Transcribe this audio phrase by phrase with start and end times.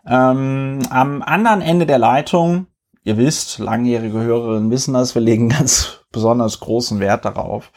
[0.07, 2.69] Ähm, am anderen Ende der Leitung,
[3.03, 7.73] ihr wisst, langjährige Hörerinnen wissen das, wir legen ganz besonders großen Wert darauf,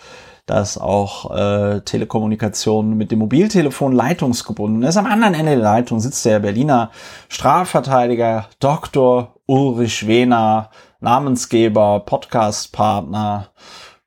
[0.48, 4.98] dass auch äh, Telekommunikation mit dem Mobiltelefon leitungsgebunden ist.
[4.98, 6.90] Am anderen Ende der Leitung sitzt der Berliner
[7.28, 9.36] Strafverteidiger Dr.
[9.46, 10.70] Ulrich Wehner,
[11.02, 13.50] Namensgeber, Podcastpartner,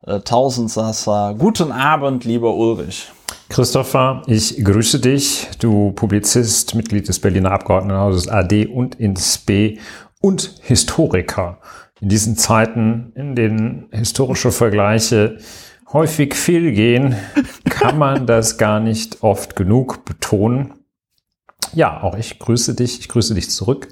[0.06, 1.34] äh, Tausendsasser.
[1.38, 3.12] Guten Abend, lieber Ulrich.
[3.50, 9.78] Christopher, ich grüße dich, du Publizist, Mitglied des Berliner Abgeordnetenhauses AD und ins B
[10.22, 11.58] und Historiker.
[12.00, 15.36] In diesen Zeiten, in denen historische Vergleiche
[15.92, 17.16] häufig fehlgehen,
[17.68, 20.74] kann man das gar nicht oft genug betonen.
[21.72, 23.88] Ja, auch ich grüße dich, ich grüße dich zurück.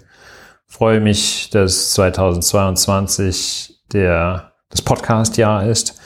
[0.66, 6.00] Freue mich, dass 2022 der, das Podcast-Jahr ist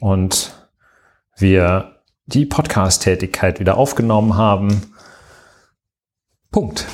[0.00, 0.52] und
[1.36, 4.94] wir die Podcast-Tätigkeit wieder aufgenommen haben.
[6.50, 6.86] Punkt.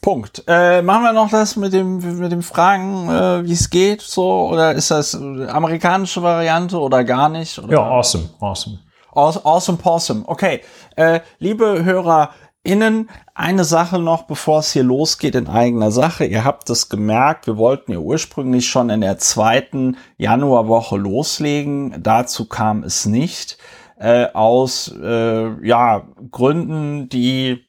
[0.00, 0.44] Punkt.
[0.46, 4.48] Äh, machen wir noch das mit dem mit dem Fragen, äh, wie es geht, so
[4.48, 7.58] oder ist das amerikanische Variante oder gar nicht?
[7.58, 7.72] Oder?
[7.72, 8.78] Ja, awesome, awesome.
[9.12, 10.22] Awesome, awesome.
[10.26, 10.60] Okay,
[10.94, 16.24] äh, liebe HörerInnen, eine Sache noch, bevor es hier losgeht in eigener Sache.
[16.24, 22.00] Ihr habt es gemerkt, wir wollten ja ursprünglich schon in der zweiten Januarwoche loslegen.
[22.02, 23.58] Dazu kam es nicht.
[23.96, 27.67] Äh, aus äh, ja Gründen, die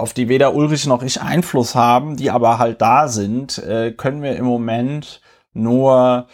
[0.00, 4.22] auf die weder Ulrich noch ich Einfluss haben, die aber halt da sind, äh, können
[4.22, 5.20] wir im Moment
[5.52, 6.26] nur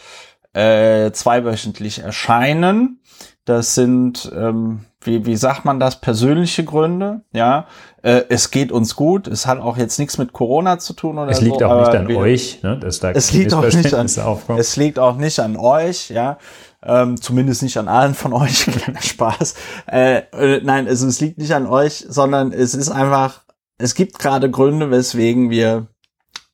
[0.53, 3.01] äh, zweiwöchentlich erscheinen.
[3.45, 7.21] Das sind, ähm, wie, wie sagt man das, persönliche Gründe.
[7.33, 7.67] Ja,
[8.03, 9.29] äh, es geht uns gut.
[9.29, 11.95] Es hat auch jetzt nichts mit Corona zu tun oder Es liegt so, auch nicht
[11.95, 12.79] an wir, euch, ne?
[12.79, 14.59] dass da es liegt auch nicht an, aufkommt.
[14.59, 16.39] Es liegt auch nicht an euch, ja.
[16.85, 19.55] Ähm, zumindest nicht an allen von euch, kleiner Spaß.
[19.91, 23.46] Äh, äh, nein, also es liegt nicht an euch, sondern es ist einfach
[23.79, 25.89] es gibt gerade Gründe, weswegen wir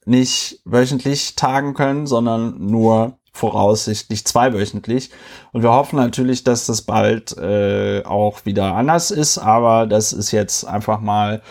[0.04, 5.10] nicht wöchentlich tagen können, sondern nur voraussichtlich zweiwöchentlich.
[5.52, 10.32] Und wir hoffen natürlich, dass das bald äh, auch wieder anders ist, aber das ist
[10.32, 11.42] jetzt einfach mal,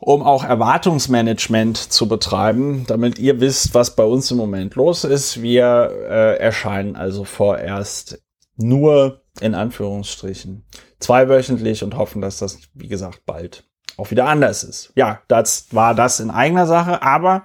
[0.00, 5.42] um auch Erwartungsmanagement zu betreiben, damit ihr wisst, was bei uns im Moment los ist.
[5.42, 8.22] Wir äh, erscheinen also vorerst
[8.56, 10.64] nur in Anführungsstrichen
[10.98, 13.64] zweiwöchentlich und hoffen, dass das, wie gesagt, bald
[13.98, 14.92] auch wieder anders ist.
[14.94, 17.44] Ja, das war das in eigener Sache, aber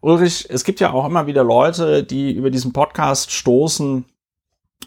[0.00, 4.04] Ulrich, es gibt ja auch immer wieder Leute, die über diesen Podcast stoßen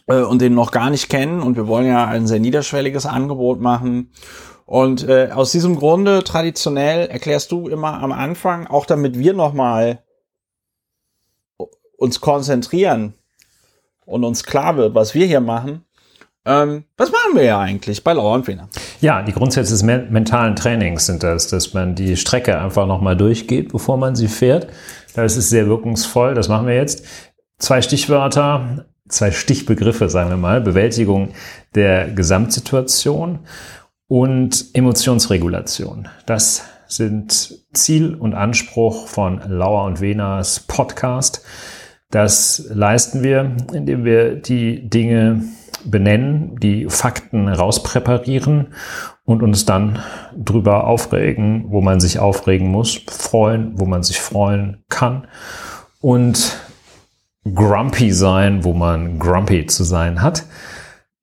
[0.07, 3.61] äh, und den noch gar nicht kennen und wir wollen ja ein sehr niederschwelliges Angebot
[3.61, 4.11] machen.
[4.65, 10.03] Und äh, aus diesem Grunde traditionell erklärst du immer am Anfang, auch damit wir nochmal
[11.97, 13.13] uns konzentrieren
[14.05, 15.84] und uns klar wird, was wir hier machen,
[16.45, 18.69] ähm, was machen wir ja eigentlich bei Lauer und Wiener?
[19.01, 23.71] Ja, die Grundsätze des mentalen Trainings sind das, dass man die Strecke einfach nochmal durchgeht,
[23.71, 24.67] bevor man sie fährt.
[25.15, 27.05] Das ist sehr wirkungsvoll, das machen wir jetzt.
[27.57, 30.61] Zwei Stichwörter, zwei Stichbegriffe, sagen wir mal.
[30.61, 31.29] Bewältigung
[31.73, 33.39] der Gesamtsituation
[34.07, 36.07] und Emotionsregulation.
[36.25, 41.43] Das sind Ziel und Anspruch von Lauer und Wenas Podcast.
[42.11, 45.43] Das leisten wir, indem wir die Dinge
[45.85, 48.73] benennen, die Fakten rauspräparieren
[49.23, 49.99] und uns dann
[50.37, 55.27] drüber aufregen, wo man sich aufregen muss, freuen, wo man sich freuen kann
[56.01, 56.57] und
[57.53, 60.45] grumpy sein, wo man grumpy zu sein hat.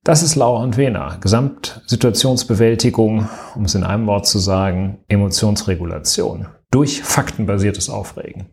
[0.04, 1.16] Das ist Lauer und Wena.
[1.20, 8.46] Gesamtsituationsbewältigung, um es in einem Wort zu sagen, Emotionsregulation durch faktenbasiertes Aufregen.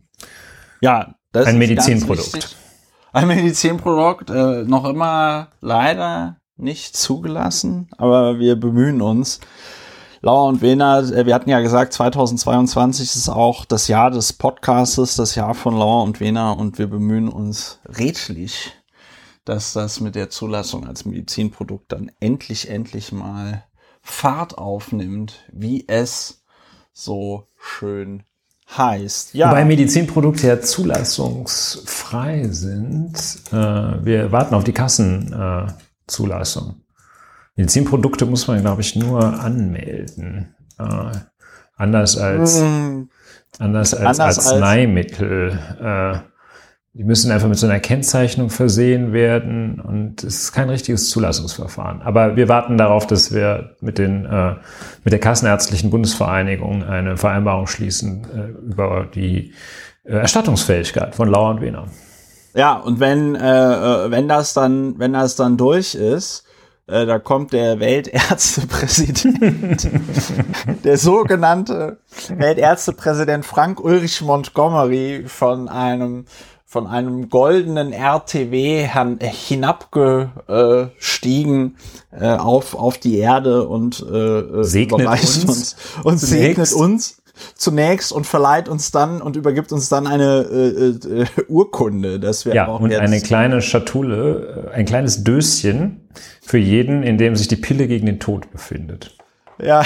[0.82, 2.56] Ja, das ein Medizinprodukt
[3.12, 9.40] ein Medizinprodukt, äh, noch immer leider nicht zugelassen, aber wir bemühen uns.
[10.22, 15.16] Lauer und Wena, äh, wir hatten ja gesagt, 2022 ist auch das Jahr des Podcastes,
[15.16, 18.74] das Jahr von Lauer und Wena und wir bemühen uns redlich,
[19.46, 23.64] dass das mit der Zulassung als Medizinprodukt dann endlich, endlich mal
[24.02, 26.44] Fahrt aufnimmt, wie es
[26.92, 28.24] so schön
[28.78, 29.34] heißt.
[29.34, 29.50] Ja.
[29.50, 33.14] Wobei Medizinprodukte ja zulassungsfrei sind.
[33.52, 35.74] Äh, wir warten auf die Kassenbehörden
[36.10, 36.82] Zulassung.
[37.56, 40.56] Medizinprodukte muss man, glaube ich, nur anmelden.
[40.78, 41.12] Äh,
[41.76, 43.10] anders als, mm.
[43.60, 45.60] anders als anders Arzneimittel.
[45.80, 46.29] Als äh,
[47.00, 52.02] die müssen einfach mit so einer Kennzeichnung versehen werden und es ist kein richtiges Zulassungsverfahren.
[52.02, 54.56] Aber wir warten darauf, dass wir mit, den, äh,
[55.06, 59.54] mit der Kassenärztlichen Bundesvereinigung eine Vereinbarung schließen äh, über die
[60.04, 61.86] äh, Erstattungsfähigkeit von Lauer und Wehner.
[62.54, 66.44] Ja, und wenn, äh, äh, wenn das dann, wenn das dann durch ist,
[66.88, 69.90] äh, da kommt der Weltärztepräsident,
[70.84, 76.26] der sogenannte Weltärztepräsident Frank Ulrich Montgomery von einem
[76.72, 78.88] von einem goldenen RTW
[79.20, 81.78] hinabgestiegen
[82.12, 87.24] äh, auf auf die Erde und äh, äh segnet uns, uns und segnet uns
[87.56, 92.54] zunächst und verleiht uns dann und übergibt uns dann eine äh, äh, Urkunde, dass wir
[92.54, 96.08] ja, auch und eine kleine Schatulle, äh, ein kleines Döschen
[96.40, 99.18] für jeden, in dem sich die Pille gegen den Tod befindet.
[99.60, 99.84] Ja.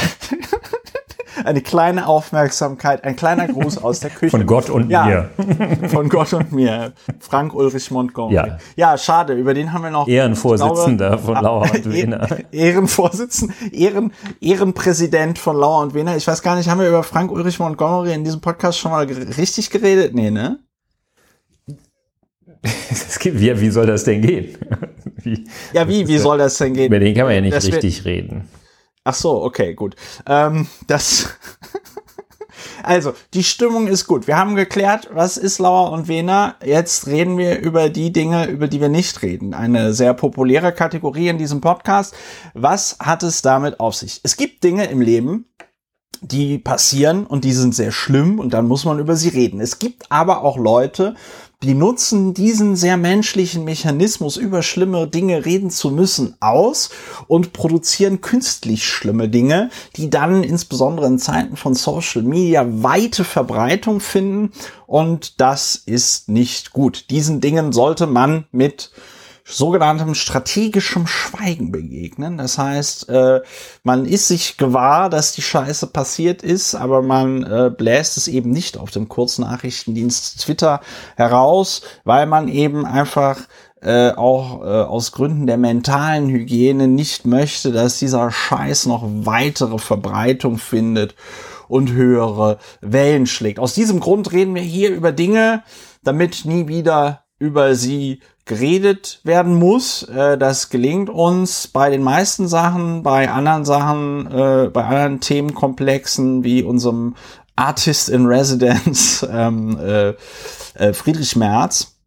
[1.43, 4.31] Eine kleine Aufmerksamkeit, ein kleiner Gruß aus der Küche.
[4.31, 5.87] Von Gott und ja, mir.
[5.89, 6.93] Von Gott und mir.
[7.19, 8.35] Frank Ulrich Montgomery.
[8.35, 8.57] Ja.
[8.75, 10.07] ja, schade, über den haben wir noch.
[10.07, 12.27] Ehrenvorsitzender glaube, von Lauer und Wiener.
[12.51, 16.15] Ehrenvorsitzender, Ehren, Ehrenpräsident von Lauer und Wiener.
[16.15, 19.05] Ich weiß gar nicht, haben wir über Frank Ulrich Montgomery in diesem Podcast schon mal
[19.05, 20.13] richtig geredet?
[20.13, 20.59] Nee, ne?
[23.23, 24.57] wie, wie soll das denn gehen?
[25.21, 26.87] Wie, ja, wie, wie soll das denn gehen?
[26.87, 28.47] Über den kann man ja nicht richtig reden.
[29.05, 29.95] Ach so, okay, gut.
[30.25, 31.29] Ähm, das.
[32.83, 34.27] also, die Stimmung ist gut.
[34.27, 36.55] Wir haben geklärt, was ist Lauer und Wena.
[36.63, 39.53] Jetzt reden wir über die Dinge, über die wir nicht reden.
[39.53, 42.15] Eine sehr populäre Kategorie in diesem Podcast.
[42.53, 44.21] Was hat es damit auf sich?
[44.23, 45.53] Es gibt Dinge im Leben,
[46.21, 49.59] die passieren und die sind sehr schlimm und dann muss man über sie reden.
[49.59, 51.15] Es gibt aber auch Leute,
[51.63, 56.89] die nutzen diesen sehr menschlichen Mechanismus, über schlimme Dinge reden zu müssen, aus
[57.27, 64.01] und produzieren künstlich schlimme Dinge, die dann insbesondere in Zeiten von Social Media weite Verbreitung
[64.01, 64.51] finden.
[64.87, 67.05] Und das ist nicht gut.
[67.09, 68.91] Diesen Dingen sollte man mit
[69.45, 72.37] sogenanntem strategischem Schweigen begegnen.
[72.37, 73.41] Das heißt, äh,
[73.83, 78.51] man ist sich gewahr, dass die Scheiße passiert ist, aber man äh, bläst es eben
[78.51, 80.81] nicht auf dem Kurznachrichtendienst Twitter
[81.17, 83.41] heraus, weil man eben einfach
[83.81, 89.77] äh, auch äh, aus Gründen der mentalen Hygiene nicht möchte, dass dieser Scheiß noch weitere
[89.77, 91.15] Verbreitung findet
[91.67, 93.59] und höhere Wellen schlägt.
[93.59, 95.63] Aus diesem Grund reden wir hier über Dinge,
[96.03, 100.03] damit nie wieder über sie geredet werden muss.
[100.03, 106.45] Äh, das gelingt uns bei den meisten Sachen, bei anderen Sachen, äh, bei anderen Themenkomplexen
[106.45, 107.15] wie unserem
[107.57, 110.13] Artist in Residence ähm, äh,
[110.75, 111.97] äh, Friedrich Merz.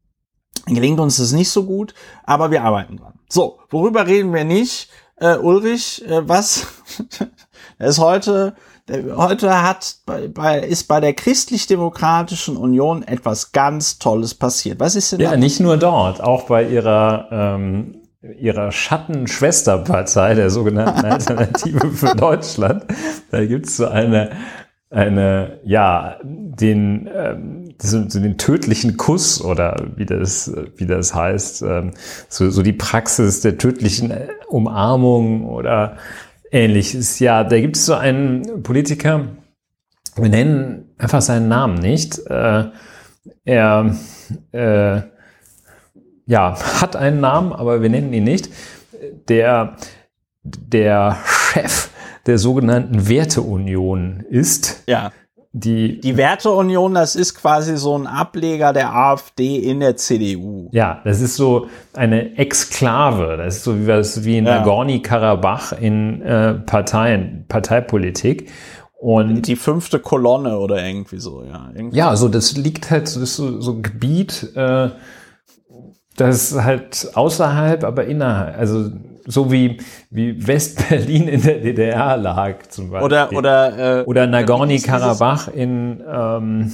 [0.65, 1.93] Gelingt uns das nicht so gut,
[2.25, 3.21] aber wir arbeiten dran.
[3.29, 4.89] So, worüber reden wir nicht?
[5.17, 6.67] Äh, Ulrich, äh, was
[7.79, 8.57] ist heute
[8.89, 14.79] Heute hat bei, bei, ist bei der Christlich-Demokratischen Union etwas ganz Tolles passiert.
[14.79, 17.97] Was ist denn Ja, nicht nur dort, auch bei ihrer ähm,
[18.39, 22.85] ihrer Schattenschwesterpartei, der sogenannten Alternative für Deutschland.
[23.31, 24.31] Da gibt's so eine,
[24.91, 31.63] eine, ja, den, ähm, so, so den tödlichen Kuss oder wie das, wie das heißt,
[31.63, 31.93] ähm,
[32.29, 34.13] so, so die Praxis der tödlichen
[34.49, 35.97] Umarmung oder
[36.57, 37.45] Ähnliches, ja.
[37.45, 39.29] Da gibt es so einen Politiker,
[40.17, 42.19] wir nennen einfach seinen Namen nicht.
[42.31, 42.71] Äh,
[43.45, 43.97] er
[44.53, 45.03] äh,
[46.25, 48.49] ja, hat einen Namen, aber wir nennen ihn nicht.
[49.29, 49.77] Der,
[50.43, 51.91] der Chef
[52.25, 54.83] der sogenannten Werteunion ist.
[54.87, 55.13] Ja.
[55.59, 60.69] Die, die Werteunion, das ist quasi so ein Ableger der AfD in der CDU.
[60.73, 63.39] Ja, das ist so eine Exklave.
[63.39, 64.59] Das ist so wie, was, wie in ja.
[64.59, 68.51] Nagorny-Karabach in äh, Parteien, Parteipolitik.
[68.99, 71.71] Und die fünfte Kolonne oder irgendwie so, ja.
[71.75, 71.97] Irgendwie.
[71.97, 74.91] Ja, also das liegt halt, das ist so, so ein Gebiet, äh,
[76.17, 78.59] das ist halt außerhalb, aber innerhalb.
[78.59, 78.91] Also
[79.27, 79.79] so wie,
[80.11, 83.05] wie West-Berlin in der DDR lag zum Beispiel.
[83.05, 86.73] Oder, oder, äh, oder Nagorny-Karabach in, ähm,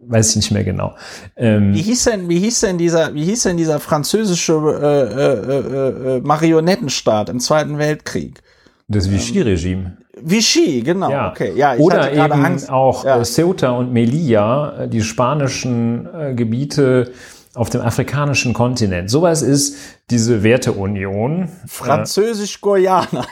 [0.00, 0.94] weiß ich nicht mehr genau.
[1.36, 6.14] Ähm, wie hieß denn, wie hieß denn dieser, wie hieß denn dieser französische äh, äh,
[6.14, 8.42] äh, äh Marionettenstaat im Zweiten Weltkrieg?
[8.88, 9.98] Das Vichy-Regime.
[10.20, 11.10] Vichy, genau.
[11.10, 11.30] Ja.
[11.30, 11.52] Okay.
[11.56, 12.70] Ja, ich Oder eben Angst.
[12.70, 13.20] auch ja.
[13.20, 17.10] Äh, Ceuta und Melilla, die spanischen äh, Gebiete
[17.54, 19.10] auf dem afrikanischen Kontinent.
[19.10, 19.76] Sowas ist
[20.10, 21.48] diese Werteunion.
[21.66, 23.26] Französisch-Guyana.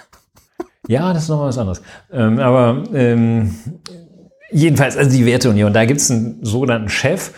[0.88, 1.82] Ja, das ist noch was anderes.
[2.12, 3.54] Ähm, aber ähm,
[4.50, 7.32] jedenfalls, also die Werteunion, da gibt es einen sogenannten Chef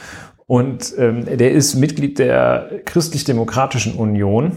[0.47, 4.57] und ähm, der ist Mitglied der Christlich-Demokratischen Union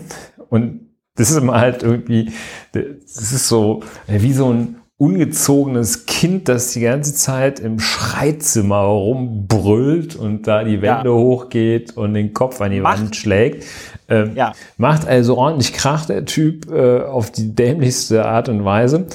[0.49, 2.31] und Das ist immer halt irgendwie,
[2.71, 10.15] das ist so wie so ein ungezogenes Kind, das die ganze Zeit im Schreizimmer rumbrüllt
[10.15, 11.15] und da die Wände ja.
[11.15, 13.65] hochgeht und den Kopf an die macht, Wand schlägt.
[14.09, 14.53] Ähm, ja.
[14.77, 19.05] Macht also ordentlich Krach, der Typ, äh, auf die dämlichste Art und Weise.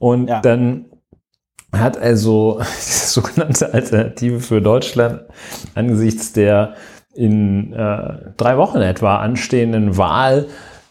[0.00, 0.40] Und ja.
[0.40, 0.86] dann
[1.72, 5.22] hat also die sogenannte Alternative für Deutschland
[5.74, 6.74] angesichts der
[7.14, 10.46] in äh, drei Wochen etwa anstehenden Wahl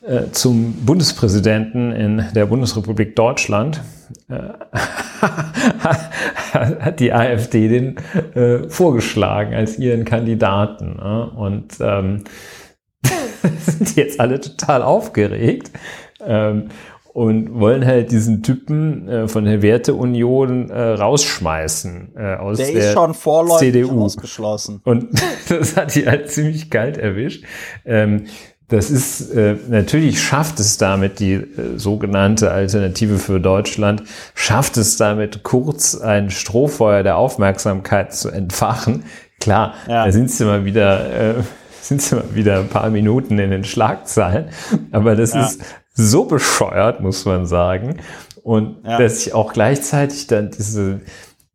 [0.05, 3.81] äh, zum Bundespräsidenten in der Bundesrepublik Deutschland
[6.53, 7.97] hat die AfD den
[8.35, 10.95] äh, vorgeschlagen als ihren Kandidaten.
[10.97, 11.31] Ne?
[11.35, 12.23] Und ähm,
[13.59, 15.71] sind jetzt alle total aufgeregt.
[16.25, 16.69] Ähm,
[17.17, 22.75] und wollen halt diesen Typen äh, von der Werteunion äh, rausschmeißen äh, aus der, der
[22.75, 24.03] ist schon vorläufig CDU.
[24.03, 24.81] ausgeschlossen.
[24.83, 27.43] Und das hat die halt ziemlich kalt erwischt.
[27.85, 28.25] Ähm,
[28.69, 34.03] das ist äh, natürlich schafft es damit die äh, sogenannte Alternative für Deutschland
[34.35, 39.05] schafft es damit kurz ein Strohfeuer der Aufmerksamkeit zu entfachen.
[39.39, 40.05] Klar, ja.
[40.05, 41.43] da sind sie mal wieder äh,
[41.81, 44.49] sind sie mal wieder ein paar Minuten in den Schlagzeilen,
[44.91, 45.45] aber das ja.
[45.45, 45.61] ist
[45.93, 47.97] so bescheuert, muss man sagen.
[48.43, 48.97] Und ja.
[48.97, 51.01] dass ich auch gleichzeitig dann diese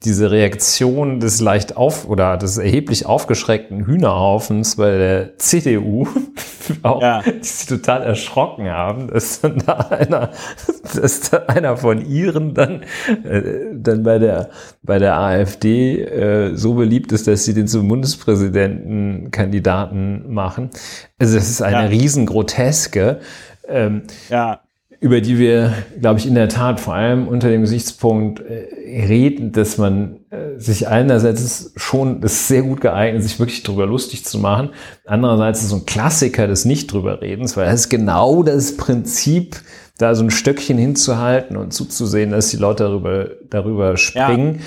[0.05, 6.07] diese Reaktion des leicht auf oder des erheblich aufgeschreckten Hühnerhaufens bei der CDU,
[6.83, 7.23] auch, ja.
[7.23, 10.31] die sich total erschrocken haben, dass dann da einer,
[10.95, 12.83] dass da einer von ihren dann,
[13.25, 13.43] äh,
[13.75, 14.51] dann bei der,
[14.83, 20.71] bei der AfD äh, so beliebt ist, dass sie den zum Bundespräsidentenkandidaten machen.
[21.19, 21.89] Also das ist eine ja.
[21.89, 23.21] riesengroteske.
[23.69, 24.62] Ähm, ja
[25.03, 28.69] über die wir, glaube ich, in der Tat vor allem unter dem Gesichtspunkt äh,
[29.05, 33.85] reden, dass man äh, sich einerseits schon, das ist sehr gut geeignet, sich wirklich drüber
[33.85, 34.71] lustig zu machen.
[35.05, 39.57] Andererseits ist so ein Klassiker des Nicht drüber redens, weil das ist genau das Prinzip,
[39.99, 44.61] da so ein Stöckchen hinzuhalten und zuzusehen, dass die Leute darüber, darüber springen.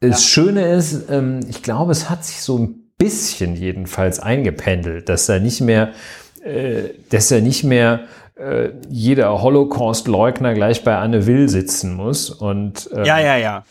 [0.00, 0.08] Ja.
[0.08, 0.28] Das ja.
[0.28, 5.40] Schöne ist, ähm, ich glaube, es hat sich so ein bisschen jedenfalls eingependelt, dass er
[5.40, 5.90] nicht mehr,
[6.42, 8.00] äh, dass er nicht mehr
[8.38, 12.30] äh, jeder Holocaust-Leugner gleich bei Anne Will sitzen muss.
[12.30, 13.64] Und, ähm, ja, ja, ja.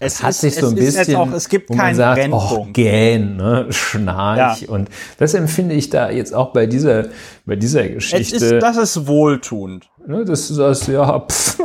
[0.00, 2.66] Es, es hat ist, sich so ein bisschen, auch, es gibt wo man sagt, oh,
[2.72, 4.62] gähn, ne, schnarch.
[4.62, 4.68] Ja.
[4.68, 4.88] Und
[5.18, 7.04] das empfinde ich da jetzt auch bei dieser,
[7.46, 8.36] bei dieser Geschichte.
[8.36, 9.88] Es ist, das ist wohltuend.
[10.04, 11.58] Ne, das ist ja, pff.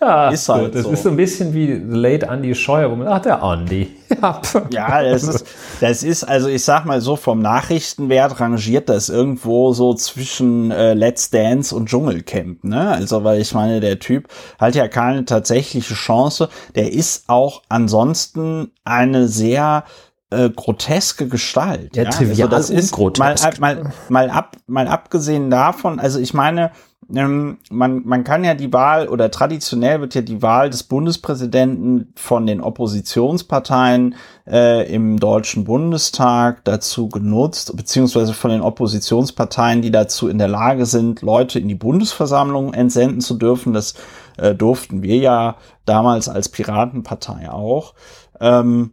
[0.00, 0.90] Ja, ist halt das so.
[0.90, 3.96] ist so ein bisschen wie Late Andy Scheuer, wo man sagt, der Andy.
[4.20, 4.40] Ja,
[4.70, 5.46] ja das, ist,
[5.80, 10.94] das ist, also ich sag mal so, vom Nachrichtenwert rangiert das irgendwo so zwischen äh,
[10.94, 12.90] Let's Dance und Dschungelcamp, ne?
[12.90, 14.26] Also, weil ich meine, der Typ
[14.58, 16.48] hat ja keine tatsächliche Chance.
[16.74, 19.84] Der ist auch ansonsten eine sehr
[20.30, 21.96] äh, groteske Gestalt.
[21.96, 22.10] Ja, ja?
[22.10, 23.60] trivial also das ist grotesk.
[23.60, 26.70] Mal, mal, mal, ab, mal abgesehen davon, also ich meine,
[27.14, 32.12] ähm, man, man kann ja die Wahl oder traditionell wird ja die Wahl des Bundespräsidenten
[32.16, 34.14] von den Oppositionsparteien
[34.46, 40.86] äh, im Deutschen Bundestag dazu genutzt, beziehungsweise von den Oppositionsparteien, die dazu in der Lage
[40.86, 43.72] sind, Leute in die Bundesversammlung entsenden zu dürfen.
[43.72, 43.94] Das
[44.36, 47.94] äh, durften wir ja damals als Piratenpartei auch.
[48.40, 48.92] Ähm,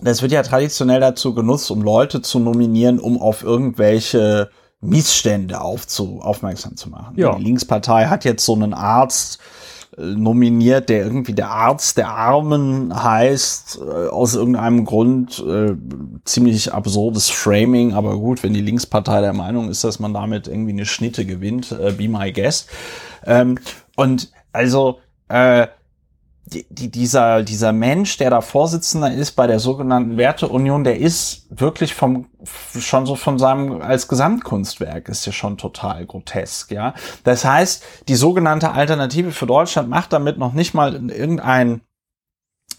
[0.00, 4.50] das wird ja traditionell dazu genutzt, um Leute zu nominieren, um auf irgendwelche
[4.80, 7.14] Missstände aufzu, aufmerksam zu machen.
[7.16, 7.34] Ja.
[7.34, 9.38] Die Linkspartei hat jetzt so einen Arzt
[9.96, 15.74] äh, nominiert, der irgendwie der Arzt der Armen heißt, äh, aus irgendeinem Grund äh,
[16.24, 20.72] ziemlich absurdes Framing, aber gut, wenn die Linkspartei der Meinung ist, dass man damit irgendwie
[20.72, 22.68] eine Schnitte gewinnt, äh, be my guest.
[23.24, 23.58] Ähm,
[23.96, 24.98] und also
[25.28, 25.66] äh,
[26.46, 31.46] die, die, dieser, dieser Mensch, der da Vorsitzender ist bei der sogenannten Werteunion, der ist
[31.50, 32.26] wirklich vom,
[32.78, 36.94] schon so von seinem, als Gesamtkunstwerk ist ja schon total grotesk, ja.
[37.24, 41.80] Das heißt, die sogenannte Alternative für Deutschland macht damit noch nicht mal irgendein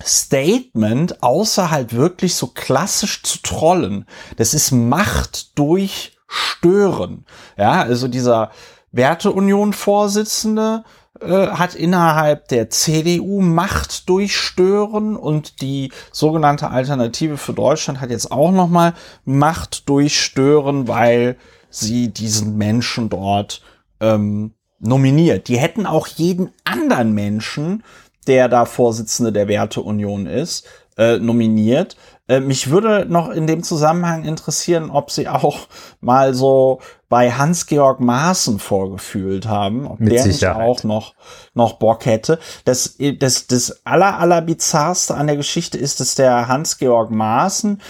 [0.01, 4.05] Statement, außer halt wirklich so klassisch zu trollen.
[4.37, 7.25] Das ist Macht durch Stören.
[7.57, 8.51] Ja, also dieser
[8.91, 10.83] Werteunion-Vorsitzende,
[11.21, 18.31] äh, hat innerhalb der CDU Macht durchstören und die sogenannte Alternative für Deutschland hat jetzt
[18.31, 18.93] auch nochmal
[19.25, 21.37] Macht durchstören, weil
[21.69, 23.61] sie diesen Menschen dort
[23.99, 25.47] ähm, nominiert.
[25.47, 27.83] Die hätten auch jeden anderen Menschen,
[28.27, 30.65] der da Vorsitzende der Werteunion ist,
[30.97, 31.95] äh, nominiert.
[32.27, 35.67] Äh, mich würde noch in dem Zusammenhang interessieren, ob sie auch
[36.01, 36.79] mal so
[37.09, 40.57] bei Hans-Georg Maaßen vorgefühlt haben, ob Mit der Sicherheit.
[40.57, 41.13] nicht auch noch,
[41.53, 42.39] noch Bock hätte.
[42.65, 47.81] Das, das, das aller, aller bizarrste an der Geschichte ist, dass der Hans-Georg Maaßen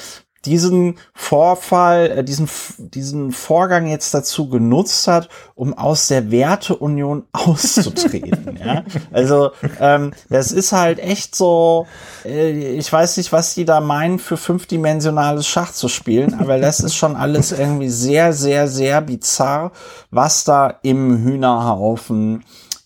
[0.47, 8.57] diesen Vorfall, äh, diesen, diesen Vorgang jetzt dazu genutzt hat, um aus der Werteunion auszutreten.
[8.63, 8.83] ja?
[9.11, 11.85] Also ähm, das ist halt echt so,
[12.25, 16.79] äh, ich weiß nicht, was die da meinen, für fünfdimensionales Schach zu spielen, aber das
[16.79, 19.71] ist schon alles irgendwie sehr, sehr, sehr bizarr,
[20.11, 22.43] was da im Hühnerhaufen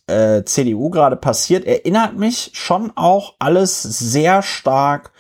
[0.08, 1.66] äh, CDU gerade passiert.
[1.66, 5.12] Erinnert mich schon auch alles sehr stark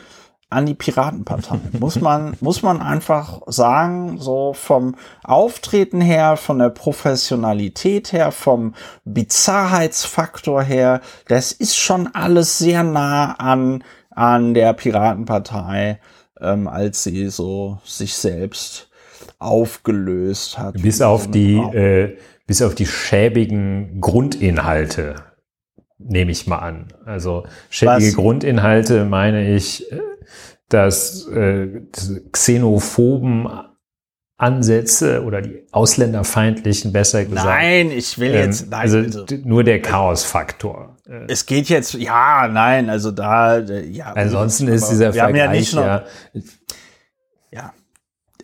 [0.51, 1.60] an die Piratenpartei.
[1.79, 8.75] muss man, muss man einfach sagen, so vom Auftreten her, von der Professionalität her, vom
[9.05, 16.00] Bizarrheitsfaktor her, das ist schon alles sehr nah an, an der Piratenpartei,
[16.39, 18.89] ähm, als sie so sich selbst
[19.39, 20.81] aufgelöst hat.
[20.81, 25.15] Bis auf die, äh, bis auf die schäbigen Grundinhalte,
[26.08, 26.88] nehme ich mal an.
[27.05, 28.15] Also schäbige Was?
[28.15, 30.00] Grundinhalte meine ich, äh,
[30.70, 31.81] dass äh,
[32.31, 33.48] xenophoben
[34.41, 37.46] Ansätze oder die ausländerfeindlichen, besser gesagt.
[37.46, 40.98] Nein, ich will jetzt, ähm, nein, also, also nur der Chaosfaktor.
[41.08, 41.25] Äh.
[41.27, 44.13] Es geht jetzt, ja, nein, also da, ja.
[44.13, 46.05] Ansonsten ist dieser Vergleich ja, nicht nur, ja,
[47.51, 47.74] ja,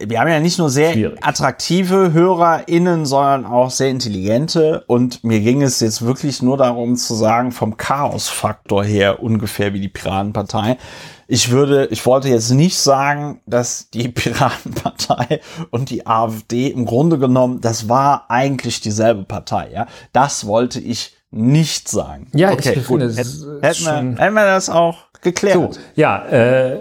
[0.05, 1.19] wir haben ja nicht nur sehr Schwierig.
[1.21, 4.83] attraktive HörerInnen, sondern auch sehr intelligente.
[4.87, 9.81] Und mir ging es jetzt wirklich nur darum zu sagen, vom Chaosfaktor her ungefähr wie
[9.81, 10.77] die Piratenpartei
[11.27, 17.19] ich würde, ich wollte jetzt nicht sagen, dass die Piratenpartei und die AfD im Grunde
[17.19, 19.87] genommen, das war eigentlich dieselbe Partei, ja.
[20.13, 22.27] Das wollte ich nicht sagen.
[22.33, 23.01] Ja, okay, ich gut.
[23.01, 25.73] Hätten, wir, hätten wir das auch geklärt.
[25.73, 26.75] So, ja, äh,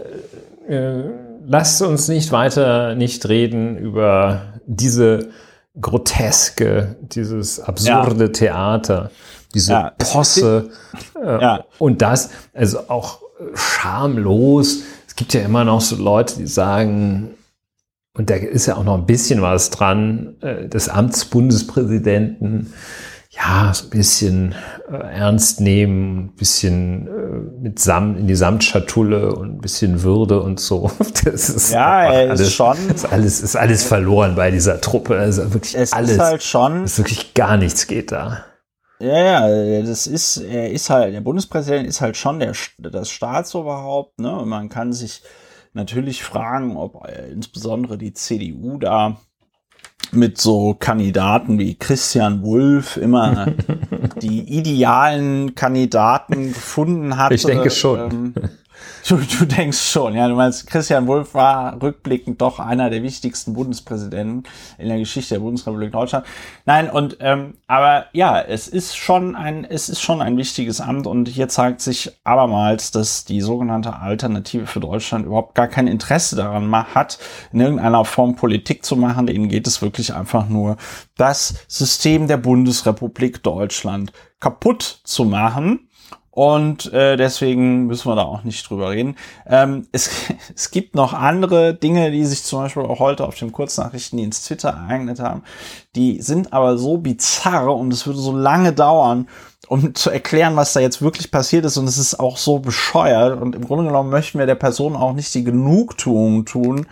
[0.69, 1.11] äh,
[1.47, 5.31] lasst uns nicht weiter nicht reden über diese
[5.81, 8.33] groteske, dieses absurde ja.
[8.33, 9.11] Theater,
[9.55, 10.71] diese ja, Posse
[11.23, 11.65] äh, ja.
[11.79, 13.21] und das, also auch
[13.55, 14.83] schamlos.
[15.07, 17.35] Es gibt ja immer noch so Leute, die sagen,
[18.15, 22.73] und da ist ja auch noch ein bisschen was dran, äh, des Amtsbundespräsidenten,
[23.37, 24.55] ja, so ein bisschen
[24.91, 30.41] äh, ernst nehmen, ein bisschen äh, mit Samt, in die Samtschatulle und ein bisschen Würde
[30.41, 30.91] und so.
[31.25, 32.77] Das ist ja, er alles, ist schon.
[32.95, 35.19] Ist alles, ist alles verloren bei dieser Truppe.
[35.19, 36.13] Also wirklich es alles.
[36.13, 36.85] Ist halt schon.
[36.85, 38.45] Ist wirklich gar nichts geht da.
[39.01, 44.21] Ja, ja, das ist, er ist halt, der Bundespräsident ist halt schon der, das Staatsoberhaupt,
[44.21, 44.39] ne?
[44.39, 45.23] Und man kann sich
[45.75, 49.19] natürlich fragen, ob äh, insbesondere die CDU da
[50.13, 53.47] mit so Kandidaten wie Christian Wulff immer
[54.23, 57.33] die idealen Kandidaten gefunden hat.
[57.33, 58.01] Ich denke schon.
[58.11, 58.35] Ähm,
[59.09, 60.29] Du, du denkst schon, ja.
[60.29, 64.45] Du meinst, Christian Wulff war rückblickend doch einer der wichtigsten Bundespräsidenten
[64.79, 66.27] in der Geschichte der Bundesrepublik Deutschland.
[66.65, 71.07] Nein, und ähm, aber ja, es ist schon ein, es ist schon ein wichtiges Amt
[71.07, 76.37] und hier zeigt sich abermals, dass die sogenannte Alternative für Deutschland überhaupt gar kein Interesse
[76.37, 77.19] daran hat,
[77.53, 79.27] in irgendeiner Form Politik zu machen.
[79.27, 80.77] Denen geht es wirklich einfach nur,
[81.17, 85.86] das System der Bundesrepublik Deutschland kaputt zu machen
[86.37, 89.17] und äh, deswegen müssen wir da auch nicht drüber reden.
[89.47, 90.11] Ähm, es,
[90.55, 94.69] es gibt noch andere Dinge, die sich zum Beispiel auch heute auf dem Kurznachrichtendienst Twitter
[94.69, 95.45] ereignet haben.
[95.95, 99.31] Die sind aber so bizarr und es würde so lange dauern,
[99.69, 101.79] um zu erklären, was da jetzt wirklich passiert ist.
[101.79, 103.41] Und es ist auch so bescheuert.
[103.41, 106.87] Und im Grunde genommen möchten wir der Person auch nicht die Genugtuung tun,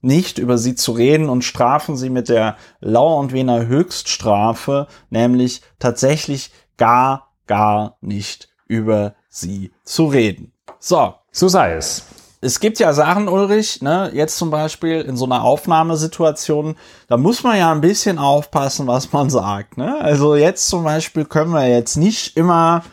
[0.00, 5.60] nicht über sie zu reden und strafen sie mit der Lauer und Wener Höchststrafe, nämlich
[5.78, 10.52] tatsächlich gar, gar nicht über sie zu reden.
[10.78, 11.14] So.
[11.32, 12.04] So sei es.
[12.40, 16.76] Es gibt ja Sachen, Ulrich, ne, jetzt zum Beispiel in so einer Aufnahmesituation,
[17.08, 19.98] da muss man ja ein bisschen aufpassen, was man sagt, ne?
[20.00, 22.84] Also jetzt zum Beispiel können wir jetzt nicht immer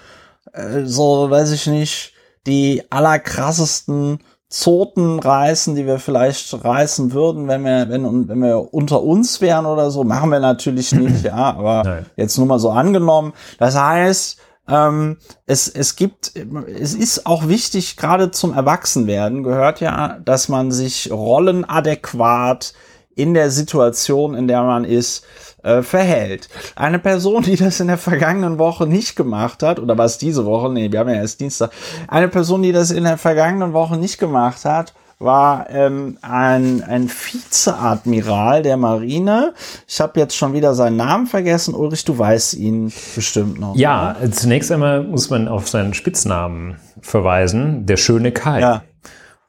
[0.53, 2.13] äh, so, weiß ich nicht,
[2.47, 9.01] die allerkrassesten Zoten reißen, die wir vielleicht reißen würden, wenn wir, wenn, wenn wir unter
[9.01, 10.03] uns wären oder so.
[10.03, 12.05] Machen wir natürlich nicht, ja, aber Nein.
[12.15, 13.33] jetzt nur mal so angenommen.
[13.57, 20.19] Das heißt, ähm, es, es gibt, es ist auch wichtig, gerade zum Erwachsenwerden gehört ja,
[20.23, 22.73] dass man sich rollenadäquat
[23.15, 25.25] in der Situation, in der man ist,
[25.63, 26.49] äh, verhält.
[26.75, 30.71] Eine Person, die das in der vergangenen Woche nicht gemacht hat, oder was diese Woche,
[30.71, 31.71] nee, wir haben ja erst Dienstag,
[32.07, 37.09] eine Person, die das in der vergangenen Woche nicht gemacht hat, war ähm, ein, ein
[37.09, 39.53] Vizeadmiral der Marine.
[39.87, 41.73] Ich habe jetzt schon wieder seinen Namen vergessen.
[41.73, 43.75] Ulrich, du weißt ihn bestimmt noch.
[43.75, 44.31] Ja, oder?
[44.31, 48.61] zunächst einmal muss man auf seinen Spitznamen verweisen, der schöne Kai.
[48.61, 48.83] Ja,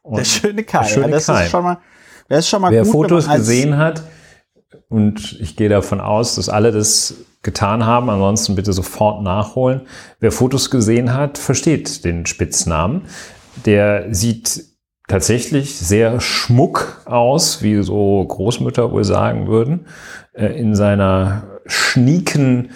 [0.02, 0.80] Und der schöne Kai.
[0.80, 1.44] Der schöne ja, das Kai.
[1.44, 1.78] ist schon mal,
[2.28, 4.02] das ist schon mal Wer gut, Fotos gesehen hat,
[4.88, 9.82] und ich gehe davon aus, dass alle das getan haben, ansonsten bitte sofort nachholen.
[10.20, 13.02] Wer Fotos gesehen hat, versteht den Spitznamen.
[13.66, 14.64] Der sieht
[15.08, 19.86] tatsächlich sehr schmuck aus, wie so Großmütter wohl sagen würden,
[20.32, 22.70] äh, in seiner schnieken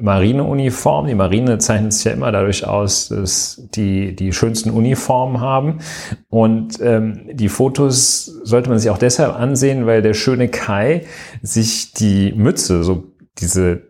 [0.00, 1.06] Marineuniform.
[1.06, 5.78] Die Marine zeichnet sich ja immer dadurch aus, dass die die schönsten Uniformen haben.
[6.28, 11.06] Und ähm, die Fotos sollte man sich auch deshalb ansehen, weil der schöne Kai
[11.42, 13.04] sich die Mütze, so
[13.38, 13.82] diese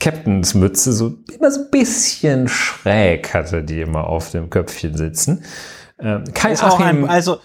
[0.00, 5.44] Captains Mütze, so immer so ein bisschen schräg hatte, die immer auf dem Köpfchen sitzen.
[6.00, 7.38] Ähm, Kai ist Achim, ein, also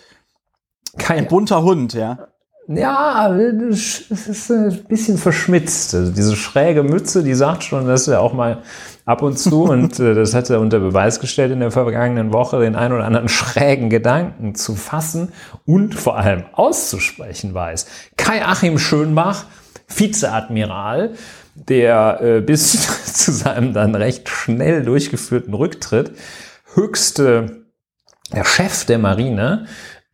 [0.97, 2.27] kein bunter Hund, ja.
[2.67, 5.93] Ja, es ist ein bisschen verschmitzt.
[5.95, 8.63] Also diese schräge Mütze, die sagt schon, dass er auch mal
[9.05, 12.61] ab und zu, und äh, das hat er unter Beweis gestellt in der vergangenen Woche,
[12.61, 15.33] den ein oder anderen schrägen Gedanken zu fassen
[15.65, 17.85] und vor allem auszusprechen weiß.
[18.15, 19.45] Kai Achim Schönbach,
[19.93, 21.15] Vizeadmiral,
[21.55, 26.13] der äh, bis zu seinem dann recht schnell durchgeführten Rücktritt
[26.75, 27.62] höchste,
[28.33, 29.65] der Chef der Marine,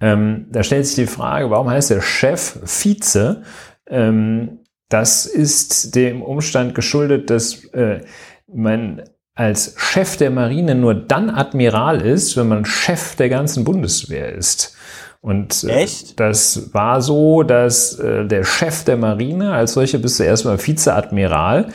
[0.01, 3.43] ähm, da stellt sich die Frage, warum heißt der Chef Vize?
[3.88, 8.01] Ähm, das ist dem Umstand geschuldet, dass äh,
[8.47, 9.03] man
[9.36, 14.75] als Chef der Marine nur dann Admiral ist, wenn man Chef der ganzen Bundeswehr ist.
[15.21, 20.23] Und äh, das war so, dass äh, der Chef der Marine, als solcher bist du
[20.23, 21.69] erstmal Vizeadmiral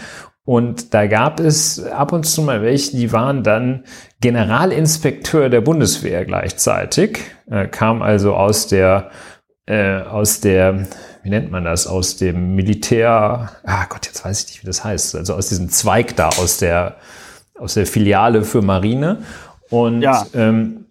[0.45, 3.85] und da gab es ab und zu mal welche, die waren dann
[4.21, 9.11] Generalinspekteur der Bundeswehr gleichzeitig, äh, kam also aus der,
[9.67, 10.87] äh, aus der,
[11.23, 14.85] wie nennt man das, aus dem Militär, ah Gott, jetzt weiß ich nicht, wie das
[14.85, 16.97] heißt, also aus diesem Zweig da, aus der,
[17.59, 19.23] aus der Filiale für Marine.
[19.71, 20.27] Und ja.
[20.35, 20.87] ähm,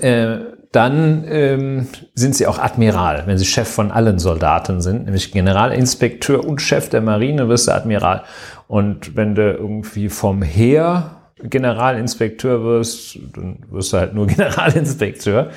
[0.00, 0.38] äh,
[0.72, 6.44] dann ähm, sind sie auch Admiral, wenn sie Chef von allen Soldaten sind, nämlich Generalinspekteur
[6.44, 8.22] und Chef der Marine wirst du Admiral.
[8.68, 15.50] Und wenn du irgendwie vom Heer Generalinspekteur wirst, dann wirst du halt nur Generalinspekteur.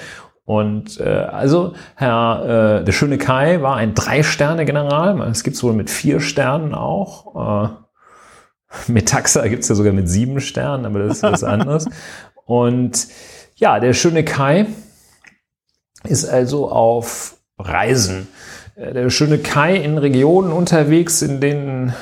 [0.43, 5.19] Und äh, also Herr äh, der schöne Kai war ein Drei-Sterne-General.
[5.29, 7.69] Es gibt es wohl mit vier Sternen auch.
[7.69, 11.87] Äh, Metaxa gibt es ja sogar mit sieben Sternen, aber das ist was anderes.
[12.45, 13.07] Und
[13.55, 14.67] ja, der schöne Kai
[16.05, 18.27] ist also auf Reisen.
[18.75, 21.93] Äh, der schöne Kai in Regionen unterwegs, in denen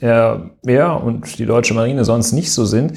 [0.00, 2.92] er, er und die deutsche Marine sonst nicht so sind,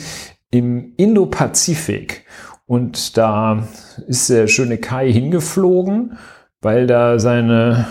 [0.51, 2.25] im Indo-Pazifik.
[2.65, 3.67] Und da
[4.07, 6.17] ist der schöne Kai hingeflogen,
[6.61, 7.87] weil da seine,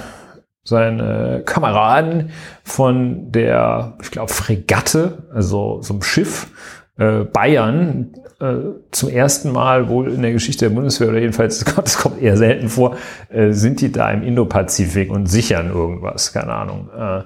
[0.65, 2.31] seine Kameraden
[2.63, 6.49] von der, ich glaube, Fregatte, also so einem Schiff,
[6.97, 8.55] äh, Bayern äh,
[8.91, 12.69] zum ersten Mal wohl in der Geschichte der Bundeswehr oder jedenfalls, das kommt eher selten
[12.69, 12.97] vor,
[13.29, 16.89] äh, sind die da im Indopazifik und sichern irgendwas, keine Ahnung.
[16.97, 17.23] Äh,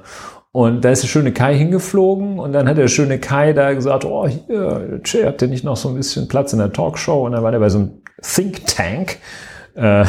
[0.53, 4.05] und da ist der schöne Kai hingeflogen und dann hat der schöne Kai da gesagt,
[4.05, 7.27] oh, hier, Che, habt ihr nicht noch so ein bisschen Platz in der Talkshow?
[7.27, 9.18] Und dann war der bei so einem Think Tank.
[9.74, 10.05] Äh,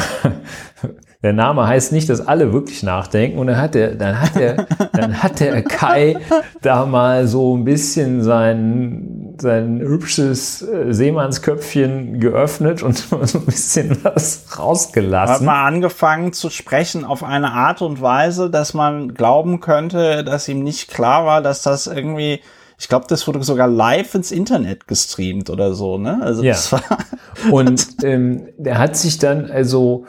[1.24, 3.38] der Name heißt nicht, dass alle wirklich nachdenken.
[3.38, 6.16] Und dann hat der, dann hat der, dann hat der Kai
[6.62, 14.04] da mal so ein bisschen sein, sein hübsches äh, Seemannsköpfchen geöffnet und so ein bisschen
[14.04, 15.34] was rausgelassen.
[15.34, 20.48] Hat mal angefangen zu sprechen auf eine Art und Weise, dass man glauben könnte, dass
[20.48, 22.40] ihm nicht klar war, dass das irgendwie
[22.78, 26.20] ich glaube, das wurde sogar live ins Internet gestreamt oder so, ne?
[26.20, 26.52] Also ja.
[26.52, 26.82] das war
[27.50, 30.04] und ähm, der hat sich dann also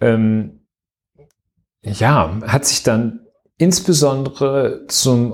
[0.00, 0.60] ähm,
[1.82, 3.26] ja, hat sich dann
[3.58, 5.32] insbesondere zum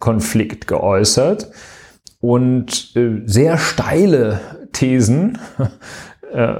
[0.00, 1.50] Russland-Ukraine-Konflikt geäußert
[2.20, 4.40] und äh, sehr steile
[4.72, 5.38] Thesen
[6.32, 6.54] äh,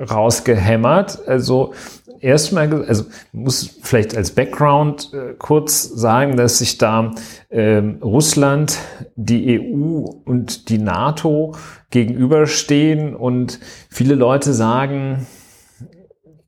[0.00, 1.26] rausgehämmert.
[1.26, 1.74] Also
[2.20, 7.12] erstmal, also muss vielleicht als Background äh, kurz sagen, dass sich da
[7.48, 8.78] äh, Russland,
[9.16, 11.54] die EU und die NATO
[11.90, 15.26] gegenüberstehen und viele Leute sagen,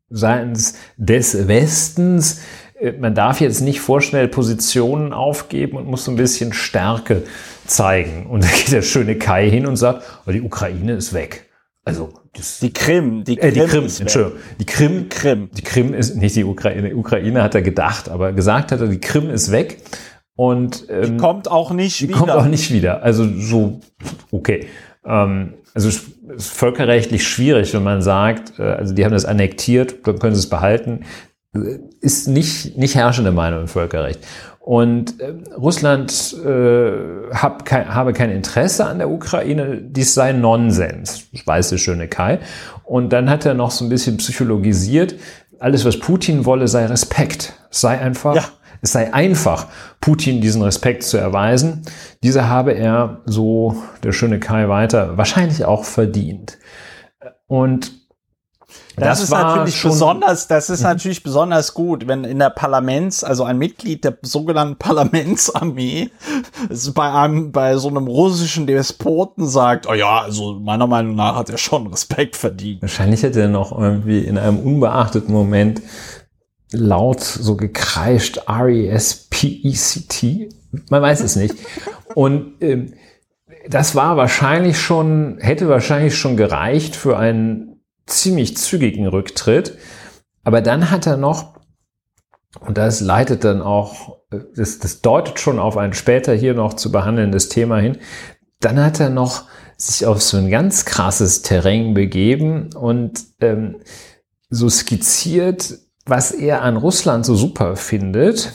[0.09, 2.41] seitens des Westens,
[2.99, 7.23] man darf jetzt nicht vorschnell Positionen aufgeben und muss so ein bisschen Stärke
[7.67, 8.27] zeigen.
[8.27, 11.45] Und da geht der schöne Kai hin und sagt, oh, die Ukraine ist weg.
[11.85, 15.95] Also das, die Krim, die Krim, äh, die Krim Entschuldigung, die Krim, Krim, die Krim
[15.95, 16.89] ist nicht die Ukraine.
[16.89, 19.79] Die Ukraine hat er gedacht, aber gesagt hat er, die Krim ist weg
[20.35, 22.19] und ähm, die kommt auch nicht die wieder.
[22.19, 23.03] kommt auch nicht wieder.
[23.03, 23.81] Also so
[24.33, 24.67] okay.
[25.05, 26.03] Ähm, also es
[26.37, 30.41] ist völkerrechtlich schwierig, wenn man sagt, äh, also die haben das annektiert, dann können sie
[30.41, 31.05] es behalten,
[32.01, 34.21] ist nicht, nicht herrschende Meinung im Völkerrecht.
[34.61, 41.29] Und äh, Russland äh, hab kein, habe kein Interesse an der Ukraine, dies sei Nonsens,
[41.45, 42.41] weiß der schöne Kai.
[42.85, 45.15] Und dann hat er noch so ein bisschen psychologisiert,
[45.59, 48.45] alles, was Putin wolle, sei Respekt, sei einfach ja.
[48.83, 49.67] Es sei einfach,
[50.01, 51.83] Putin diesen Respekt zu erweisen.
[52.23, 56.59] Dieser habe er, so der schöne Kai weiter, wahrscheinlich auch verdient.
[57.47, 57.93] Und
[58.97, 63.45] das, das ist natürlich besonders, das ist natürlich besonders gut, wenn in der Parlaments, also
[63.45, 66.11] ein Mitglied der sogenannten Parlamentsarmee
[66.95, 71.51] bei einem, bei so einem russischen Despoten sagt, oh ja, also meiner Meinung nach hat
[71.51, 72.81] er schon Respekt verdient.
[72.81, 75.83] Wahrscheinlich hätte er noch irgendwie in einem unbeachteten Moment
[76.73, 80.49] laut so gekreischt R-E-S-P-E-C-T.
[80.89, 81.55] Man weiß es nicht.
[82.15, 82.95] Und ähm,
[83.69, 87.76] das war wahrscheinlich schon, hätte wahrscheinlich schon gereicht für einen
[88.07, 89.79] ziemlich zügigen Rücktritt.
[90.45, 91.57] Aber dann hat er noch,
[92.61, 94.19] und das leitet dann auch,
[94.55, 97.99] das, das deutet schon auf ein später hier noch zu behandelndes Thema hin,
[98.61, 99.45] dann hat er noch
[99.77, 103.77] sich auf so ein ganz krasses Terrain begeben und ähm,
[104.49, 105.75] so skizziert,
[106.07, 108.53] was er an Russland so super findet,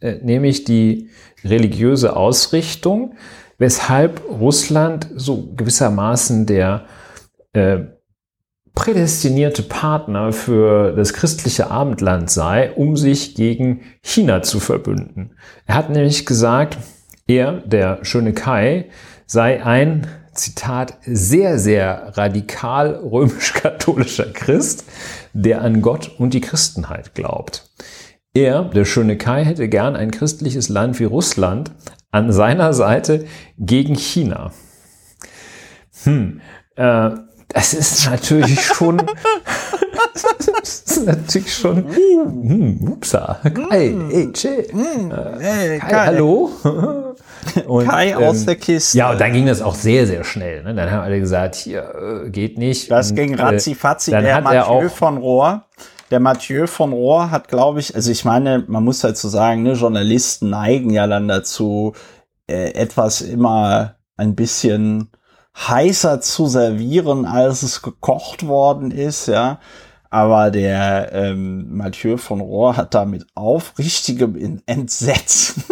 [0.00, 1.10] äh, nämlich die
[1.44, 3.14] religiöse Ausrichtung,
[3.58, 6.86] weshalb Russland so gewissermaßen der
[7.52, 7.84] äh,
[8.74, 15.36] prädestinierte Partner für das christliche Abendland sei, um sich gegen China zu verbünden.
[15.66, 16.78] Er hat nämlich gesagt,
[17.26, 18.90] er, der schöne Kai,
[19.26, 24.84] sei ein, Zitat, sehr, sehr radikal römisch-katholischer Christ,
[25.32, 27.70] der an Gott und die Christenheit glaubt.
[28.34, 31.70] Er, der schöne Kai, hätte gern ein christliches Land wie Russland
[32.10, 33.26] an seiner Seite
[33.58, 34.50] gegen China.
[36.02, 36.40] Hm,
[36.74, 37.10] äh,
[37.54, 38.98] das ist natürlich schon,
[40.62, 44.10] das ist natürlich schon, hm, upsa, Kai, hm.
[44.10, 44.66] ey, chill.
[44.70, 45.10] Hm.
[45.10, 46.50] Äh, Kai, Kai, hallo?
[47.66, 48.98] Und, Kai aus ähm, der Kiste.
[48.98, 50.64] Ja, und dann ging das auch sehr, sehr schnell.
[50.64, 50.74] Ne?
[50.74, 52.90] Dann haben alle gesagt, hier, äh, geht nicht.
[52.90, 54.12] Das und, ging ratzi fatzi.
[54.12, 55.64] Äh, der Mathieu von Rohr,
[56.10, 59.74] der Mathieu von Rohr hat, glaube ich, also ich meine, man muss dazu sagen, ne,
[59.74, 61.92] Journalisten neigen ja dann dazu,
[62.46, 65.10] äh, etwas immer ein bisschen
[65.56, 69.60] heißer zu servieren, als es gekocht worden ist, ja.
[70.10, 75.64] Aber der ähm, Mathieu von Rohr hat da mit aufrichtigem Entsetzen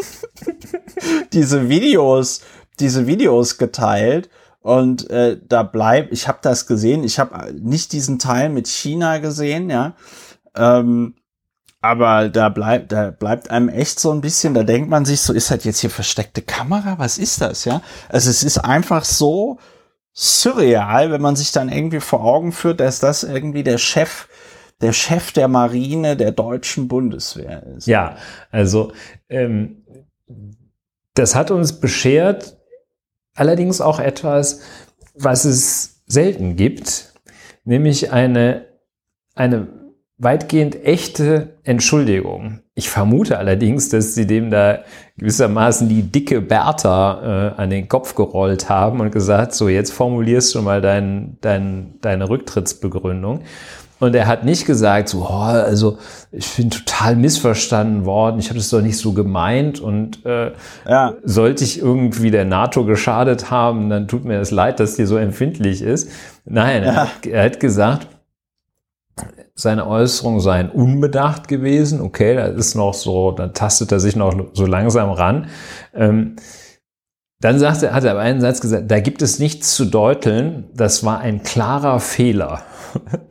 [1.33, 2.41] diese Videos,
[2.81, 4.31] diese Videos geteilt.
[4.61, 9.19] Und äh, da bleibt, ich habe das gesehen, ich habe nicht diesen Teil mit China
[9.19, 9.95] gesehen, ja.
[10.57, 11.15] Ähm,
[11.81, 15.33] aber da bleibt, da bleibt einem echt so ein bisschen, da denkt man sich so,
[15.33, 16.99] ist das jetzt hier versteckte Kamera?
[16.99, 17.83] Was ist das, ja?
[18.09, 19.59] Also es ist einfach so
[20.13, 24.29] surreal, wenn man sich dann irgendwie vor Augen führt, dass das irgendwie der Chef,
[24.81, 27.87] der Chef der Marine der deutschen Bundeswehr ist.
[27.87, 28.17] Ja,
[28.51, 28.93] also
[29.29, 29.85] ähm,
[31.15, 32.57] das hat uns beschert,
[33.35, 34.61] allerdings auch etwas,
[35.15, 37.13] was es selten gibt,
[37.65, 38.67] nämlich eine,
[39.35, 39.82] eine
[40.23, 42.61] weitgehend echte Entschuldigung.
[42.75, 44.79] Ich vermute allerdings, dass sie dem da
[45.19, 50.55] gewissermaßen die dicke Bertha äh, an den Kopf gerollt haben und gesagt, so jetzt formulierst
[50.55, 53.41] du mal dein, dein, deine Rücktrittsbegründung.
[53.99, 55.99] Und er hat nicht gesagt, so, oh, also
[56.33, 60.53] ich bin total missverstanden worden, ich habe das doch nicht so gemeint und äh,
[60.89, 61.15] ja.
[61.23, 65.17] sollte ich irgendwie der NATO geschadet haben, dann tut mir das leid, dass die so
[65.17, 66.11] empfindlich ist.
[66.45, 66.89] Nein, ja.
[66.89, 68.09] er, hat, er hat gesagt,
[69.55, 72.01] seine Äußerungen seien unbedacht gewesen.
[72.01, 75.49] Okay, das ist noch so, dann tastet er sich noch so langsam ran.
[75.95, 76.37] Ähm,
[77.41, 80.71] dann sagt er, hat er aber einen Satz gesagt, da gibt es nichts zu deuteln,
[80.75, 82.63] das war ein klarer Fehler.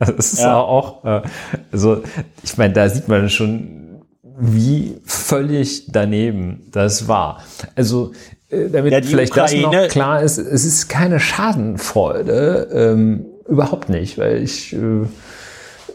[0.00, 0.58] Das ist ja.
[0.58, 1.22] auch, äh,
[1.70, 2.02] also
[2.42, 4.02] ich meine, da sieht man schon,
[4.36, 7.44] wie völlig daneben das war.
[7.76, 8.10] Also
[8.48, 9.62] äh, damit ja, vielleicht Ukraine.
[9.62, 15.06] das noch klar ist, es ist keine Schadenfreude, ähm, überhaupt nicht, weil ich äh,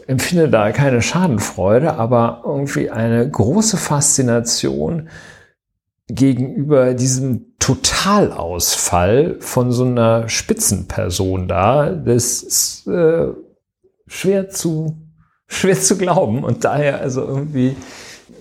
[0.08, 5.10] empfinde da keine Schadenfreude, aber irgendwie eine große Faszination
[6.08, 11.90] gegenüber diesem Totalausfall von so einer Spitzenperson da.
[11.90, 13.28] Das ist äh,
[14.06, 14.96] schwer zu
[15.46, 17.76] schwer zu glauben und daher also irgendwie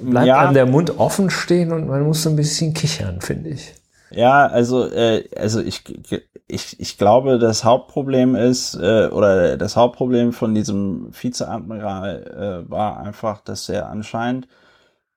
[0.01, 0.39] bleibt ja.
[0.39, 3.73] einem der Mund offen stehen und man muss so ein bisschen kichern, finde ich.
[4.11, 5.83] Ja, also äh, also ich
[6.47, 12.99] ich, ich glaube, das Hauptproblem ist, äh, oder das Hauptproblem von diesem Vizeadmiral äh, war
[12.99, 14.47] einfach, dass er anscheinend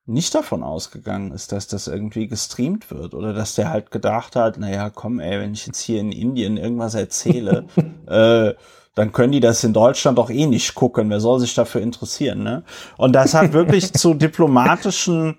[0.05, 4.57] nicht davon ausgegangen ist, dass das irgendwie gestreamt wird oder dass der halt gedacht hat,
[4.57, 7.65] naja, komm, ey, wenn ich jetzt hier in Indien irgendwas erzähle,
[8.07, 8.53] äh,
[8.93, 11.09] dann können die das in Deutschland doch eh nicht gucken.
[11.09, 12.63] Wer soll sich dafür interessieren, ne?
[12.97, 15.37] Und das hat wirklich zu diplomatischen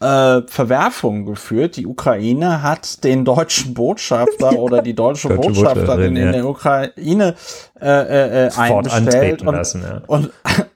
[0.00, 1.76] äh, Verwerfungen geführt.
[1.76, 7.34] Die Ukraine hat den deutschen Botschafter oder die deutsche, deutsche Botschafterin in der Ukraine
[7.80, 10.02] äh, äh, äh eingestellt und, lassen, ja.
[10.06, 10.30] und,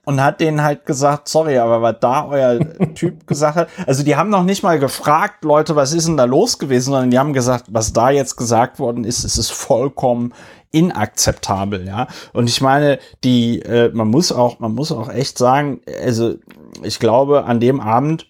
[0.05, 2.59] und hat denen halt gesagt, sorry, aber was da euer
[2.95, 6.25] Typ gesagt hat, also die haben noch nicht mal gefragt, Leute, was ist denn da
[6.25, 10.33] los gewesen, sondern die haben gesagt, was da jetzt gesagt worden ist, es ist vollkommen
[10.71, 12.09] inakzeptabel, ja.
[12.33, 16.35] Und ich meine, die, äh, man muss auch, man muss auch echt sagen, also
[16.83, 18.27] ich glaube, an dem Abend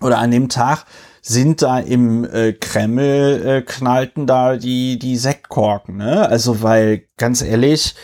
[0.00, 0.84] oder an dem Tag
[1.22, 6.28] sind da im äh, Kreml äh, knallten da die die Sektkorken, ne?
[6.28, 7.94] Also weil ganz ehrlich,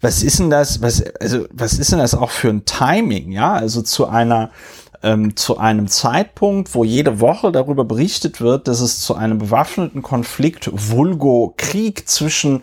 [0.00, 0.82] was ist denn das?
[0.82, 3.54] Was also was ist denn das auch für ein Timing, ja?
[3.54, 4.50] Also zu einer
[5.02, 10.02] ähm, zu einem Zeitpunkt, wo jede Woche darüber berichtet wird, dass es zu einem bewaffneten
[10.02, 12.62] Konflikt, Vulgo Krieg zwischen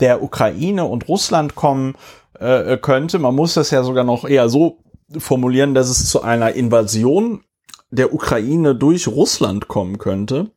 [0.00, 1.94] der Ukraine und Russland kommen
[2.38, 3.18] äh, könnte.
[3.18, 4.78] Man muss das ja sogar noch eher so
[5.18, 7.44] formulieren, dass es zu einer Invasion
[7.94, 10.50] der Ukraine durch Russland kommen könnte,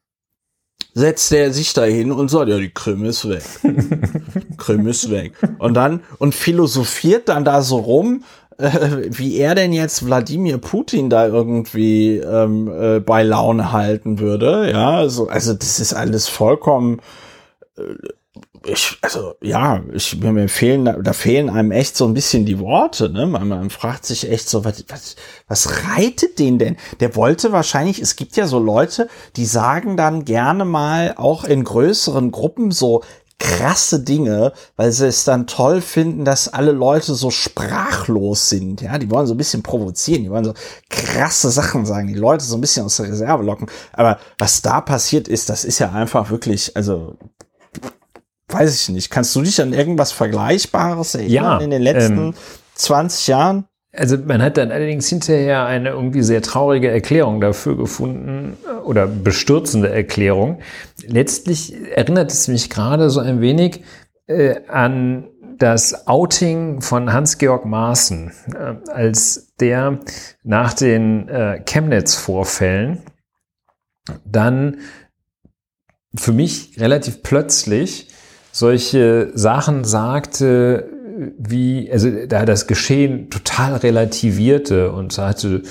[0.93, 3.43] setzt er sich dahin und sagt, ja, die Krim ist weg.
[4.57, 5.33] Krim ist weg.
[5.59, 8.23] Und dann, und philosophiert dann da so rum,
[8.57, 14.71] äh, wie er denn jetzt Wladimir Putin da irgendwie ähm, äh, bei Laune halten würde.
[14.71, 16.99] Ja, also, also das ist alles vollkommen
[17.77, 17.81] äh,
[18.67, 23.09] ich, also ja, ich, mir fehlen, da fehlen einem echt so ein bisschen die Worte,
[23.09, 23.25] ne?
[23.25, 25.15] Man, man fragt sich echt so, was, was,
[25.47, 26.77] was reitet den denn?
[26.99, 31.63] Der wollte wahrscheinlich, es gibt ja so Leute, die sagen dann gerne mal auch in
[31.63, 33.03] größeren Gruppen so
[33.39, 38.81] krasse Dinge, weil sie es dann toll finden, dass alle Leute so sprachlos sind.
[38.81, 40.53] Ja, die wollen so ein bisschen provozieren, die wollen so
[40.89, 43.67] krasse Sachen sagen, die Leute so ein bisschen aus der Reserve locken.
[43.93, 47.15] Aber was da passiert ist, das ist ja einfach wirklich, also
[48.49, 49.09] weiß ich nicht.
[49.09, 52.33] Kannst du dich an irgendwas Vergleichbares erinnern ja, in den letzten ähm,
[52.75, 53.65] 20 Jahren?
[53.93, 59.07] Also man hat dann allerdings hinterher eine irgendwie sehr traurige Erklärung dafür gefunden äh, oder
[59.07, 60.59] bestürzende Erklärung.
[61.05, 63.83] Letztlich erinnert es mich gerade so ein wenig
[64.27, 69.99] äh, an das Outing von Hans-Georg Maaßen, äh, als der
[70.43, 73.01] nach den äh, Chemnitz-Vorfällen
[74.23, 74.77] dann
[76.15, 78.09] für mich relativ plötzlich
[78.57, 80.89] solche Sachen sagte,
[81.37, 85.61] wie, also da das Geschehen total relativierte und sagte,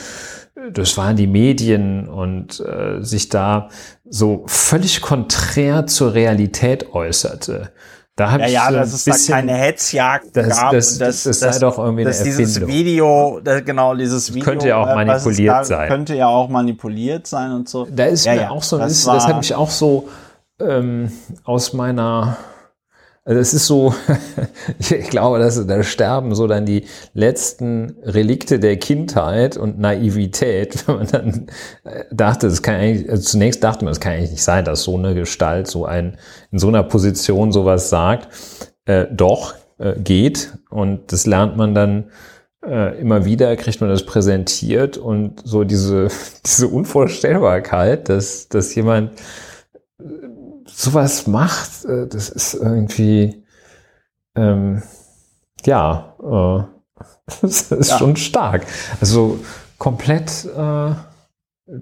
[0.72, 3.70] das waren die Medien und äh, sich da
[4.09, 7.72] so völlig konträr zur Realität äußerte.
[8.14, 10.72] Da habe ja, ich ja, so dass es bisschen, da keine Hetzjagd das, gab.
[10.72, 12.46] Das, das, das sei doch irgendwie dass eine Erfindung.
[12.46, 14.44] dieses Video, genau dieses Video.
[14.44, 15.88] Könnte ja auch manipuliert da, sein.
[15.88, 17.87] Könnte ja auch manipuliert sein und so.
[17.90, 20.09] Da ist ja, mir ja, auch so, das, das hat mich auch so
[20.61, 21.11] ähm,
[21.44, 22.38] aus meiner
[23.27, 23.93] also es ist so,
[24.79, 30.97] ich glaube, dass da sterben so dann die letzten Relikte der Kindheit und Naivität, wenn
[30.97, 31.47] man dann
[31.85, 34.85] äh, dachte, das kann eigentlich, also zunächst dachte man, das kann eigentlich nicht sein, dass
[34.85, 36.19] so eine Gestalt so ein,
[36.53, 38.29] in so einer Position sowas sagt.
[38.85, 40.57] Äh, doch, äh, geht.
[40.71, 42.12] Und das lernt man dann
[42.65, 46.09] äh, immer wieder, kriegt man das präsentiert und so diese,
[46.47, 49.11] diese Unvorstellbarkeit, dass, dass jemand
[50.77, 53.43] sowas macht, äh, das ist irgendwie,
[54.37, 54.83] ähm,
[55.65, 57.03] ja, äh,
[57.41, 57.99] das ist ja.
[57.99, 58.67] schon stark.
[59.01, 59.41] Also
[59.79, 60.91] komplett äh,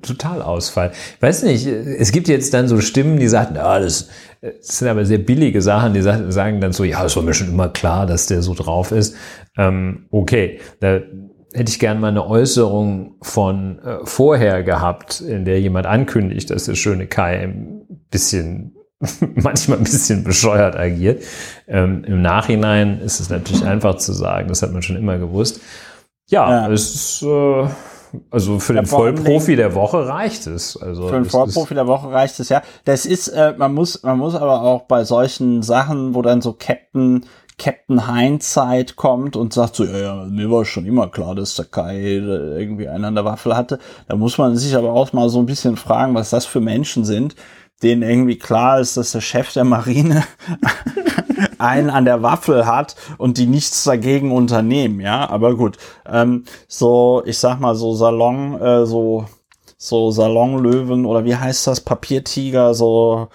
[0.00, 0.92] Totalausfall.
[1.16, 4.08] Ich weiß nicht, es gibt jetzt dann so Stimmen, die sagen, ja, das,
[4.40, 7.48] das sind aber sehr billige Sachen, die sagen dann so, ja, es war mir schon
[7.48, 9.14] immer klar, dass der so drauf ist.
[9.58, 11.00] Ähm, okay, da
[11.52, 16.64] hätte ich gern mal eine Äußerung von äh, vorher gehabt, in der jemand ankündigt, dass
[16.64, 18.74] der schöne Kai ein bisschen
[19.34, 21.22] manchmal ein bisschen bescheuert agiert.
[21.66, 25.60] Ähm, Im Nachhinein ist es natürlich einfach zu sagen, das hat man schon immer gewusst.
[26.28, 26.72] Ja, ja.
[26.72, 27.66] es ist, äh,
[28.30, 30.76] also für ja, den Vollprofi der Woche reicht es.
[30.76, 32.62] Also für den Vollprofi der Woche reicht es, ja.
[32.84, 36.52] Das ist, äh, man muss, man muss aber auch bei solchen Sachen, wo dann so
[36.52, 37.24] Captain
[37.56, 41.66] Captain Hindsight kommt und sagt so, ja, ja, mir war schon immer klar, dass der
[41.66, 43.78] Kai irgendwie einen an der Waffel hatte.
[44.08, 47.04] Da muss man sich aber auch mal so ein bisschen fragen, was das für Menschen
[47.04, 47.36] sind,
[47.82, 50.24] denen irgendwie klar ist, dass der Chef der Marine
[51.58, 55.28] einen an der Waffel hat und die nichts dagegen unternehmen, ja.
[55.28, 59.26] Aber gut, ähm, so, ich sag mal so Salon, äh, so,
[59.76, 63.28] so Salonlöwen oder wie heißt das, Papiertiger, so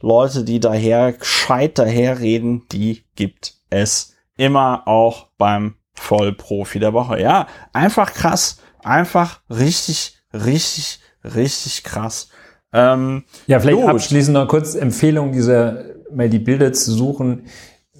[0.00, 7.20] Leute, die daher gescheit daherreden, die gibt es immer auch beim Vollprofi der Woche.
[7.20, 12.28] Ja, einfach krass, einfach richtig, richtig, richtig krass.
[12.76, 13.88] Ähm, ja, vielleicht gut.
[13.88, 17.46] abschließend noch kurz Empfehlung, dieser, mal die Bilder zu suchen,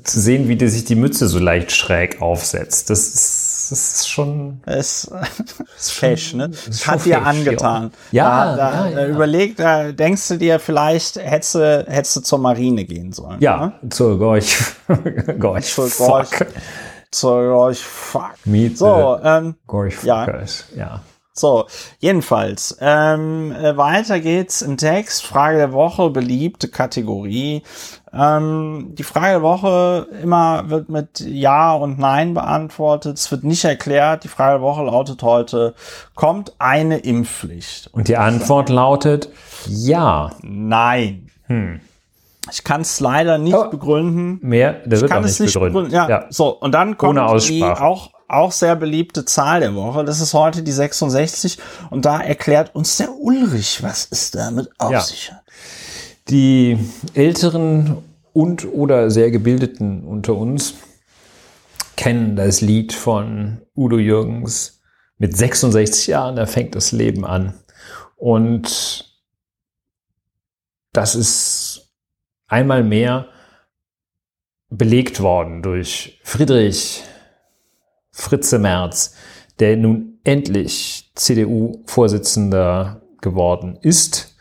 [0.04, 2.90] zu sehen, wie die sich die Mütze so leicht schräg aufsetzt.
[2.90, 4.60] Das ist, das ist schon.
[4.66, 5.10] Es
[5.78, 6.50] ist fesch, ne?
[6.50, 7.90] Das hat dir angetan.
[8.12, 9.06] Ja, da, da, ja, ja.
[9.06, 13.40] Überleg, da denkst du dir, vielleicht hättest du, hättest du zur Marine gehen sollen.
[13.40, 13.90] Ja, ne?
[13.90, 14.56] zur Gorch.
[15.38, 15.66] Gorch.
[15.74, 16.30] Zur Gorch.
[17.10, 18.34] zur Gorch Fuck.
[18.44, 20.78] Meet so, ähm, Gorch Fuckers, ja.
[20.78, 21.02] ja.
[21.38, 21.66] So,
[21.98, 25.22] jedenfalls, ähm, äh, weiter geht's im Text.
[25.24, 27.62] Frage der Woche, beliebte Kategorie.
[28.10, 33.18] Ähm, die Frage der Woche immer wird mit Ja und Nein beantwortet.
[33.18, 34.24] Es wird nicht erklärt.
[34.24, 35.74] Die Frage der Woche lautet heute,
[36.14, 37.90] kommt eine Impfpflicht?
[37.92, 39.28] Und die Antwort lautet
[39.66, 40.30] Ja.
[40.42, 41.30] Nein.
[41.48, 41.80] Hm.
[42.50, 44.38] Ich kann es leider nicht oh, begründen.
[44.40, 45.92] Mehr, der wird auch nicht, nicht begründen.
[45.92, 47.18] Ja, ja, so, und dann kommt
[47.48, 50.04] die auch auch sehr beliebte Zahl der Woche.
[50.04, 51.58] Das ist heute die 66
[51.90, 55.00] und da erklärt uns der Ulrich, was es damit auf ja.
[55.00, 55.42] sich hat.
[56.28, 56.78] Die
[57.14, 57.98] Älteren
[58.32, 60.74] und oder sehr Gebildeten unter uns
[61.96, 64.80] kennen das Lied von Udo Jürgens.
[65.18, 67.54] Mit 66 Jahren, da fängt das Leben an.
[68.16, 69.10] Und
[70.92, 71.90] das ist
[72.46, 73.28] einmal mehr
[74.68, 77.02] belegt worden durch Friedrich
[78.16, 79.14] Fritze Merz,
[79.60, 84.36] der nun endlich CDU-Vorsitzender geworden ist,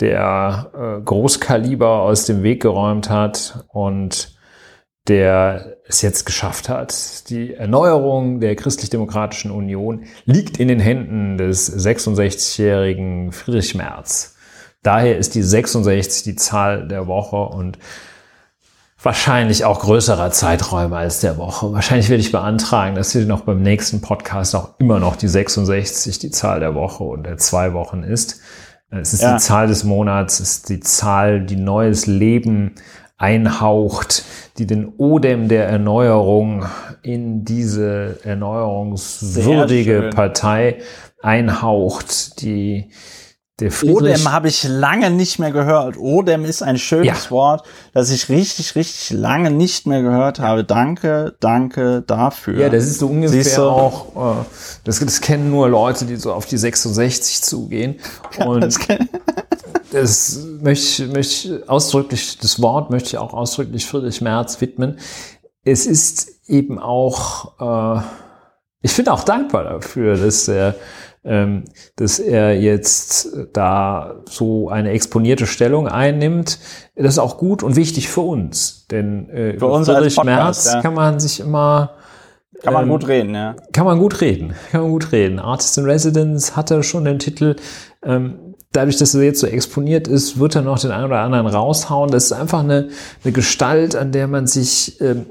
[0.00, 4.36] der äh, Großkaliber aus dem Weg geräumt hat und
[5.06, 7.30] der es jetzt geschafft hat.
[7.30, 14.36] Die Erneuerung der Christlich-Demokratischen Union liegt in den Händen des 66-jährigen Friedrich Merz.
[14.82, 17.78] Daher ist die 66 die Zahl der Woche und
[19.02, 21.72] wahrscheinlich auch größerer Zeiträume als der Woche.
[21.72, 26.18] Wahrscheinlich werde ich beantragen, dass hier noch beim nächsten Podcast auch immer noch die 66
[26.18, 28.40] die Zahl der Woche und der zwei Wochen ist.
[28.90, 29.34] Es ist ja.
[29.34, 32.74] die Zahl des Monats, es ist die Zahl, die neues Leben
[33.16, 34.24] einhaucht,
[34.58, 36.66] die den Odem der Erneuerung
[37.02, 40.78] in diese erneuerungswürdige Partei
[41.22, 42.90] einhaucht, die
[43.70, 45.96] Odem habe ich lange nicht mehr gehört.
[45.96, 47.30] Odem ist ein schönes ja.
[47.30, 50.64] Wort, das ich richtig, richtig lange nicht mehr gehört habe.
[50.64, 52.58] Danke, danke dafür.
[52.58, 54.44] Ja, das ist so ungefähr auch, äh,
[54.84, 57.96] das, das, kennen nur Leute, die so auf die 66 zugehen.
[58.44, 58.78] Und das,
[59.90, 64.98] das möchte, möchte ausdrücklich, das Wort möchte ich auch ausdrücklich Friedrich Merz widmen.
[65.64, 68.02] Es ist eben auch, äh,
[68.82, 70.74] ich bin auch dankbar dafür, dass er ähm,
[71.24, 76.58] dass er jetzt da so eine exponierte Stellung einnimmt.
[76.96, 78.86] Das ist auch gut und wichtig für uns.
[78.90, 80.82] Denn äh, für uns Friedrich Podcast, Merz ja.
[80.82, 81.92] kann man sich immer
[82.62, 83.56] kann man ähm, gut reden, ja.
[83.72, 85.38] Kann man gut reden, kann man gut reden.
[85.38, 87.56] Artist in Residence hatte schon den Titel.
[88.04, 91.46] Ähm, dadurch, dass er jetzt so exponiert ist, wird er noch den einen oder anderen
[91.46, 92.10] raushauen.
[92.10, 92.88] Das ist einfach eine,
[93.24, 95.26] eine Gestalt, an der man sich ähm,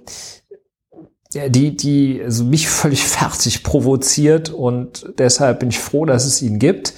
[1.34, 6.60] die, die also mich völlig fertig provoziert und deshalb bin ich froh, dass es ihn
[6.60, 6.94] gibt.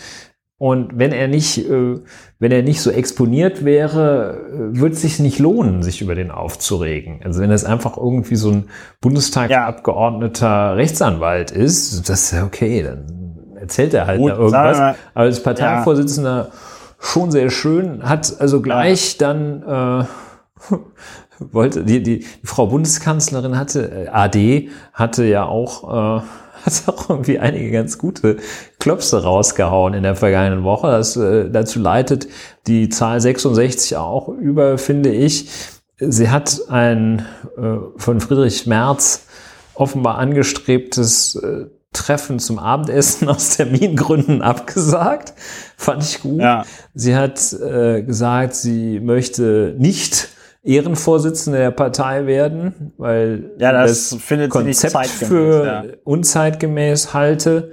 [0.60, 2.00] Und wenn er nicht, äh,
[2.40, 6.32] wenn er nicht so exponiert wäre, äh, würde es sich nicht lohnen, sich über den
[6.32, 7.20] aufzuregen.
[7.22, 8.70] Also wenn es einfach irgendwie so ein
[9.02, 10.74] Bundestagsabgeordneter ja.
[10.74, 14.78] Rechtsanwalt ist, das ist ja okay, dann erzählt er halt Gut, da irgendwas.
[14.78, 16.58] Aber als Parteivorsitzender ja.
[16.98, 19.34] schon sehr schön, hat also gleich ja.
[19.34, 20.06] dann
[20.72, 20.76] äh,
[21.40, 26.22] wollte, die, die, die Frau Bundeskanzlerin hatte, äh, AD, hatte ja auch, äh,
[26.66, 28.38] hat auch irgendwie einige ganz gute
[28.80, 30.88] Klopse rausgehauen in der vergangenen Woche.
[30.88, 32.28] Das äh, dazu leitet
[32.68, 35.50] die Zahl 66 auch über, finde ich.
[36.00, 37.26] Sie hat ein
[37.58, 39.26] äh, von Friedrich Merz
[39.76, 45.34] offenbar angestrebtes äh, Treffen zum Abendessen aus Termingründen abgesagt.
[45.78, 46.42] Fand ich gut.
[46.42, 46.66] Ja.
[46.94, 50.30] Sie hat äh, gesagt, sie möchte nicht
[50.64, 55.84] Ehrenvorsitzende der Partei werden, weil ja, das, das findet Konzept für ja.
[56.04, 57.72] unzeitgemäß halte.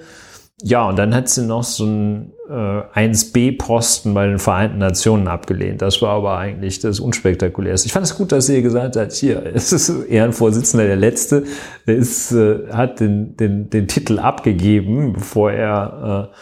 [0.63, 5.81] Ja, und dann hat sie noch so einen äh, 1b-Posten bei den Vereinten Nationen abgelehnt.
[5.81, 7.87] Das war aber eigentlich das Unspektakulärste.
[7.87, 11.45] Ich fand es gut, dass sie gesagt hat, hier, es ist Ehrenvorsitzender der Letzte,
[11.87, 16.37] der ist, äh, hat den, den, den Titel abgegeben, bevor er äh,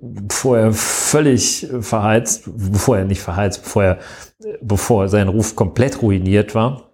[0.00, 3.98] bevor er völlig verheizt, bevor er nicht verheizt, bevor er,
[4.62, 6.90] bevor sein Ruf komplett ruiniert war.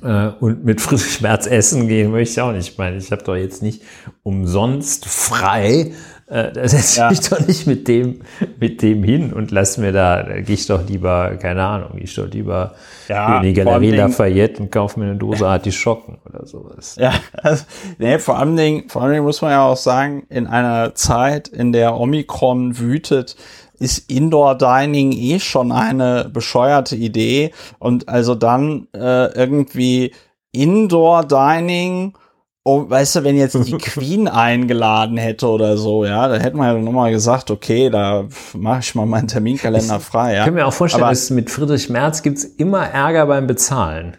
[0.00, 2.70] Äh, und mit Friedrich Merz essen gehen möchte ich auch nicht.
[2.70, 3.82] Ich meine, ich habe doch jetzt nicht
[4.22, 7.12] umsonst frei äh, da setze ja.
[7.12, 8.22] ich doch nicht mit dem,
[8.58, 12.04] mit dem hin und lass mir da, da gehe ich doch lieber, keine Ahnung, gehe
[12.04, 12.74] ich doch lieber
[13.06, 16.96] ja, in die Galerie Lafayette und kaufe mir eine Dose Artischocken oder sowas.
[16.98, 17.64] Ja, also,
[17.98, 21.48] nee, vor allem Dingen, vor allem Dingen muss man ja auch sagen, in einer Zeit,
[21.48, 23.36] in der Omikron wütet,
[23.78, 30.14] ist Indoor Dining eh schon eine bescheuerte Idee und also dann äh, irgendwie
[30.52, 32.14] Indoor Dining
[32.64, 36.76] Oh, weißt du, wenn jetzt die Queen eingeladen hätte oder so, ja, dann hätte man
[36.76, 40.34] ja nochmal gesagt, okay, da mache ich mal meinen Terminkalender frei.
[40.34, 40.38] Ja.
[40.40, 44.16] Ich kann mir auch vorstellen, Aber, dass mit Friedrich Merz gibt's immer Ärger beim Bezahlen.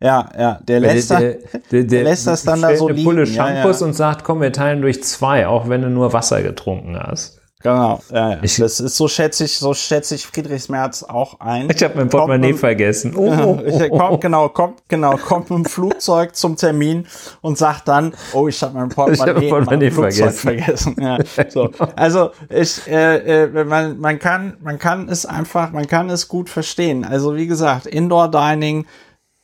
[0.00, 1.38] Ja, ja, der lässt, der, der,
[1.70, 3.08] der, der lässt das dann da so eine liegen.
[3.08, 3.86] Pulle Shampoos ja, ja.
[3.86, 7.33] und sagt, komm, wir teilen durch zwei, auch wenn du nur Wasser getrunken hast.
[7.64, 8.38] Genau, ja, ja.
[8.42, 11.70] Ich, das ist so schätze ich, so schätze ich Friedrichs Merz auch ein.
[11.74, 13.14] Ich habe mein Portemonnaie kommt, vergessen.
[13.24, 17.06] Oh, oh, oh, kommt, genau, kommt, genau, kommt mit dem Flugzeug zum Termin
[17.40, 20.34] und sagt dann, oh, ich habe mein Portemonnaie, ich hab Portemonnaie vergessen.
[20.34, 20.96] vergessen.
[21.00, 21.70] Ja, so.
[21.96, 26.50] Also ich, äh, äh, man, man kann, man kann es einfach, man kann es gut
[26.50, 27.02] verstehen.
[27.06, 28.84] Also wie gesagt, Indoor Dining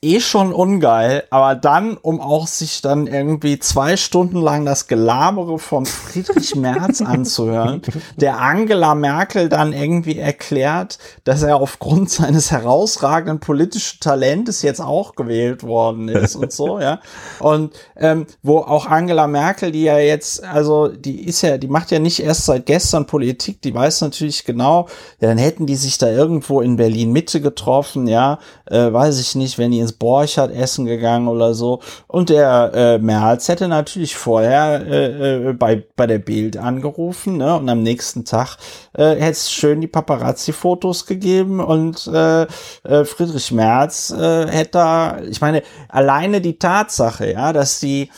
[0.03, 5.59] eh schon ungeil, aber dann, um auch sich dann irgendwie zwei Stunden lang das Gelabere
[5.59, 7.83] von Friedrich Merz anzuhören,
[8.17, 15.17] der Angela Merkel dann irgendwie erklärt, dass er aufgrund seines herausragenden politischen Talentes jetzt auch
[15.17, 17.01] gewählt worden ist und so, ja.
[17.39, 21.91] Und ähm, wo auch Angela Merkel, die ja jetzt, also die ist ja, die macht
[21.91, 24.89] ja nicht erst seit gestern Politik, die weiß natürlich genau,
[25.21, 29.35] ja, dann hätten die sich da irgendwo in Berlin Mitte getroffen, ja, äh, weiß ich
[29.35, 31.81] nicht, wenn die ins Borchardt essen gegangen oder so.
[32.07, 37.57] Und der äh, Merz hätte natürlich vorher äh, äh, bei, bei der Bild angerufen, ne?
[37.57, 38.57] Und am nächsten Tag
[38.95, 42.43] äh, hätte es schön die Paparazzi-Fotos gegeben und äh,
[42.85, 48.11] äh, Friedrich Merz äh, hätte da, ich meine, alleine die Tatsache, ja, dass die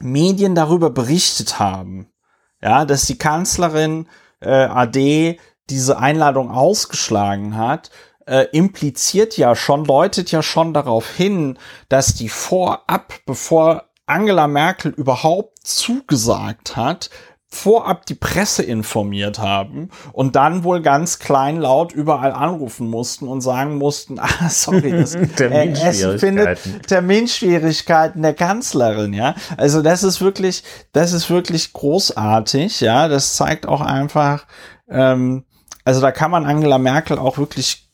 [0.00, 2.08] Medien darüber berichtet haben,
[2.62, 4.06] ja, dass die Kanzlerin
[4.40, 7.90] äh, AD diese Einladung ausgeschlagen hat,
[8.30, 11.58] äh, impliziert ja schon, deutet ja schon darauf hin,
[11.88, 17.10] dass die vorab, bevor Angela Merkel überhaupt zugesagt hat,
[17.52, 23.78] vorab die Presse informiert haben und dann wohl ganz kleinlaut überall anrufen mussten und sagen
[23.78, 29.34] mussten, ah, sorry, das, äh, es findet Terminschwierigkeiten der Kanzlerin, ja.
[29.56, 30.62] Also das ist wirklich,
[30.92, 33.08] das ist wirklich großartig, ja.
[33.08, 34.46] Das zeigt auch einfach,
[34.88, 35.44] ähm,
[35.84, 37.89] also da kann man Angela Merkel auch wirklich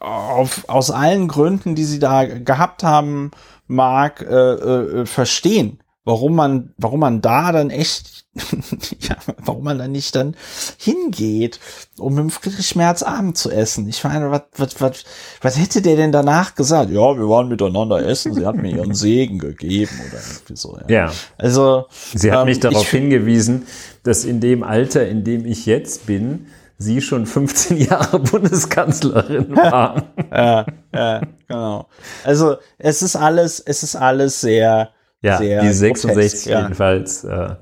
[0.00, 3.30] auf, aus allen Gründen, die sie da gehabt haben,
[3.66, 8.24] mag, äh, äh, verstehen, warum man, warum man da dann echt,
[9.00, 10.36] ja, warum man da nicht dann
[10.78, 11.60] hingeht,
[11.98, 13.86] um mit Friedrich Merz Abend zu essen.
[13.88, 15.04] Ich meine, was, was, was,
[15.42, 16.90] was hätte der denn danach gesagt?
[16.90, 20.78] Ja, wir waren miteinander essen, sie hat mir ihren Segen gegeben oder irgendwie so.
[20.88, 21.06] Ja.
[21.06, 21.12] ja.
[21.36, 21.86] Also.
[22.14, 23.66] Sie hat ähm, mich darauf hingewiesen,
[24.02, 26.46] dass in dem Alter, in dem ich jetzt bin,
[26.78, 30.04] sie schon 15 Jahre Bundeskanzlerin war.
[30.32, 31.88] ja, ja, genau.
[32.24, 37.24] Also es ist alles, es ist alles sehr, ja, sehr die 66 grotesk, jedenfalls.
[37.24, 37.58] Äh, ja.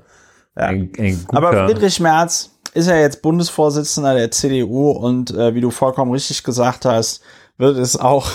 [0.55, 5.61] ein, ein guter Aber Friedrich Merz ist ja jetzt Bundesvorsitzender der CDU und äh, wie
[5.61, 7.21] du vollkommen richtig gesagt hast,
[7.57, 8.29] wird es auch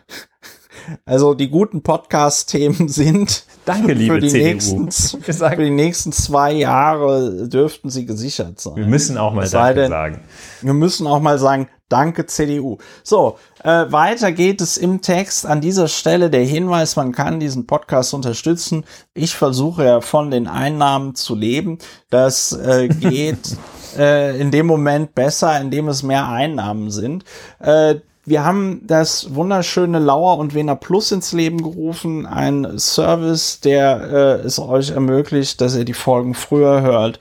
[1.06, 4.44] also die guten Podcast-Themen sind Danke, liebe für die CDU.
[4.44, 4.90] Nächsten,
[5.22, 8.76] für die nächsten zwei Jahre dürften sie gesichert sein.
[8.76, 10.20] Wir müssen auch mal Danke denn, sagen.
[10.62, 12.78] Wir müssen auch mal sagen, Danke CDU.
[13.04, 15.46] So, äh, weiter geht es im Text.
[15.46, 18.84] An dieser Stelle der Hinweis, man kann diesen Podcast unterstützen.
[19.14, 21.78] Ich versuche ja von den Einnahmen zu leben.
[22.10, 23.56] Das äh, geht
[23.96, 27.24] äh, in dem Moment besser, in dem es mehr Einnahmen sind.
[27.60, 27.96] Äh,
[28.28, 34.44] wir haben das wunderschöne Lauer und Wiener Plus ins Leben gerufen, ein Service, der äh,
[34.44, 37.20] es euch ermöglicht, dass ihr die Folgen früher hört.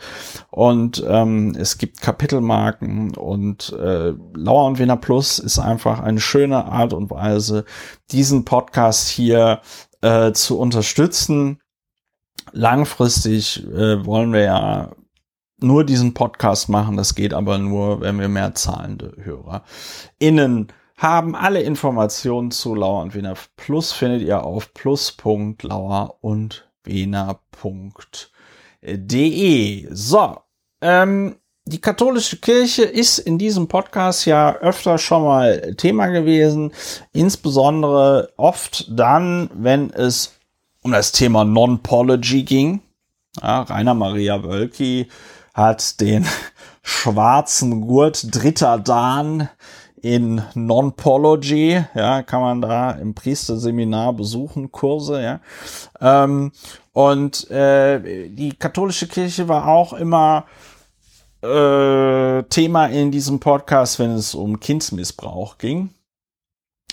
[0.50, 6.66] Und ähm, es gibt Kapitelmarken und äh, Lauer und Wiener Plus ist einfach eine schöne
[6.66, 7.66] Art und Weise,
[8.12, 9.62] diesen Podcast hier
[10.02, 11.62] äh, zu unterstützen.
[12.52, 14.92] Langfristig äh, wollen wir ja
[15.60, 16.98] nur diesen Podcast machen.
[16.98, 19.64] Das geht aber nur, wenn wir mehr zahlende Hörer
[20.18, 21.36] innen haben.
[21.36, 27.18] Alle Informationen zu Lauer und Wiener Plus findet ihr auf plus.lauer und wiener.de.
[29.92, 30.38] So,
[30.82, 31.36] ähm,
[31.68, 36.72] die katholische Kirche ist in diesem Podcast ja öfter schon mal Thema gewesen,
[37.12, 40.36] insbesondere oft dann, wenn es
[40.84, 42.82] um das Thema Non-Pology ging.
[43.42, 45.08] Ja, Rainer Maria Wölki
[45.56, 46.28] hat den
[46.84, 49.50] schwarzen Gurt dritter Dan
[50.06, 55.40] in Non-Pology, ja, kann man da im Priesterseminar besuchen, Kurse, ja.
[56.00, 56.52] Ähm,
[56.94, 60.46] und äh, die katholische Kirche war auch immer
[61.42, 65.90] äh, Thema in diesem Podcast, wenn es um Kindsmissbrauch ging.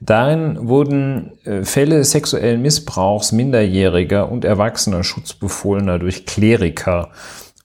[0.00, 7.10] Darin wurden äh, Fälle sexuellen Missbrauchs Minderjähriger und erwachsener Schutzbefohlener durch Kleriker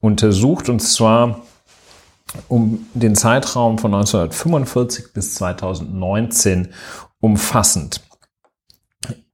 [0.01, 1.43] untersucht, und zwar
[2.47, 6.69] um den Zeitraum von 1945 bis 2019
[7.19, 8.01] umfassend.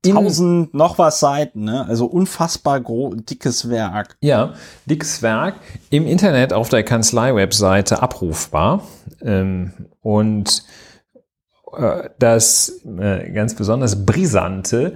[0.04, 1.86] Tausend noch was Seiten, ne?
[1.88, 4.18] Also unfassbar dickes Werk.
[4.22, 4.54] Ja,
[4.86, 5.56] dickes Werk.
[5.89, 8.84] Im Internet auf der Kanzlei-Webseite abrufbar.
[9.22, 10.64] Ähm, und
[11.76, 14.96] äh, das äh, ganz besonders brisante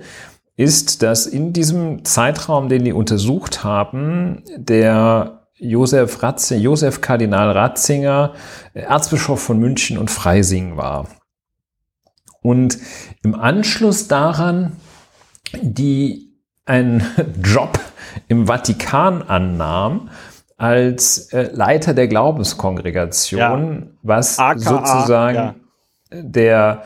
[0.56, 8.34] ist, dass in diesem Zeitraum, den die untersucht haben, der Josef, Ratze, Josef Kardinal Ratzinger
[8.74, 11.08] Erzbischof von München und Freising war.
[12.42, 12.78] Und
[13.24, 14.78] im Anschluss daran
[15.62, 16.34] die
[16.66, 17.04] einen
[17.44, 17.80] Job
[18.28, 20.10] im Vatikan annahm
[20.58, 23.88] als äh, Leiter der Glaubenskongregation, ja.
[24.02, 25.56] was AKA, sozusagen ja.
[26.12, 26.84] der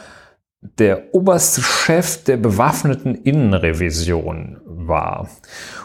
[0.78, 5.30] der oberste Chef der bewaffneten Innenrevision war.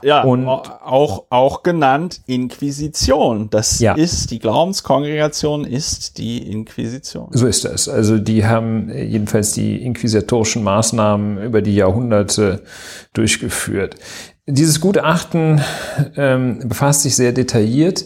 [0.03, 3.51] Ja, und auch, auch genannt Inquisition.
[3.51, 3.95] Das ja.
[3.95, 7.29] ist, die Glaubenskongregation ist die Inquisition.
[7.33, 7.89] So ist es.
[7.89, 12.63] Also die haben jedenfalls die inquisitorischen Maßnahmen über die Jahrhunderte
[13.13, 13.97] durchgeführt.
[14.47, 15.61] Dieses Gutachten
[16.17, 18.05] ähm, befasst sich sehr detailliert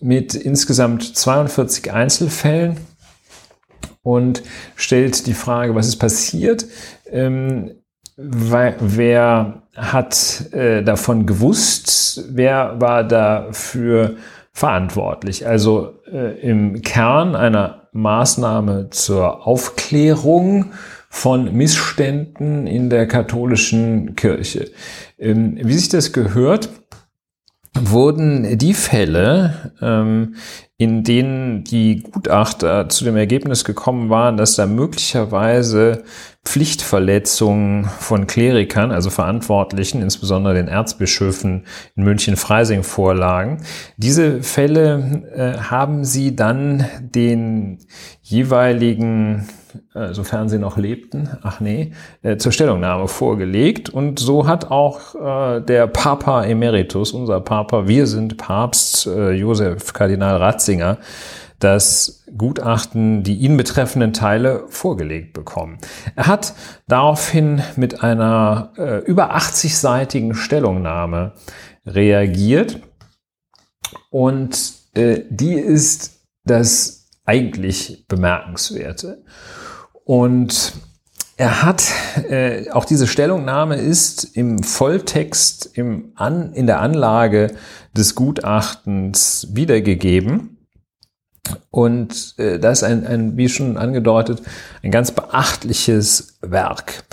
[0.00, 2.76] mit insgesamt 42 Einzelfällen
[4.02, 4.42] und
[4.76, 6.66] stellt die Frage, was ist passiert?
[7.10, 7.72] Ähm,
[8.16, 12.24] wer hat äh, davon gewusst?
[12.30, 14.16] Wer war dafür
[14.52, 15.46] verantwortlich?
[15.46, 20.72] Also äh, im Kern einer Maßnahme zur Aufklärung
[21.08, 24.70] von Missständen in der katholischen Kirche.
[25.18, 26.68] Ähm, wie sich das gehört,
[27.78, 30.36] wurden die Fälle, ähm,
[30.76, 36.04] in denen die Gutachter zu dem Ergebnis gekommen waren, dass da möglicherweise
[36.44, 41.66] Pflichtverletzungen von Klerikern, also Verantwortlichen, insbesondere den Erzbischöfen
[41.96, 43.62] in München-Freising vorlagen.
[43.96, 47.78] Diese Fälle äh, haben sie dann den
[48.22, 49.46] jeweiligen
[49.94, 53.88] äh, sofern sie noch lebten, ach nee, äh, zur Stellungnahme vorgelegt.
[53.88, 60.36] Und so hat auch äh, der Papa Emeritus, unser Papa, wir sind Papst Josef Kardinal
[60.36, 60.98] Ratzinger,
[61.60, 65.78] das Gutachten, die ihn betreffenden Teile vorgelegt bekommen.
[66.16, 66.54] Er hat
[66.88, 71.34] daraufhin mit einer äh, über 80-seitigen Stellungnahme
[71.86, 72.80] reagiert
[74.10, 79.22] und äh, die ist das eigentlich Bemerkenswerte.
[80.04, 80.72] Und
[81.36, 81.84] er hat,
[82.28, 87.54] äh, auch diese Stellungnahme ist im Volltext im An, in der Anlage
[87.96, 90.49] des Gutachtens wiedergegeben.
[91.70, 94.42] Und äh, das ist ein, ein, wie schon angedeutet,
[94.82, 97.04] ein ganz beachtliches Werk.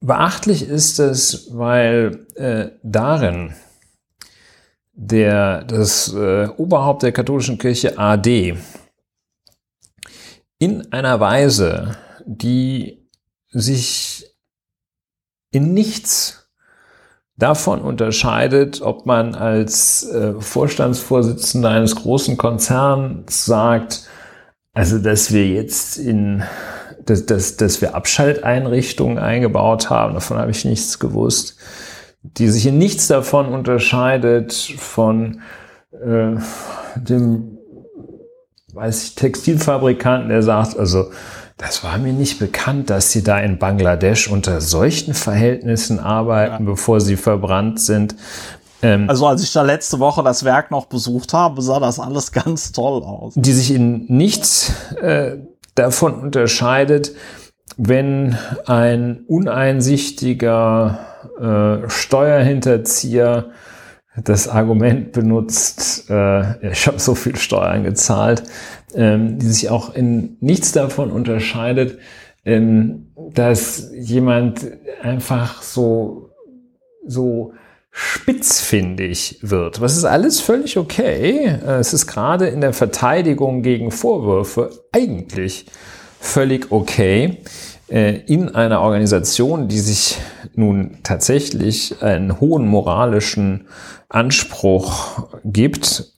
[0.00, 3.54] Beachtlich ist es, weil äh, darin
[4.92, 8.56] der, das äh, Oberhaupt der katholischen Kirche AD
[10.58, 13.08] in einer Weise, die
[13.50, 14.26] sich
[15.50, 16.43] in nichts
[17.36, 24.08] davon unterscheidet, ob man als äh, Vorstandsvorsitzender eines großen Konzerns sagt,
[24.72, 26.42] also dass wir jetzt in
[27.06, 31.58] dass, dass, dass wir Abschalteinrichtungen eingebaut haben, davon habe ich nichts gewusst,
[32.22, 35.42] die sich in nichts davon unterscheidet von
[35.92, 36.36] äh,
[36.96, 37.58] dem
[38.74, 41.10] weiß ich, Textilfabrikanten, der sagt, also
[41.56, 46.70] das war mir nicht bekannt, dass sie da in Bangladesch unter solchen Verhältnissen arbeiten, ja.
[46.70, 48.16] bevor sie verbrannt sind.
[48.82, 52.32] Ähm, also als ich da letzte Woche das Werk noch besucht habe, sah das alles
[52.32, 53.34] ganz toll aus.
[53.36, 55.36] Die sich in nichts äh,
[55.74, 57.12] davon unterscheidet,
[57.76, 58.36] wenn
[58.66, 60.98] ein uneinsichtiger
[61.40, 63.50] äh, Steuerhinterzieher
[64.16, 68.44] das Argument benutzt, äh, ich habe so viel Steuern gezahlt,
[68.94, 71.98] ähm, die sich auch in nichts davon unterscheidet,
[72.44, 74.66] ähm, dass jemand
[75.02, 76.30] einfach so,
[77.06, 77.52] so
[77.90, 79.80] spitzfindig wird.
[79.80, 81.46] Was ist alles völlig okay.
[81.64, 85.66] Äh, es ist gerade in der Verteidigung gegen Vorwürfe eigentlich
[86.18, 87.38] völlig okay
[87.88, 90.18] äh, in einer Organisation, die sich
[90.54, 93.68] nun tatsächlich einen hohen moralischen
[94.08, 96.13] Anspruch gibt,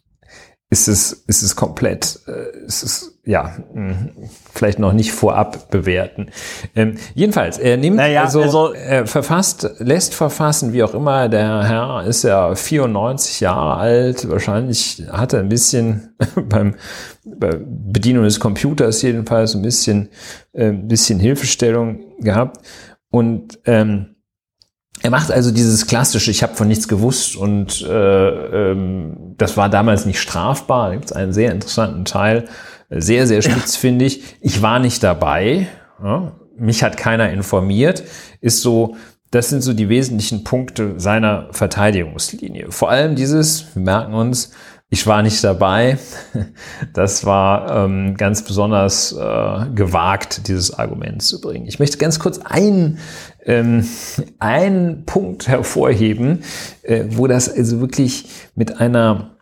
[0.68, 4.08] ist es, ist es komplett, äh, ist es, ja, mh,
[4.52, 6.30] vielleicht noch nicht vorab bewerten.
[6.74, 11.62] Ähm, jedenfalls, er nimmt, naja, also, also, er verfasst, lässt verfassen, wie auch immer, der
[11.62, 16.16] Herr ist ja 94 Jahre alt, wahrscheinlich hat er ein bisschen
[16.48, 16.74] beim,
[17.24, 20.08] bei Bedienung des Computers jedenfalls ein bisschen,
[20.52, 22.58] äh, ein bisschen Hilfestellung gehabt
[23.10, 24.15] und, ähm,
[25.06, 29.68] er macht also dieses klassische, ich habe von nichts gewusst und äh, ähm, das war
[29.68, 30.88] damals nicht strafbar.
[30.88, 32.46] Da gibt es einen sehr interessanten Teil,
[32.90, 34.36] sehr, sehr spitzfindig.
[34.40, 35.68] Ich war nicht dabei,
[36.02, 38.02] ja, mich hat keiner informiert,
[38.40, 38.96] ist so,
[39.30, 42.72] das sind so die wesentlichen Punkte seiner Verteidigungslinie.
[42.72, 44.50] Vor allem dieses, wir merken uns,
[44.88, 45.98] ich war nicht dabei.
[46.92, 51.66] Das war ähm, ganz besonders äh, gewagt, dieses Argument zu bringen.
[51.66, 52.98] Ich möchte ganz kurz einen,
[53.46, 53.88] ähm,
[54.38, 56.42] einen Punkt hervorheben,
[56.82, 59.36] äh, wo das also wirklich mit einer,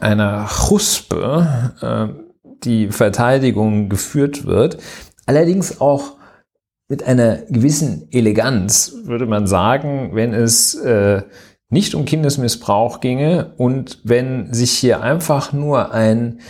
[0.00, 2.22] einer Chuspe äh,
[2.64, 4.78] die Verteidigung geführt wird.
[5.26, 6.16] Allerdings auch
[6.88, 11.22] mit einer gewissen Eleganz, würde man sagen, wenn es äh,
[11.68, 16.40] nicht um Kindesmissbrauch ginge und wenn sich hier einfach nur ein,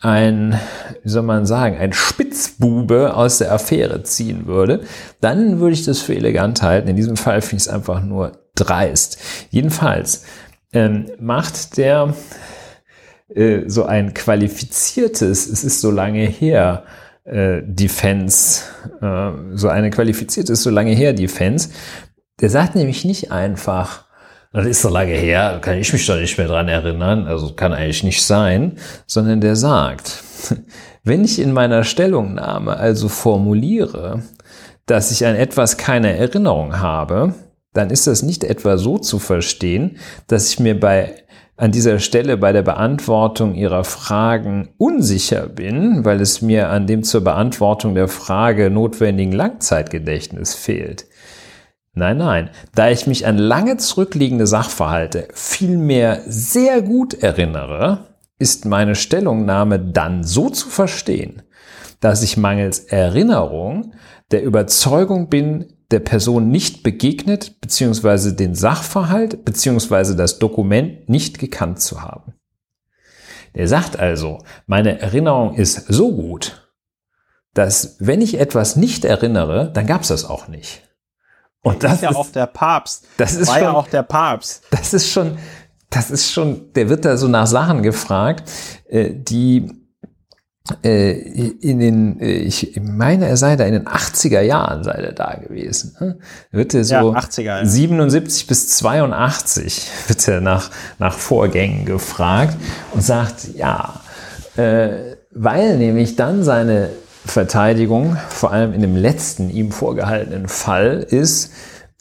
[0.00, 0.58] ein,
[1.02, 4.82] wie soll man sagen, ein Spitzbube aus der Affäre ziehen würde,
[5.20, 6.88] dann würde ich das für elegant halten.
[6.88, 9.18] In diesem Fall finde ich es einfach nur dreist.
[9.50, 10.24] Jedenfalls
[10.72, 12.14] ähm, macht der
[13.34, 16.84] äh, so ein qualifiziertes, es ist so lange her,
[17.24, 18.62] äh, Defense,
[19.02, 21.70] äh, so eine qualifizierte ist so lange her Defense,
[22.40, 24.06] der sagt nämlich nicht einfach,
[24.52, 27.72] das ist so lange her, kann ich mich doch nicht mehr dran erinnern, also kann
[27.72, 30.24] eigentlich nicht sein, sondern der sagt,
[31.04, 34.22] wenn ich in meiner Stellungnahme also formuliere,
[34.86, 37.34] dass ich an etwas keine Erinnerung habe,
[37.72, 41.14] dann ist das nicht etwa so zu verstehen, dass ich mir bei
[41.56, 47.02] an dieser Stelle bei der Beantwortung Ihrer Fragen unsicher bin, weil es mir an dem
[47.02, 51.04] zur Beantwortung der Frage notwendigen Langzeitgedächtnis fehlt.
[51.92, 52.50] Nein, nein.
[52.74, 60.24] Da ich mich an lange zurückliegende Sachverhalte vielmehr sehr gut erinnere, ist meine Stellungnahme dann
[60.24, 61.42] so zu verstehen,
[62.00, 63.92] dass ich mangels Erinnerung
[64.30, 68.32] der Überzeugung bin, der Person nicht begegnet bzw.
[68.32, 70.14] den Sachverhalt bzw.
[70.14, 72.34] das Dokument nicht gekannt zu haben.
[73.56, 76.72] Der sagt also, meine Erinnerung ist so gut,
[77.52, 80.82] dass wenn ich etwas nicht erinnere, dann gab es das auch nicht.
[81.62, 83.04] Und das ist ja ist, auch der Papst.
[83.16, 84.62] Das ist war schon, ja auch der Papst.
[84.70, 85.38] Das ist schon,
[85.90, 88.50] das ist schon, der wird da so nach Sachen gefragt,
[88.88, 89.80] äh, die
[90.84, 95.12] äh, in den, äh, ich meine, er sei da in den 80er Jahren sei er
[95.12, 95.96] da gewesen.
[96.00, 96.18] Ne?
[96.52, 97.64] Wird er so ja, 80er, ja.
[97.64, 102.56] 77 bis 82 wird er nach, nach Vorgängen gefragt
[102.92, 104.00] und sagt, ja,
[104.56, 106.90] äh, weil nämlich dann seine
[107.24, 111.52] Verteidigung, vor allem in dem letzten ihm vorgehaltenen Fall, ist,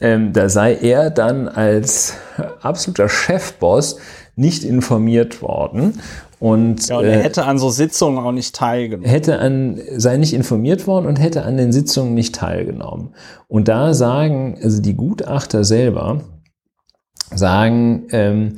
[0.02, 2.14] ähm, da sei er dann als
[2.62, 3.98] absoluter Chefboss
[4.36, 6.00] nicht informiert worden.
[6.40, 9.10] Und, ja, und er äh, hätte an so Sitzungen auch nicht teilgenommen.
[9.10, 13.14] Hätte an, sei nicht informiert worden und hätte an den Sitzungen nicht teilgenommen.
[13.50, 16.22] Und da sagen, also die Gutachter selber
[17.36, 18.56] sagen, ähm,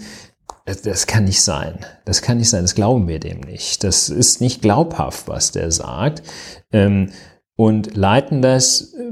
[0.65, 1.79] das kann nicht sein.
[2.05, 2.63] Das kann nicht sein.
[2.63, 3.83] Das glauben wir dem nicht.
[3.83, 6.23] Das ist nicht glaubhaft, was der sagt.
[6.71, 7.09] Ähm,
[7.55, 9.11] und leiten das äh,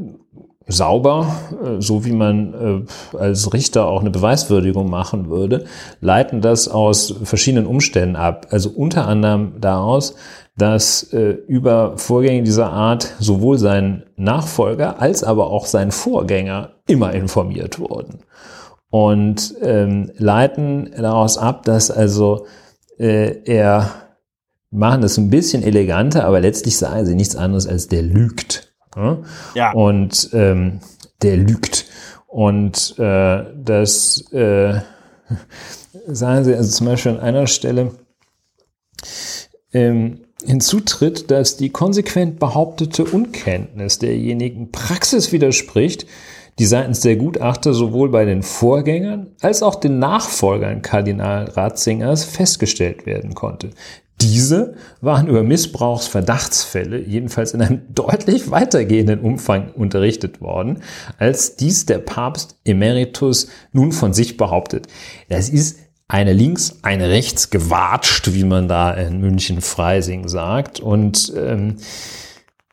[0.68, 5.66] sauber, äh, so wie man äh, als Richter auch eine Beweiswürdigung machen würde,
[6.02, 8.48] leiten das aus verschiedenen Umständen ab.
[8.52, 10.16] Also unter anderem daraus,
[10.58, 11.04] dass
[11.48, 18.20] über Vorgänge dieser Art sowohl sein Nachfolger als aber auch sein Vorgänger immer informiert wurden
[18.90, 22.48] und ähm, leiten daraus ab, dass also
[22.98, 23.92] äh, er
[24.72, 28.74] machen das ein bisschen eleganter, aber letztlich sagen sie nichts anderes als der lügt.
[28.96, 29.18] Ja.
[29.56, 29.72] ja.
[29.74, 30.80] Und ähm,
[31.22, 31.86] der lügt.
[32.28, 34.82] Und äh, das äh,
[36.08, 37.92] sagen sie also zum Beispiel an einer Stelle,
[39.74, 46.06] ähm, hinzutritt, dass die konsequent behauptete Unkenntnis derjenigen Praxis widerspricht,
[46.60, 53.06] die seitens der Gutachter sowohl bei den Vorgängern als auch den Nachfolgern Kardinal Ratzingers festgestellt
[53.06, 53.70] werden konnte.
[54.22, 60.84] Diese waren über Missbrauchsverdachtsfälle jedenfalls in einem deutlich weitergehenden Umfang unterrichtet worden,
[61.18, 64.88] als dies der Papst Emeritus nun von sich behauptet.
[65.30, 65.80] Das ist
[66.10, 70.82] eine links, eine rechts gewatscht, wie man da in München-Freising sagt.
[70.82, 71.78] Und ähm,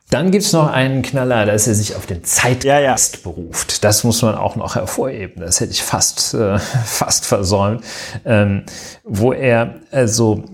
[0.09, 3.23] dann gibt's noch einen Knaller, dass er sich auf den Zeitgeist ja, ja.
[3.23, 3.83] beruft.
[3.83, 5.41] Das muss man auch noch hervorheben.
[5.41, 7.83] Das hätte ich fast, äh, fast versäumt.
[8.23, 8.63] Ähm,
[9.03, 10.45] wo er also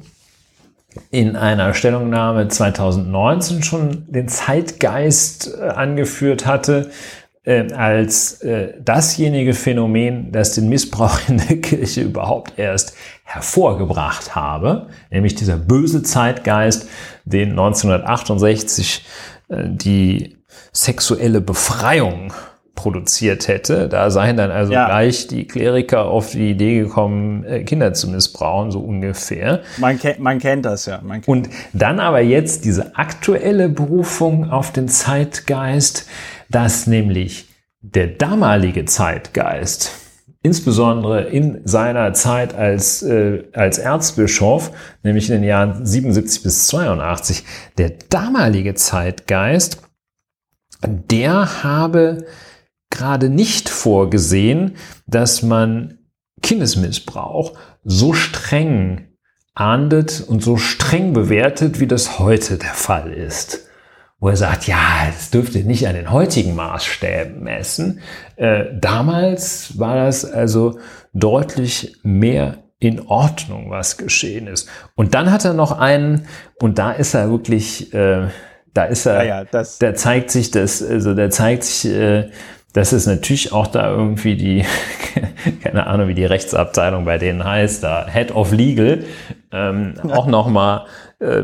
[1.11, 6.89] in einer Stellungnahme 2019 schon den Zeitgeist äh, angeführt hatte,
[7.43, 14.87] äh, als äh, dasjenige Phänomen, das den Missbrauch in der Kirche überhaupt erst hervorgebracht habe,
[15.11, 16.87] nämlich dieser böse Zeitgeist,
[17.25, 20.37] den 1968 äh, die
[20.71, 22.33] sexuelle Befreiung
[22.75, 23.87] produziert hätte.
[23.87, 24.87] Da seien dann also ja.
[24.87, 29.61] gleich die Kleriker auf die Idee gekommen, äh, Kinder zu missbrauchen, so ungefähr.
[29.77, 30.97] Man, kennt, man kennt das ja.
[30.97, 36.07] Kennt Und dann aber jetzt diese aktuelle Berufung auf den Zeitgeist,
[36.49, 37.47] dass nämlich
[37.81, 39.91] der damalige Zeitgeist,
[40.43, 44.71] insbesondere in seiner Zeit als, äh, als Erzbischof,
[45.01, 47.43] nämlich in den Jahren 77 bis 82,
[47.77, 49.81] der damalige Zeitgeist,
[50.85, 52.25] der habe
[52.89, 54.75] gerade nicht vorgesehen,
[55.07, 55.97] dass man
[56.41, 57.53] Kindesmissbrauch
[57.85, 59.07] so streng
[59.55, 63.69] ahndet und so streng bewertet, wie das heute der Fall ist
[64.23, 67.99] wo er sagt, ja, es dürfte nicht an den heutigen Maßstäben messen.
[68.37, 70.79] Äh, damals war das also
[71.11, 74.69] deutlich mehr in Ordnung, was geschehen ist.
[74.95, 76.25] Und dann hat er noch einen,
[76.61, 78.29] und da ist er wirklich, äh,
[78.73, 82.29] da ist er, ja, ja, da zeigt sich das, also da zeigt sich, äh,
[82.71, 84.65] dass es natürlich auch da irgendwie die,
[85.63, 89.03] keine Ahnung, wie die Rechtsabteilung bei denen heißt, da Head of Legal,
[89.51, 90.15] ähm, ja.
[90.15, 90.85] auch nochmal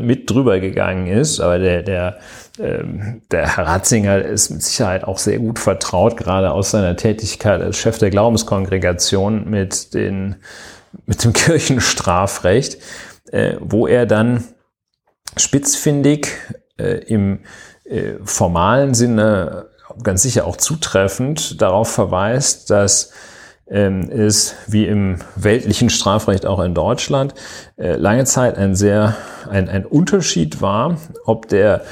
[0.00, 1.40] mit drüber gegangen ist.
[1.40, 2.18] Aber der, der
[2.60, 7.62] ähm, der Herr Ratzinger ist mit Sicherheit auch sehr gut vertraut, gerade aus seiner Tätigkeit
[7.62, 10.36] als Chef der Glaubenskongregation mit, den,
[11.06, 12.78] mit dem Kirchenstrafrecht,
[13.30, 14.44] äh, wo er dann
[15.36, 16.28] spitzfindig
[16.76, 17.40] äh, im
[17.84, 19.66] äh, formalen Sinne
[20.02, 23.12] ganz sicher auch zutreffend darauf verweist, dass
[23.70, 27.34] ist, wie im weltlichen Strafrecht auch in Deutschland,
[27.76, 29.16] lange Zeit ein sehr,
[29.48, 31.82] ein, ein Unterschied war, ob der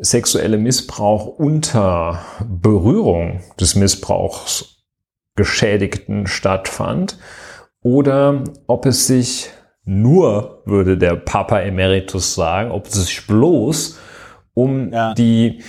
[0.00, 4.84] sexuelle Missbrauch unter Berührung des Missbrauchs
[5.34, 7.18] Geschädigten stattfand
[7.82, 9.50] oder ob es sich
[9.84, 13.98] nur, würde der Papa Emeritus sagen, ob es sich bloß
[14.54, 15.14] um ja.
[15.14, 15.62] die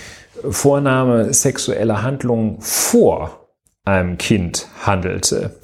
[0.48, 3.47] Vornahme sexueller Handlungen vor
[3.88, 5.58] einem Kind handelte.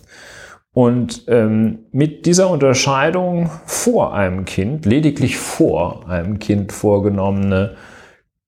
[0.73, 7.77] Und ähm, mit dieser Unterscheidung vor einem Kind, lediglich vor einem Kind vorgenommene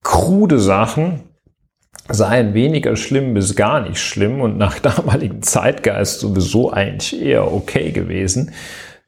[0.03, 1.23] krude Sachen
[2.09, 7.91] seien weniger schlimm bis gar nicht schlimm und nach damaligem Zeitgeist sowieso eigentlich eher okay
[7.91, 8.51] gewesen.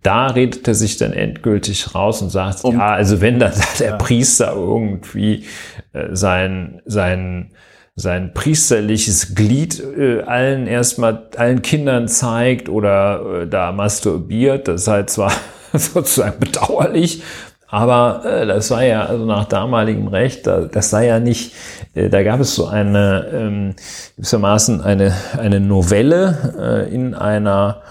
[0.02, 3.98] Da redet er sich dann endgültig raus und sagt, um, ja, also wenn dann der.
[3.98, 5.46] Priester irgendwie
[5.92, 7.52] äh, sein, sein,
[8.00, 15.04] sein priesterliches Glied äh, allen erstmal, allen Kindern zeigt oder äh, da masturbiert, das sei
[15.04, 15.32] zwar
[15.74, 17.24] sozusagen bedauerlich,
[17.68, 21.54] aber äh, das sei ja also nach damaligem Recht, da, das sei ja nicht,
[21.94, 23.76] äh, da gab es so eine ähm,
[24.16, 27.82] gewissermaßen eine eine Novelle äh, in einer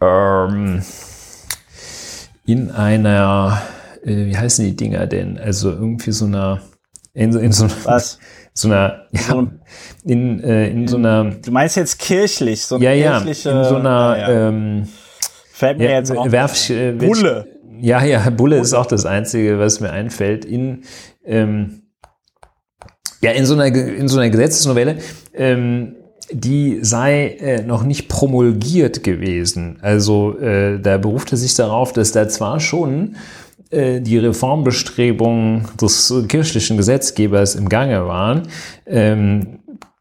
[0.00, 0.82] ähm,
[2.44, 3.62] in einer
[4.04, 5.38] äh, wie heißen die Dinger denn?
[5.38, 6.60] Also irgendwie so einer
[7.14, 8.18] in, in so, Was?
[8.54, 9.46] So einer ja,
[10.04, 13.68] in, äh, in so einer Du meinst jetzt kirchlich, so eine ja, kirchliche ja, in
[13.68, 14.48] so einer ja, ja.
[14.48, 14.88] Ähm,
[15.52, 17.46] Fällt mir jetzt auch werf, äh, Bulle.
[17.80, 20.44] Ja, ja, Bulle ist auch das Einzige, was mir einfällt.
[20.44, 20.82] In,
[21.24, 21.82] ähm,
[23.20, 24.98] ja, in so einer, in so einer Gesetzesnovelle,
[25.32, 25.94] ähm,
[26.30, 29.78] die sei äh, noch nicht promulgiert gewesen.
[29.80, 33.16] Also äh, da beruft er sich darauf, dass da zwar schon
[33.72, 38.42] die Reformbestrebungen des kirchlichen Gesetzgebers im Gange waren,
[38.86, 39.58] ähm,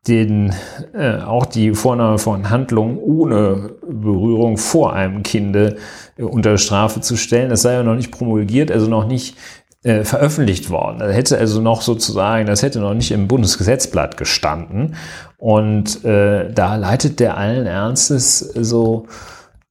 [0.07, 0.53] den
[0.93, 5.77] äh, auch die Vornahme von Handlungen ohne Berührung vor einem Kinde
[6.17, 7.49] äh, unter Strafe zu stellen.
[7.49, 9.37] Das sei ja noch nicht promulgiert, also noch nicht
[9.83, 10.99] äh, veröffentlicht worden.
[10.99, 14.95] Das hätte also noch sozusagen, das hätte noch nicht im Bundesgesetzblatt gestanden.
[15.37, 19.05] Und äh, da leitet der allen Ernstes so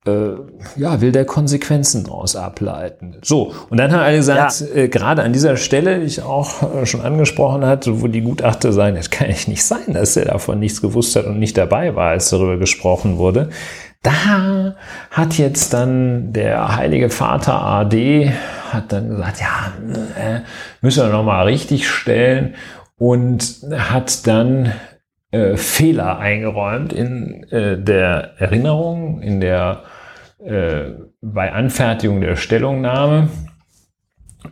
[0.06, 0.32] äh,
[0.76, 3.18] ja, will der Konsequenzen daraus ableiten.
[3.22, 4.82] So, und dann hat er gesagt, ja.
[4.82, 8.72] äh, gerade an dieser Stelle, die ich auch äh, schon angesprochen hatte, wo die Gutachter
[8.72, 11.94] sagen, das kann echt nicht sein, dass er davon nichts gewusst hat und nicht dabei
[11.94, 13.50] war, als darüber gesprochen wurde.
[14.02, 14.74] Da
[15.12, 18.32] hat jetzt dann der Heilige Vater AD
[18.72, 19.72] hat dann gesagt, ja,
[20.20, 20.40] äh,
[20.80, 22.56] müssen wir nochmal richtig stellen
[22.98, 24.72] und hat dann
[25.30, 29.84] äh, Fehler eingeräumt in äh, der Erinnerung, in der
[30.44, 33.28] äh, bei Anfertigung der Stellungnahme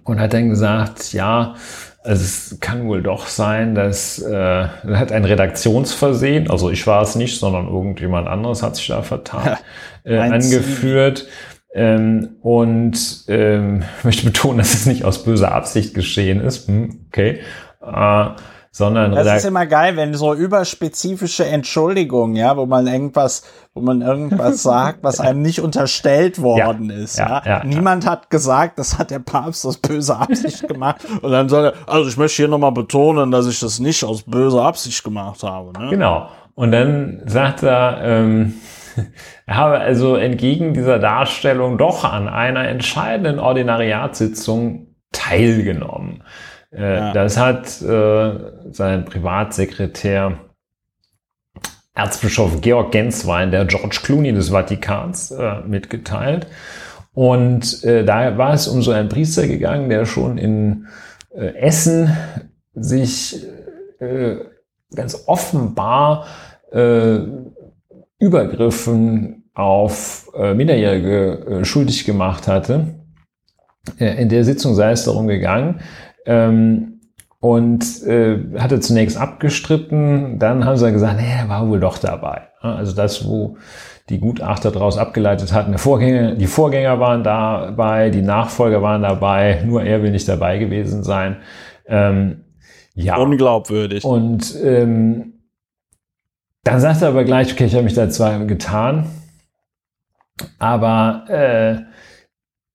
[0.05, 1.55] und hat dann gesagt, ja,
[2.03, 7.15] also es kann wohl doch sein, dass äh, hat ein Redaktionsversehen, also ich war es
[7.15, 9.59] nicht, sondern irgendjemand anderes hat sich da vertan,
[10.05, 11.27] äh, angeführt.
[11.73, 16.67] Ähm, und ähm, möchte betonen, dass es nicht aus böser Absicht geschehen ist.
[16.67, 17.41] Hm, okay.
[17.81, 18.31] Äh,
[18.73, 23.43] sondern das ist immer geil, wenn so überspezifische Entschuldigungen, ja, wo man irgendwas,
[23.75, 27.19] wo man irgendwas sagt, was einem nicht unterstellt worden ja, ist.
[27.19, 31.05] Ja, ja, Niemand hat gesagt, das hat der Papst aus böser Absicht gemacht.
[31.23, 34.23] Und dann soll er, also ich möchte hier nochmal betonen, dass ich das nicht aus
[34.23, 35.73] böser Absicht gemacht habe.
[35.79, 35.91] Ne?
[35.91, 36.29] Genau.
[36.55, 38.55] Und dann sagt er, ähm,
[39.47, 46.23] er habe also entgegen dieser Darstellung doch an einer entscheidenden Ordinariatssitzung teilgenommen.
[46.73, 47.13] Äh, ja.
[47.13, 50.39] Das hat äh, sein Privatsekretär
[51.95, 56.47] Erzbischof Georg Genswein, der George Clooney des Vatikans, äh, mitgeteilt.
[57.13, 60.87] Und äh, da war es um so einen Priester gegangen, der schon in
[61.35, 62.17] äh, Essen
[62.75, 63.47] sich
[64.95, 66.25] ganz offenbar
[68.19, 72.95] Übergriffen auf äh, Minderjährige äh, schuldig gemacht hatte.
[73.99, 75.81] In der Sitzung sei es darum gegangen,
[76.27, 77.01] ähm,
[77.41, 82.49] und äh, hatte zunächst abgestritten, dann haben sie gesagt, nee, er war wohl doch dabei.
[82.61, 83.57] Also das, wo
[84.11, 89.83] die Gutachter daraus abgeleitet hatten, Vorgänger, die Vorgänger waren dabei, die Nachfolger waren dabei, nur
[89.83, 91.37] er will nicht dabei gewesen sein.
[91.87, 92.45] Ähm,
[92.95, 93.17] ja.
[93.17, 94.05] Unglaubwürdig.
[94.05, 95.35] Und ähm,
[96.65, 99.07] dann sagt er aber gleich, okay, ich habe mich da zwar getan,
[100.59, 101.90] aber äh,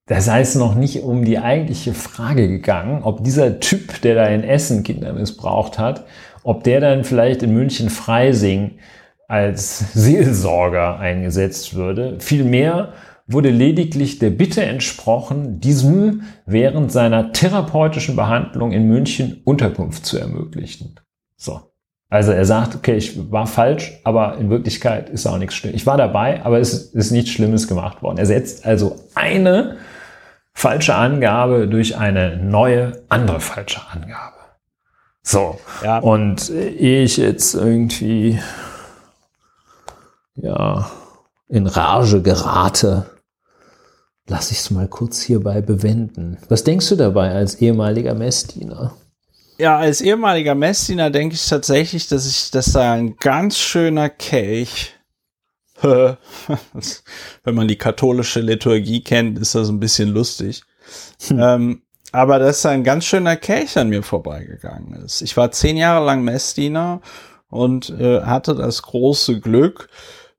[0.07, 4.25] da sei es noch nicht um die eigentliche Frage gegangen, ob dieser Typ, der da
[4.25, 6.05] in Essen Kinder missbraucht hat,
[6.43, 8.77] ob der dann vielleicht in München Freising
[9.27, 12.17] als Seelsorger eingesetzt würde.
[12.19, 12.93] Vielmehr
[13.25, 20.99] wurde lediglich der Bitte entsprochen, diesem während seiner therapeutischen Behandlung in München Unterkunft zu ermöglichen.
[21.35, 21.61] So.
[22.09, 25.81] Also er sagt, okay, ich war falsch, aber in Wirklichkeit ist auch nichts Schlimmes.
[25.81, 28.19] Ich war dabei, aber es ist nichts Schlimmes gemacht worden.
[28.19, 29.77] Er setzt also eine
[30.55, 34.37] falsche Angabe durch eine neue andere falsche Angabe.
[35.21, 35.59] So.
[35.83, 35.99] Ja.
[35.99, 38.39] Und ehe ich jetzt irgendwie
[40.35, 40.89] ja
[41.49, 43.05] in Rage gerate,
[44.27, 46.37] lass ich es mal kurz hierbei bewenden.
[46.47, 48.95] Was denkst du dabei als ehemaliger Messdiener?
[49.57, 54.95] Ja, als ehemaliger Messdiener denke ich tatsächlich, dass ich, dass da ein ganz schöner Kelch
[57.43, 60.63] Wenn man die katholische Liturgie kennt, ist das ein bisschen lustig.
[61.27, 61.39] Hm.
[61.39, 61.81] Ähm,
[62.11, 65.21] aber dass ein ganz schöner Kelch an mir vorbeigegangen ist.
[65.21, 67.01] Ich war zehn Jahre lang Messdiener
[67.49, 69.89] und äh, hatte das große Glück,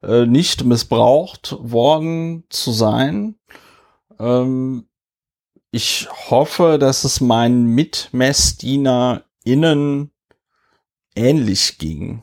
[0.03, 3.35] äh, nicht missbraucht worden zu sein.
[4.19, 4.89] Ähm,
[5.71, 10.11] ich hoffe, dass es meinen MitmessdienerInnen
[11.15, 12.23] ähnlich ging.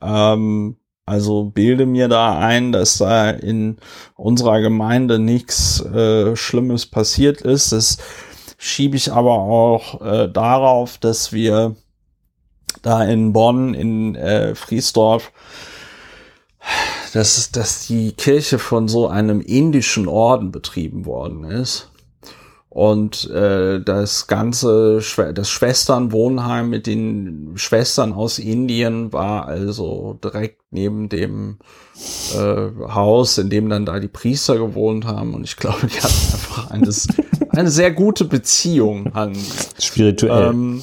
[0.00, 0.76] Ähm,
[1.06, 3.76] also bilde mir da ein, dass da in
[4.16, 7.70] unserer Gemeinde nichts äh, Schlimmes passiert ist.
[7.70, 7.98] Das
[8.58, 11.76] schiebe ich aber auch äh, darauf, dass wir
[12.82, 15.32] da in Bonn, in äh, Friesdorf,
[17.12, 21.88] dass, dass die Kirche von so einem indischen Orden betrieben worden ist.
[22.76, 25.00] Und äh, das ganze,
[25.34, 31.56] das Schwesternwohnheim mit den Schwestern aus Indien war also direkt neben dem
[32.34, 35.32] äh, Haus, in dem dann da die Priester gewohnt haben.
[35.32, 36.92] Und ich glaube, die hatten einfach eine,
[37.48, 39.34] eine sehr gute Beziehung an.
[39.80, 40.50] Spirituell.
[40.50, 40.82] Ähm,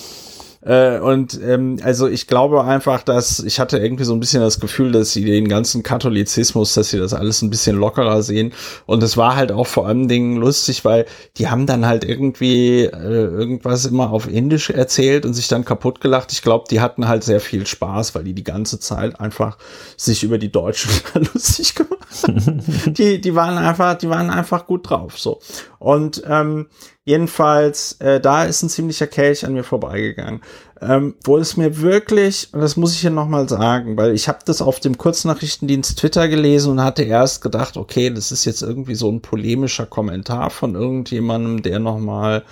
[0.66, 4.62] äh, und ähm, also ich glaube einfach, dass ich hatte irgendwie so ein bisschen das
[4.62, 8.54] Gefühl, dass sie den ganzen Katholizismus, dass sie das alles ein bisschen lockerer sehen.
[8.86, 11.06] Und es war halt auch vor allen Dingen lustig, weil
[11.38, 16.00] die haben dann halt irgendwie äh, irgendwas immer auf Indisch erzählt und sich dann kaputt
[16.00, 16.32] gelacht.
[16.32, 19.58] Ich glaube, die hatten halt sehr viel Spaß, weil die die ganze Zeit einfach
[19.98, 20.92] sich über die Deutschen
[21.34, 22.64] lustig gemacht haben.
[22.94, 25.20] die, die waren einfach, die waren einfach gut drauf.
[25.20, 25.40] So
[25.84, 26.68] und ähm,
[27.06, 30.42] Jedenfalls, äh, da ist ein ziemlicher Kelch an mir vorbeigegangen.
[30.80, 34.40] Ähm, wo es mir wirklich, und das muss ich hier nochmal sagen, weil ich habe
[34.46, 38.96] das auf dem Kurznachrichtendienst Twitter gelesen und hatte erst gedacht, okay, das ist jetzt irgendwie
[38.96, 42.44] so ein polemischer Kommentar von irgendjemandem, der nochmal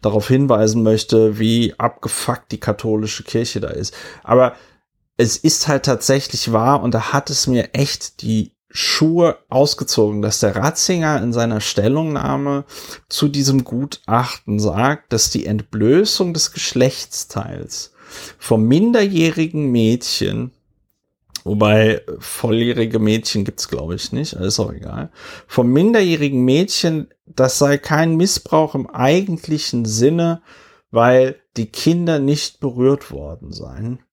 [0.00, 3.94] darauf hinweisen möchte, wie abgefuckt die katholische Kirche da ist.
[4.22, 4.54] Aber
[5.18, 10.38] es ist halt tatsächlich wahr und da hat es mir echt die Schuhe ausgezogen, dass
[10.38, 12.64] der Ratzinger in seiner Stellungnahme
[13.08, 17.92] zu diesem Gutachten sagt, dass die Entblößung des Geschlechtsteils
[18.38, 20.52] vom minderjährigen Mädchen,
[21.42, 25.10] wobei volljährige Mädchen gibt's glaube ich nicht, ist auch egal,
[25.48, 30.40] vom minderjährigen Mädchen, das sei kein Missbrauch im eigentlichen Sinne,
[30.92, 34.04] weil die Kinder nicht berührt worden seien.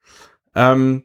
[0.56, 1.04] Ähm,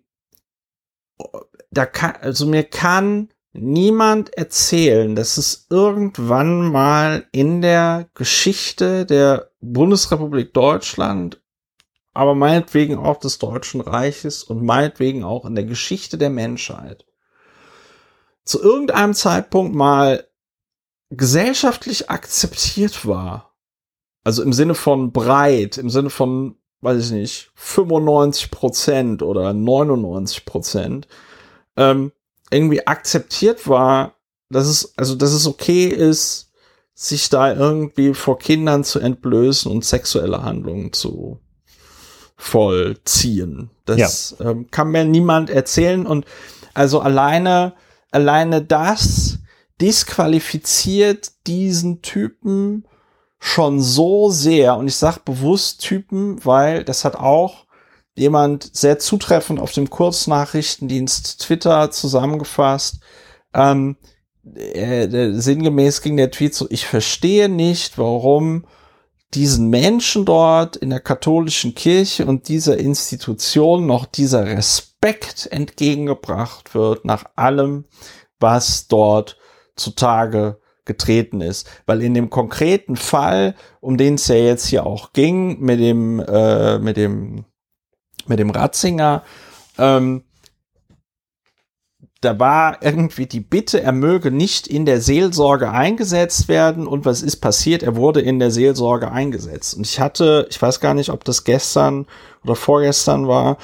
[1.70, 9.50] da kann, also mir kann niemand erzählen, dass es irgendwann mal in der Geschichte der
[9.60, 11.42] Bundesrepublik Deutschland,
[12.12, 17.04] aber meinetwegen auch des Deutschen Reiches und meinetwegen auch in der Geschichte der Menschheit
[18.50, 20.26] zu irgendeinem Zeitpunkt mal
[21.10, 23.54] gesellschaftlich akzeptiert war.
[24.24, 30.44] Also im Sinne von breit, im Sinne von, weiß ich nicht, 95 Prozent oder 99
[30.44, 31.08] Prozent,
[31.76, 32.12] ähm,
[32.50, 34.14] irgendwie akzeptiert war,
[34.50, 36.50] dass es, also, dass es okay ist,
[36.94, 41.40] sich da irgendwie vor Kindern zu entblößen und sexuelle Handlungen zu
[42.36, 43.70] vollziehen.
[43.84, 44.50] Das ja.
[44.50, 46.26] ähm, kann mir niemand erzählen und
[46.74, 47.74] also alleine,
[48.10, 49.38] alleine das
[49.80, 52.84] disqualifiziert diesen Typen
[53.38, 57.66] schon so sehr und ich sag bewusst Typen, weil das hat auch
[58.20, 63.00] jemand sehr zutreffend auf dem Kurznachrichtendienst Twitter zusammengefasst.
[63.54, 63.96] Ähm,
[64.54, 68.66] äh, sinngemäß ging der Tweet so, ich verstehe nicht, warum
[69.32, 77.06] diesen Menschen dort in der katholischen Kirche und dieser Institution noch dieser Respekt entgegengebracht wird
[77.06, 77.86] nach allem,
[78.38, 79.38] was dort
[79.76, 81.70] zutage getreten ist.
[81.86, 86.20] Weil in dem konkreten Fall, um den es ja jetzt hier auch ging, mit dem,
[86.20, 87.44] äh, mit dem
[88.28, 89.22] mit dem Ratzinger.
[89.78, 90.22] Ähm,
[92.20, 96.86] da war irgendwie die Bitte, er möge nicht in der Seelsorge eingesetzt werden.
[96.86, 97.82] Und was ist passiert?
[97.82, 99.74] Er wurde in der Seelsorge eingesetzt.
[99.74, 102.06] Und ich hatte, ich weiß gar nicht, ob das gestern
[102.44, 103.56] oder vorgestern war.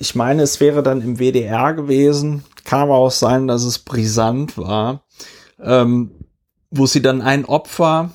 [0.00, 2.44] Ich meine, es wäre dann im WDR gewesen.
[2.64, 5.04] Kann aber auch sein, dass es brisant war.
[5.60, 6.10] Ähm,
[6.72, 8.10] wo sie dann ein Opfer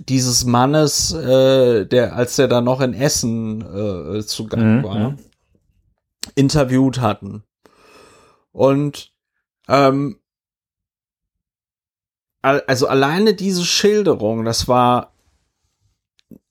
[0.00, 4.82] dieses Mannes, äh, der, als der da noch in Essen äh, zugange mhm.
[4.84, 5.16] war,
[6.34, 7.44] interviewt hatten.
[8.52, 9.12] Und
[9.68, 10.18] ähm,
[12.42, 15.14] also alleine diese Schilderung, das war,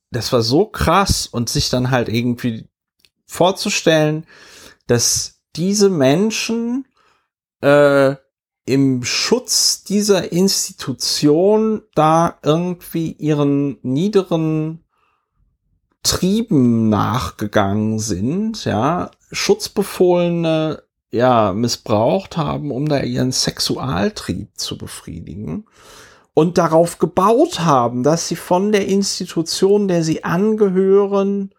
[0.09, 2.67] das war so krass und sich dann halt irgendwie
[3.27, 4.25] vorzustellen,
[4.87, 6.87] dass diese Menschen
[7.61, 8.15] äh,
[8.65, 14.83] im Schutz dieser Institution da irgendwie ihren niederen
[16.01, 25.65] Trieben nachgegangen sind, ja, Schutzbefohlene ja missbraucht haben, um da ihren Sexualtrieb zu befriedigen
[26.33, 31.53] und darauf gebaut haben, dass sie von der Institution, der sie angehören,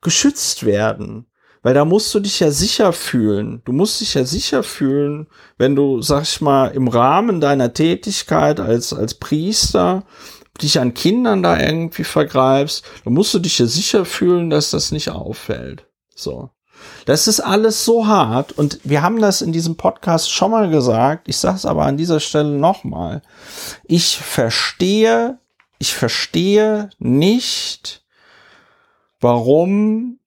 [0.00, 1.26] geschützt werden.
[1.66, 3.60] Weil da musst du dich ja sicher fühlen.
[3.64, 5.26] Du musst dich ja sicher fühlen,
[5.58, 10.04] wenn du, sag ich mal, im Rahmen deiner Tätigkeit als, als Priester
[10.62, 14.92] dich an Kindern da irgendwie vergreifst, dann musst du dich ja sicher fühlen, dass das
[14.92, 15.88] nicht auffällt.
[16.14, 16.50] So.
[17.04, 21.26] Das ist alles so hart und wir haben das in diesem Podcast schon mal gesagt.
[21.26, 23.22] Ich sage es aber an dieser Stelle nochmal.
[23.82, 25.40] Ich verstehe,
[25.80, 28.04] ich verstehe nicht,
[29.18, 30.20] warum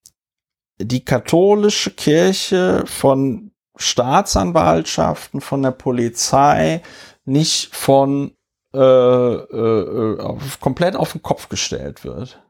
[0.80, 6.82] die katholische Kirche von Staatsanwaltschaften, von der Polizei
[7.26, 8.32] nicht von
[8.74, 12.42] äh, äh, auf, komplett auf den Kopf gestellt wird.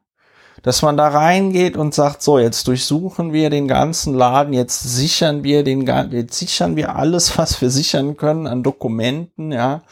[0.62, 5.42] Dass man da reingeht und sagt, so, jetzt durchsuchen wir den ganzen Laden, jetzt sichern
[5.42, 9.82] wir den, jetzt sichern wir alles, was wir sichern können an Dokumenten, ja.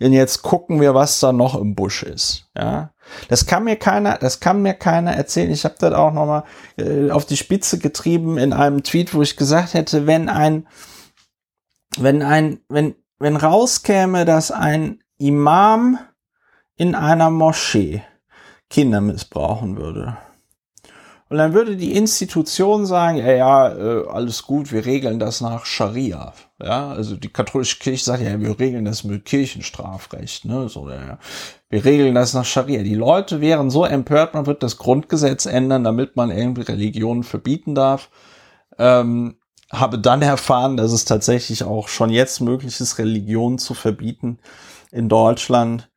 [0.00, 2.90] Und jetzt gucken wir, was da noch im Busch ist, ja.
[3.28, 5.50] Das kann mir keiner, das kann mir keiner erzählen.
[5.50, 6.44] Ich habe das auch noch mal
[6.76, 10.66] äh, auf die Spitze getrieben in einem Tweet, wo ich gesagt hätte, wenn ein,
[11.98, 15.98] wenn ein, wenn, wenn rauskäme, dass ein Imam
[16.76, 18.02] in einer Moschee
[18.70, 20.16] Kinder missbrauchen würde
[21.28, 25.66] Und dann würde die Institution sagen, ja, ja, äh, alles gut, wir regeln das nach
[25.66, 26.32] Scharia.
[26.62, 31.18] Ja, also die katholische Kirche sagt ja, wir regeln das mit Kirchenstrafrecht, ne, so, ja.
[31.70, 32.82] Wir regeln das nach Scharia.
[32.82, 37.76] Die Leute wären so empört, man wird das Grundgesetz ändern, damit man irgendwie Religionen verbieten
[37.76, 38.10] darf.
[38.76, 39.36] Ähm,
[39.72, 44.40] habe dann erfahren, dass es tatsächlich auch schon jetzt möglich ist, Religionen zu verbieten
[44.90, 45.88] in Deutschland.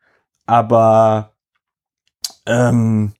[0.45, 1.33] Aber
[2.45, 3.13] ähm,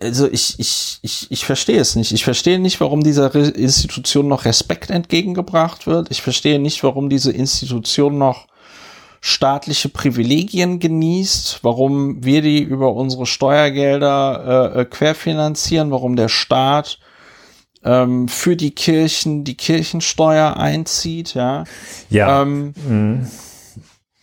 [0.00, 2.12] also ich, ich, ich, ich verstehe es nicht.
[2.12, 6.10] Ich verstehe nicht, warum dieser Institution noch Respekt entgegengebracht wird.
[6.10, 8.46] Ich verstehe nicht, warum diese Institution noch
[9.20, 16.98] staatliche Privilegien genießt, warum wir die über unsere Steuergelder äh, äh querfinanzieren, warum der Staat
[17.84, 21.64] ähm, für die Kirchen die Kirchensteuer einzieht, ja.
[22.10, 22.42] Ja.
[22.42, 23.26] Ähm, mhm.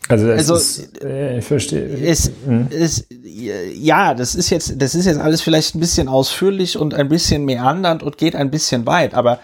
[0.09, 1.85] Also, also ist, äh, ich verstehe.
[1.85, 2.67] Es, mhm.
[2.69, 7.07] es, ja, das ist jetzt, das ist jetzt alles vielleicht ein bisschen ausführlich und ein
[7.07, 9.39] bisschen meandernd und geht ein bisschen weit, aber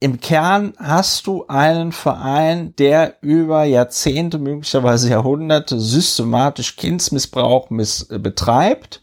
[0.00, 9.02] im Kern hast du einen Verein, der über Jahrzehnte, möglicherweise Jahrhunderte systematisch Kindsmissbrauch miss betreibt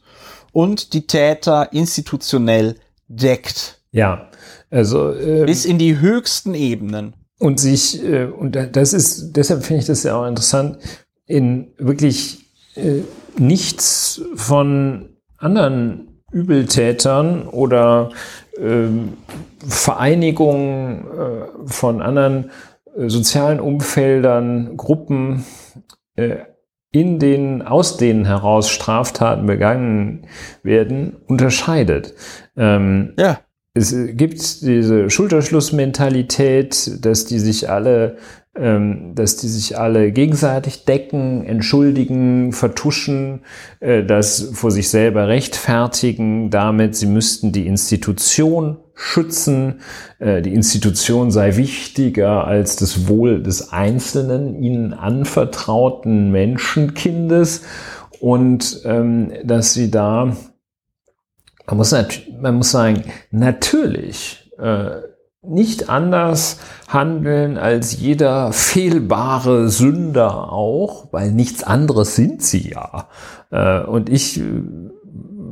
[0.54, 2.76] und die Täter institutionell
[3.08, 3.82] deckt.
[3.92, 4.30] Ja,
[4.70, 7.14] also ähm, bis in die höchsten Ebenen.
[7.40, 10.78] Und sich, äh, und das ist, deshalb finde ich das ja auch interessant,
[11.26, 12.46] in wirklich
[12.76, 13.02] äh,
[13.38, 18.45] nichts von anderen Übeltätern oder äh,
[19.68, 22.52] Vereinigungen äh, von anderen
[22.98, 25.45] äh, sozialen Umfeldern, Gruppen,
[26.15, 26.38] äh,
[26.91, 30.27] in denen aus denen heraus Straftaten begangen
[30.64, 32.14] werden, unterscheidet.
[32.56, 33.40] Ähm, ja
[33.76, 38.18] es gibt diese Schulterschlussmentalität, dass die sich alle, ähm,
[39.15, 43.41] dass die sich alle gegenseitig decken, entschuldigen, vertuschen,
[43.82, 49.82] äh, das vor sich selber rechtfertigen, damit sie müssten die Institution schützen,
[50.19, 57.64] äh, die Institution sei wichtiger als das Wohl des einzelnen ihnen anvertrauten Menschenkindes.
[58.22, 60.36] Und ähm, dass sie da
[61.68, 61.95] man muss,
[62.40, 65.02] man muss sagen, natürlich äh,
[65.48, 73.08] nicht anders handeln als jeder fehlbare Sünder auch, weil nichts anderes sind sie ja.
[73.52, 74.42] Äh, und ich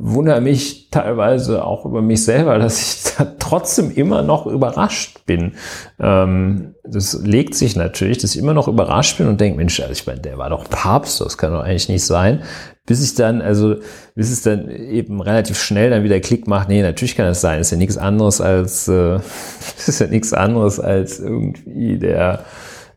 [0.06, 5.52] wundere mich teilweise auch über mich selber, dass ich da trotzdem immer noch überrascht bin.
[5.98, 9.92] Ähm, das legt sich natürlich, dass ich immer noch überrascht bin und denke, Mensch, also
[9.92, 12.42] ich meine, der war doch Papst, das kann doch eigentlich nicht sein.
[12.86, 13.76] Bis ich dann, also
[14.14, 17.60] bis es dann eben relativ schnell dann wieder Klick macht, nee, natürlich kann das sein.
[17.60, 19.16] ist ja nichts anderes als, äh,
[19.86, 22.44] ist ja nichts anderes als irgendwie der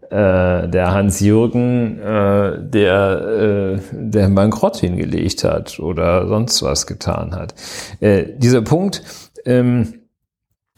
[0.10, 7.54] äh, der Hans-Jürgen, äh, der äh, der Bankrott hingelegt hat oder sonst was getan hat.
[8.00, 9.04] Äh, dieser Punkt,
[9.46, 10.02] ähm,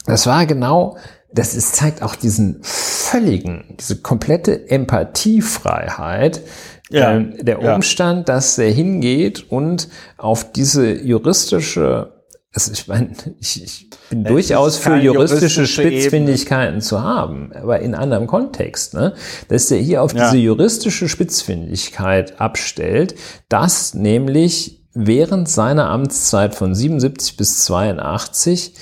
[0.05, 0.97] das war genau,
[1.31, 6.41] das ist, zeigt auch diesen völligen, diese komplette Empathiefreiheit,
[6.89, 8.35] ja, ähm, der Umstand, ja.
[8.35, 12.13] dass er hingeht und auf diese juristische
[12.53, 16.81] also ich meine, ich, ich bin es durchaus für juristische, juristische Spitzfindigkeiten Ebene.
[16.81, 19.13] zu haben, aber in anderem Kontext, ne?
[19.47, 20.25] dass er hier auf ja.
[20.25, 23.15] diese juristische Spitzfindigkeit abstellt,
[23.49, 28.73] dass nämlich während seiner Amtszeit von 77 bis 82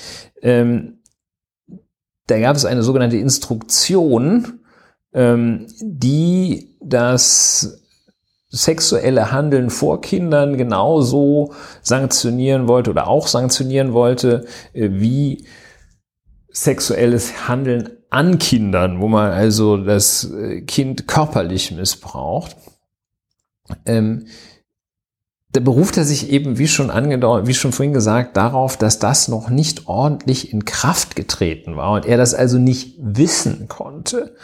[0.42, 0.98] ähm,
[2.28, 4.60] da gab es eine sogenannte Instruktion,
[5.12, 7.82] ähm, die das
[8.50, 11.52] sexuelle Handeln vor Kindern genauso
[11.82, 15.46] sanktionieren wollte oder auch sanktionieren wollte, äh, wie
[16.50, 22.56] sexuelles Handeln an Kindern, wo man also das äh, Kind körperlich missbraucht.
[23.84, 24.26] Ähm,
[25.52, 29.28] da beruft er sich eben, wie schon angedeutet, wie schon vorhin gesagt, darauf, dass das
[29.28, 34.34] noch nicht ordentlich in Kraft getreten war und er das also nicht wissen konnte.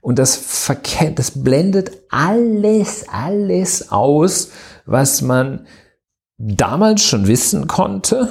[0.00, 4.50] Und das verkennt, das blendet alles, alles aus,
[4.86, 5.66] was man
[6.38, 8.28] damals schon wissen konnte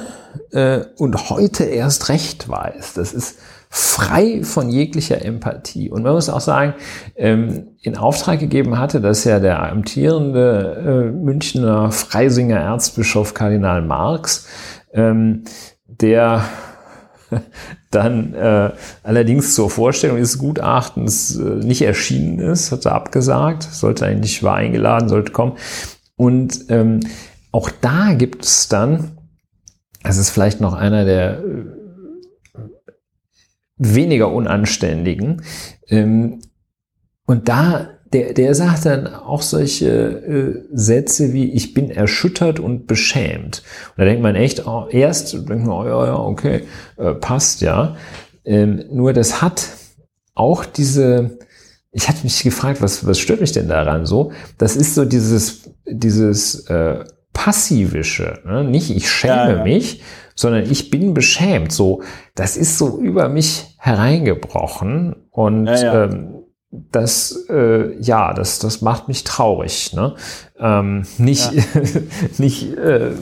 [0.52, 2.94] äh, und heute erst recht weiß.
[2.94, 3.38] Das ist
[3.70, 5.90] frei von jeglicher Empathie.
[5.90, 6.74] Und man muss auch sagen,
[7.16, 14.46] ähm, in Auftrag gegeben hatte, dass ja der amtierende äh, Münchner Freisinger Erzbischof Kardinal Marx,
[14.92, 15.44] ähm,
[15.86, 16.44] der
[17.90, 18.72] dann äh,
[19.02, 24.56] allerdings zur Vorstellung des Gutachtens äh, nicht erschienen ist, hat er abgesagt, sollte eigentlich war
[24.56, 25.56] eingeladen, sollte kommen.
[26.16, 27.00] Und ähm,
[27.52, 29.18] auch da gibt es dann,
[30.02, 31.64] das ist vielleicht noch einer der äh,
[33.76, 35.42] weniger unanständigen,
[35.88, 36.40] ähm,
[37.28, 42.86] und da der, der sagt dann auch solche äh, Sätze wie, ich bin erschüttert und
[42.86, 43.62] beschämt.
[43.90, 46.62] Und da denkt man echt, oh, erst denkt man, oh ja, ja, okay,
[46.96, 47.96] äh, passt ja.
[48.44, 49.68] Ähm, nur das hat
[50.34, 51.38] auch diese,
[51.92, 54.32] ich hatte mich gefragt, was, was stört mich denn daran so?
[54.56, 58.64] Das ist so dieses, dieses äh, passivische, ne?
[58.64, 59.62] nicht ich schäme ja, ja.
[59.64, 60.02] mich,
[60.34, 61.72] sondern ich bin beschämt.
[61.72, 62.02] So,
[62.34, 66.37] das ist so über mich hereingebrochen und ja, ähm,
[66.70, 69.92] das, äh, ja, das, das macht mich traurig.
[69.94, 70.14] Ne?
[70.58, 71.62] Ähm, nicht, ja.
[72.38, 73.12] nicht, äh,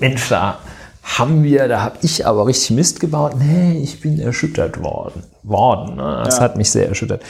[0.00, 0.58] Mensch, da
[1.02, 3.34] haben wir, da habe ich aber richtig Mist gebaut.
[3.38, 5.22] Nee, ich bin erschüttert worden.
[5.44, 6.22] worden ne?
[6.24, 6.42] Das ja.
[6.42, 7.22] hat mich sehr erschüttert.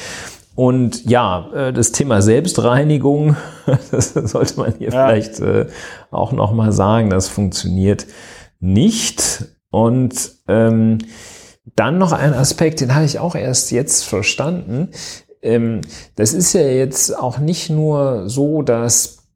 [0.54, 3.36] Und ja, äh, das Thema Selbstreinigung,
[3.90, 5.06] das sollte man hier ja.
[5.06, 5.66] vielleicht äh,
[6.10, 8.06] auch nochmal sagen, das funktioniert
[8.60, 9.44] nicht.
[9.70, 10.98] Und ähm,
[11.74, 14.88] dann noch ein Aspekt, den habe ich auch erst jetzt verstanden
[16.16, 19.28] das ist ja jetzt auch nicht nur so, dass,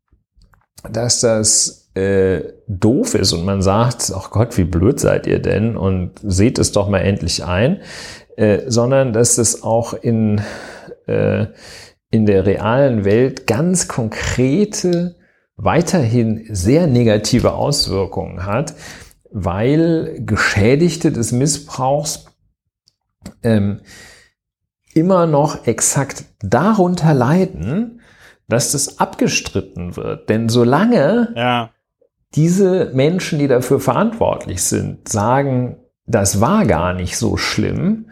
[0.90, 5.76] dass das äh, doof ist und man sagt, ach Gott, wie blöd seid ihr denn
[5.76, 7.82] und seht es doch mal endlich ein,
[8.36, 10.40] äh, sondern dass es auch in,
[11.06, 11.46] äh,
[12.10, 15.16] in der realen Welt ganz konkrete,
[15.56, 18.74] weiterhin sehr negative Auswirkungen hat,
[19.30, 22.26] weil Geschädigte des Missbrauchs
[23.42, 23.80] ähm,
[24.94, 28.00] immer noch exakt darunter leiden,
[28.48, 30.28] dass das abgestritten wird.
[30.28, 31.70] Denn solange ja.
[32.34, 35.76] diese Menschen, die dafür verantwortlich sind, sagen,
[36.06, 38.10] das war gar nicht so schlimm,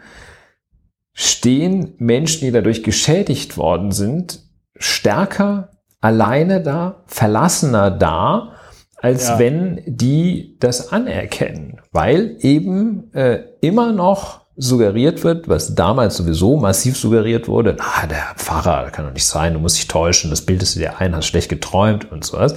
[1.13, 4.41] stehen Menschen, die dadurch geschädigt worden sind,
[4.77, 8.53] stärker alleine da, verlassener da,
[9.01, 9.39] als ja.
[9.39, 16.97] wenn die das anerkennen, weil eben äh, immer noch suggeriert wird, was damals sowieso massiv
[16.97, 20.75] suggeriert wurde, ah, der Pfarrer, kann doch nicht sein, du musst dich täuschen, das bildest
[20.75, 22.55] du dir ein, hast schlecht geträumt und sowas,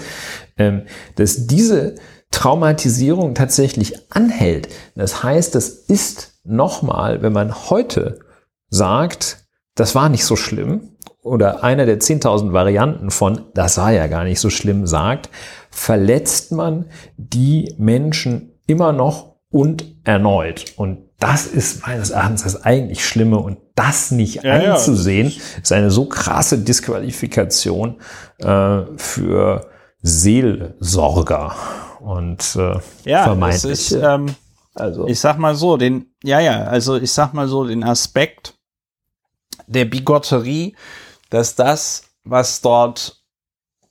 [0.58, 0.82] ähm,
[1.14, 1.94] dass diese
[2.32, 4.68] Traumatisierung tatsächlich anhält.
[4.96, 8.18] Das heißt, das ist nochmal, wenn man heute
[8.68, 9.46] sagt,
[9.76, 10.88] das war nicht so schlimm,
[11.22, 15.30] oder einer der 10.000 Varianten von, das war ja gar nicht so schlimm, sagt,
[15.70, 20.72] verletzt man die Menschen immer noch und erneut.
[20.76, 25.40] Und das ist meines Erachtens das eigentlich Schlimme und das nicht ja, einzusehen, ja.
[25.62, 28.00] ist eine so krasse Disqualifikation
[28.38, 29.70] äh, für
[30.02, 31.54] Seelsorger
[32.00, 33.92] und äh, ja, vermeintlich.
[33.92, 34.34] Ist, ähm,
[34.74, 38.54] also ich sag mal so, den ja ja, also ich sag mal so den Aspekt
[39.68, 40.74] der Bigotterie,
[41.30, 43.22] dass das, was dort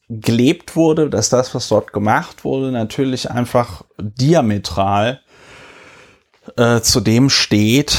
[0.10, 5.22] gelebt wurde, dass das, was dort gemacht wurde, natürlich einfach diametral
[6.62, 7.98] äh, zu dem steht,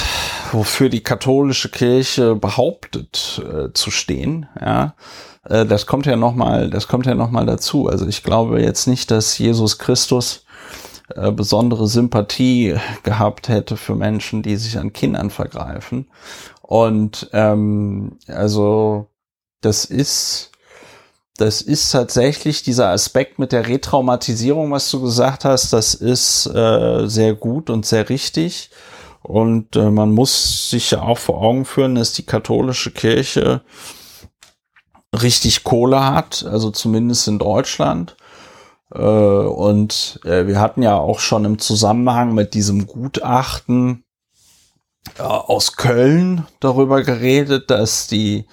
[0.52, 4.46] wofür die katholische Kirche behauptet äh, zu stehen.
[4.60, 4.94] Ja,
[5.44, 7.88] äh, das kommt ja noch mal, das kommt ja noch mal dazu.
[7.88, 10.44] Also ich glaube jetzt nicht, dass Jesus Christus
[11.16, 16.08] äh, besondere Sympathie gehabt hätte für Menschen, die sich an Kindern vergreifen.
[16.62, 19.08] Und ähm, also
[19.60, 20.51] das ist
[21.36, 27.06] das ist tatsächlich dieser Aspekt mit der Retraumatisierung, was du gesagt hast, das ist äh,
[27.06, 28.70] sehr gut und sehr richtig.
[29.22, 33.62] Und äh, man muss sich ja auch vor Augen führen, dass die katholische Kirche
[35.20, 38.16] richtig Kohle hat, also zumindest in Deutschland.
[38.94, 44.04] Äh, und äh, wir hatten ja auch schon im Zusammenhang mit diesem Gutachten
[45.18, 48.46] äh, aus Köln darüber geredet, dass die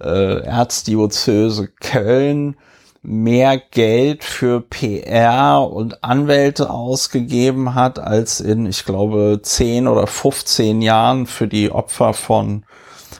[0.00, 2.56] äh, Erzdiözese Köln
[3.02, 10.82] mehr Geld für PR und Anwälte ausgegeben hat, als in, ich glaube, 10 oder 15
[10.82, 12.64] Jahren für die Opfer von,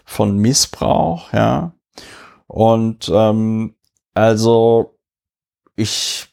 [0.04, 1.72] von Missbrauch, ja.
[2.48, 3.76] Und ähm,
[4.14, 4.96] also
[5.76, 6.28] ich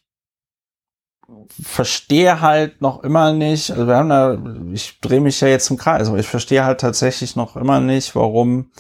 [1.62, 4.38] verstehe halt noch immer nicht, also wir haben da,
[4.72, 8.16] ich drehe mich ja jetzt im Kreis, aber ich verstehe halt tatsächlich noch immer nicht,
[8.16, 8.72] warum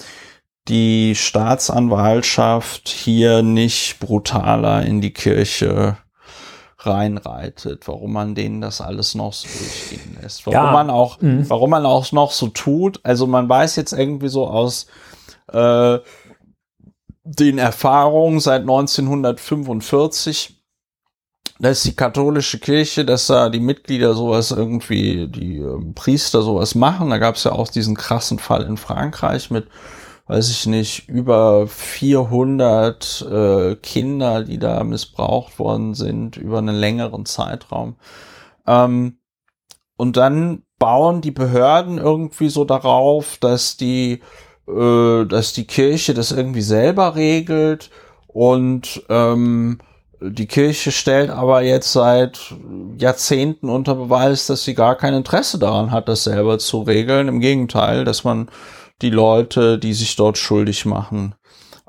[0.67, 5.97] die Staatsanwaltschaft hier nicht brutaler in die Kirche
[6.79, 10.71] reinreitet, warum man denen das alles noch so durchgehen lässt, warum ja.
[10.71, 11.49] man auch, mhm.
[11.49, 12.99] warum man auch noch so tut.
[13.03, 14.87] Also man weiß jetzt irgendwie so aus
[15.51, 15.99] äh,
[17.23, 20.59] den Erfahrungen seit 1945,
[21.59, 27.09] dass die katholische Kirche, dass da die Mitglieder sowas irgendwie, die äh, Priester sowas machen.
[27.09, 29.67] Da gab es ja auch diesen krassen Fall in Frankreich mit
[30.27, 37.25] weiß ich nicht, über 400 äh, Kinder, die da missbraucht worden sind über einen längeren
[37.25, 37.95] Zeitraum.
[38.65, 39.17] Ähm,
[39.97, 44.21] und dann bauen die Behörden irgendwie so darauf, dass die
[44.67, 47.89] äh, dass die Kirche das irgendwie selber regelt
[48.27, 49.79] und ähm,
[50.21, 52.55] die Kirche stellt aber jetzt seit
[52.97, 57.27] Jahrzehnten unter Beweis, dass sie gar kein Interesse daran hat, das selber zu regeln.
[57.27, 58.49] Im Gegenteil, dass man
[59.01, 61.35] die Leute, die sich dort schuldig machen,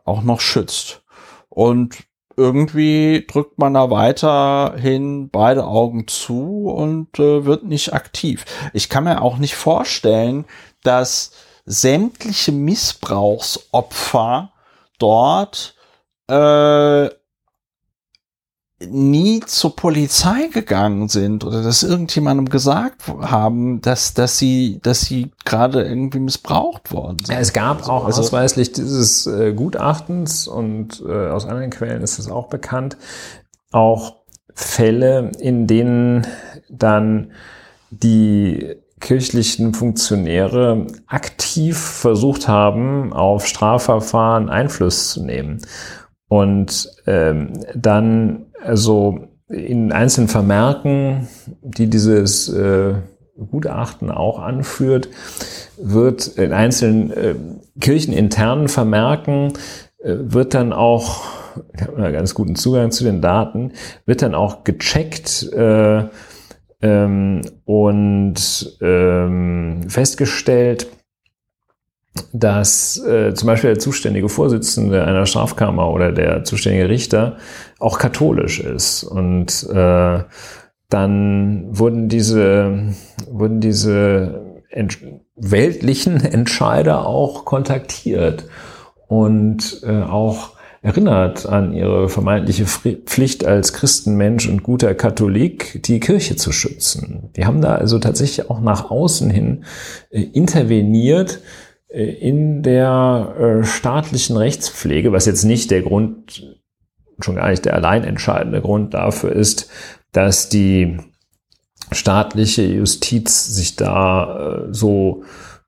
[0.04, 1.02] auch noch schützt.
[1.48, 2.04] Und
[2.36, 8.44] irgendwie drückt man da weiterhin beide Augen zu und äh, wird nicht aktiv.
[8.72, 10.44] Ich kann mir auch nicht vorstellen,
[10.82, 11.32] dass
[11.64, 14.52] sämtliche Missbrauchsopfer
[14.98, 15.76] dort
[16.28, 17.08] äh,
[18.80, 25.30] nie zur Polizei gegangen sind oder dass irgendjemandem gesagt haben, dass, dass sie, dass sie
[25.44, 27.38] gerade irgendwie missbraucht worden sind.
[27.38, 32.18] Es gab also, auch also, ausweislich dieses äh, Gutachtens und äh, aus anderen Quellen ist
[32.18, 32.96] es auch bekannt,
[33.70, 34.16] auch
[34.54, 36.26] Fälle, in denen
[36.68, 37.32] dann
[37.90, 45.60] die kirchlichen Funktionäre aktiv versucht haben, auf Strafverfahren Einfluss zu nehmen.
[46.28, 51.28] Und ähm, dann also in einzelnen Vermerken,
[51.62, 52.94] die dieses äh,
[53.50, 55.08] Gutachten auch anführt,
[55.76, 57.34] wird in einzelnen äh,
[57.80, 59.52] kircheninternen Vermerken
[60.02, 61.24] äh, wird dann auch,
[61.74, 63.72] ich habe einen ganz guten Zugang zu den Daten,
[64.06, 66.04] wird dann auch gecheckt äh,
[66.80, 70.86] ähm, und ähm, festgestellt,
[72.32, 77.38] dass äh, zum Beispiel der zuständige Vorsitzende einer Strafkammer oder der zuständige Richter
[77.78, 79.02] auch katholisch ist.
[79.02, 80.22] Und äh,
[80.88, 82.94] dann wurden diese,
[83.28, 84.98] wurden diese ent
[85.36, 88.44] weltlichen Entscheider auch kontaktiert
[89.08, 96.36] und äh, auch erinnert an ihre vermeintliche Pflicht als Christenmensch und guter Katholik, die Kirche
[96.36, 97.30] zu schützen.
[97.36, 99.64] Die haben da also tatsächlich auch nach außen hin
[100.10, 101.40] äh, interveniert,
[101.94, 106.56] in der äh, staatlichen Rechtspflege, was jetzt nicht der Grund,
[107.20, 109.70] schon gar nicht der allein entscheidende Grund dafür ist,
[110.12, 110.98] dass die
[111.92, 115.22] staatliche Justiz sich da äh, so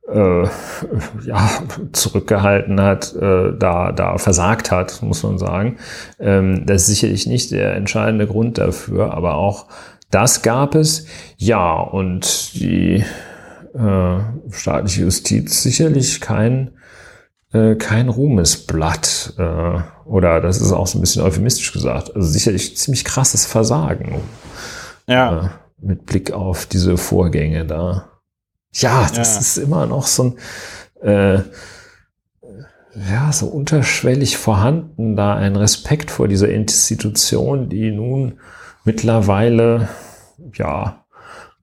[0.08, 0.42] äh,
[1.26, 1.48] ja,
[1.92, 5.76] zurückgehalten hat, äh, da, da versagt hat, muss man sagen.
[6.18, 9.66] Ähm, das ist sicherlich nicht der entscheidende Grund dafür, aber auch
[10.10, 11.06] das gab es.
[11.36, 13.04] Ja, und die
[13.76, 16.72] äh, staatliche Justiz sicherlich kein,
[17.52, 19.34] äh, kein Ruhmesblatt.
[19.38, 22.14] Äh, oder das ist auch so ein bisschen euphemistisch gesagt.
[22.14, 24.20] Also sicherlich ziemlich krasses Versagen.
[25.06, 25.44] Ja.
[25.46, 25.48] Äh,
[25.78, 28.08] mit Blick auf diese Vorgänge da.
[28.72, 29.40] Ja, das ja.
[29.40, 31.42] ist immer noch so ein, äh,
[33.10, 38.40] ja, so unterschwellig vorhanden, da ein Respekt vor dieser Institution, die nun
[38.84, 39.88] mittlerweile,
[40.54, 41.04] ja,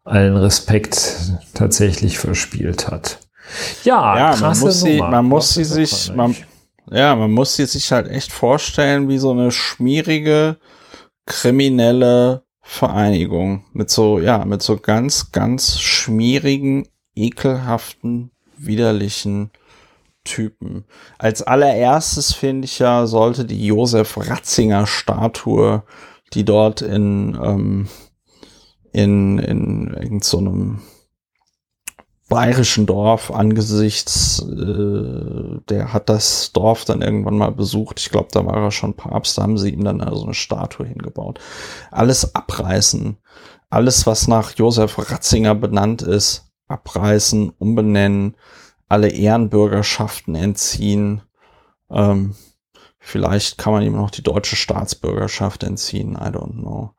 [0.03, 3.19] allen Respekt tatsächlich verspielt hat.
[3.83, 5.11] Ja, ja man muss sie, Nummer.
[5.11, 6.35] man muss sie sich, man,
[6.89, 10.57] ja, man muss sie sich halt echt vorstellen wie so eine schmierige
[11.25, 19.51] kriminelle Vereinigung mit so, ja, mit so ganz, ganz schmierigen, ekelhaften, widerlichen
[20.23, 20.85] Typen.
[21.17, 25.83] Als allererstes finde ich ja, sollte die Josef Ratzinger Statue,
[26.33, 27.87] die dort in, ähm,
[28.93, 30.39] in, in irgendeinem so
[32.29, 37.99] bayerischen Dorf angesichts, äh, der hat das Dorf dann irgendwann mal besucht.
[37.99, 40.87] Ich glaube, da war er schon Papst, da haben sie ihm dann also eine Statue
[40.87, 41.39] hingebaut.
[41.91, 43.17] Alles abreißen.
[43.69, 48.35] Alles, was nach Josef Ratzinger benannt ist, abreißen, umbenennen,
[48.87, 51.21] alle Ehrenbürgerschaften entziehen.
[51.89, 52.35] Ähm,
[52.99, 56.93] vielleicht kann man ihm noch die deutsche Staatsbürgerschaft entziehen, I don't know.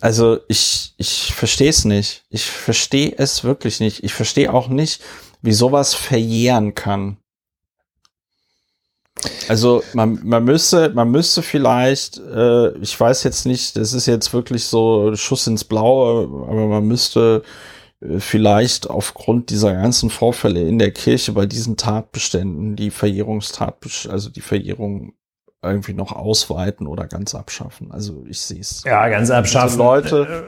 [0.00, 2.24] Also ich, ich verstehe es nicht.
[2.30, 4.02] Ich verstehe es wirklich nicht.
[4.02, 5.02] Ich verstehe auch nicht,
[5.42, 7.18] wie sowas verjähren kann.
[9.48, 14.32] Also man, man müsste, man müsste vielleicht, äh, ich weiß jetzt nicht, das ist jetzt
[14.32, 17.42] wirklich so Schuss ins Blaue, aber man müsste
[18.00, 24.30] äh, vielleicht aufgrund dieser ganzen Vorfälle in der Kirche bei diesen Tatbeständen die Verjährungstat, also
[24.30, 25.12] die Verjährung
[25.62, 27.92] irgendwie noch ausweiten oder ganz abschaffen.
[27.92, 28.82] Also ich sehe es.
[28.84, 29.78] Ja, ganz abschaffen.
[29.78, 30.44] Leute.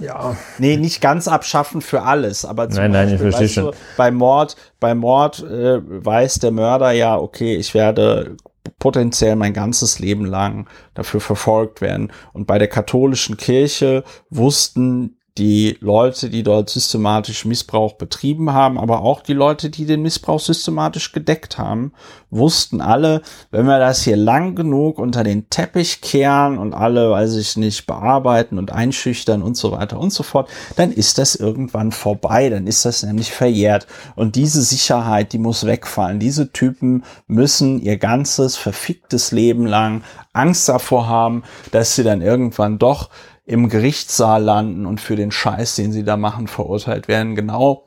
[0.00, 0.36] Äh, ja.
[0.58, 3.72] Nee, nicht ganz abschaffen für alles, aber zum nein, Beispiel, nein, ich verstehe schon.
[3.72, 8.36] Du, bei Mord, bei Mord äh, weiß der Mörder ja, okay, ich werde
[8.78, 12.12] potenziell mein ganzes Leben lang dafür verfolgt werden.
[12.32, 19.00] Und bei der katholischen Kirche wussten die Leute, die dort systematisch Missbrauch betrieben haben, aber
[19.00, 21.92] auch die Leute, die den Missbrauch systematisch gedeckt haben,
[22.28, 27.36] wussten alle, wenn wir das hier lang genug unter den Teppich kehren und alle, weiß
[27.36, 31.90] ich nicht, bearbeiten und einschüchtern und so weiter und so fort, dann ist das irgendwann
[31.90, 33.86] vorbei, dann ist das nämlich verjährt.
[34.16, 36.20] Und diese Sicherheit, die muss wegfallen.
[36.20, 40.02] Diese Typen müssen ihr ganzes verficktes Leben lang
[40.34, 43.08] Angst davor haben, dass sie dann irgendwann doch
[43.50, 47.34] im Gerichtssaal landen und für den Scheiß, den sie da machen, verurteilt werden.
[47.34, 47.82] Genau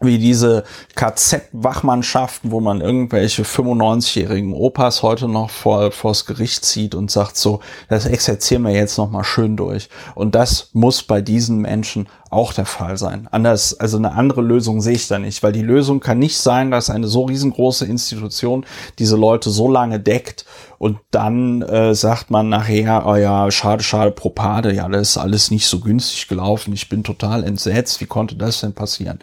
[0.00, 0.64] wie diese
[0.96, 7.60] KZ-Wachmannschaften, wo man irgendwelche 95-jährigen Opas heute noch vor, vors Gericht zieht und sagt so,
[7.88, 9.88] das exerzieren wir jetzt noch mal schön durch.
[10.16, 13.28] Und das muss bei diesen Menschen auch der Fall sein.
[13.30, 16.72] Anders, also eine andere Lösung sehe ich da nicht, weil die Lösung kann nicht sein,
[16.72, 18.66] dass eine so riesengroße Institution
[18.98, 20.44] diese Leute so lange deckt
[20.78, 25.52] und dann äh, sagt man nachher, oh ja, schade, schade, Propade, ja, das ist alles
[25.52, 29.20] nicht so günstig gelaufen, ich bin total entsetzt, wie konnte das denn passieren?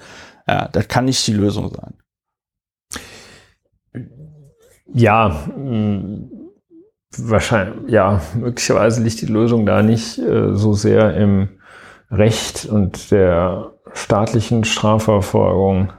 [0.48, 1.94] Ja, das kann nicht die Lösung sein.
[4.94, 6.32] Ja, mm,
[7.18, 11.50] wahrscheinlich, ja, möglicherweise liegt die Lösung da nicht äh, so sehr im
[12.10, 15.94] Recht und der staatlichen Strafverfolgung.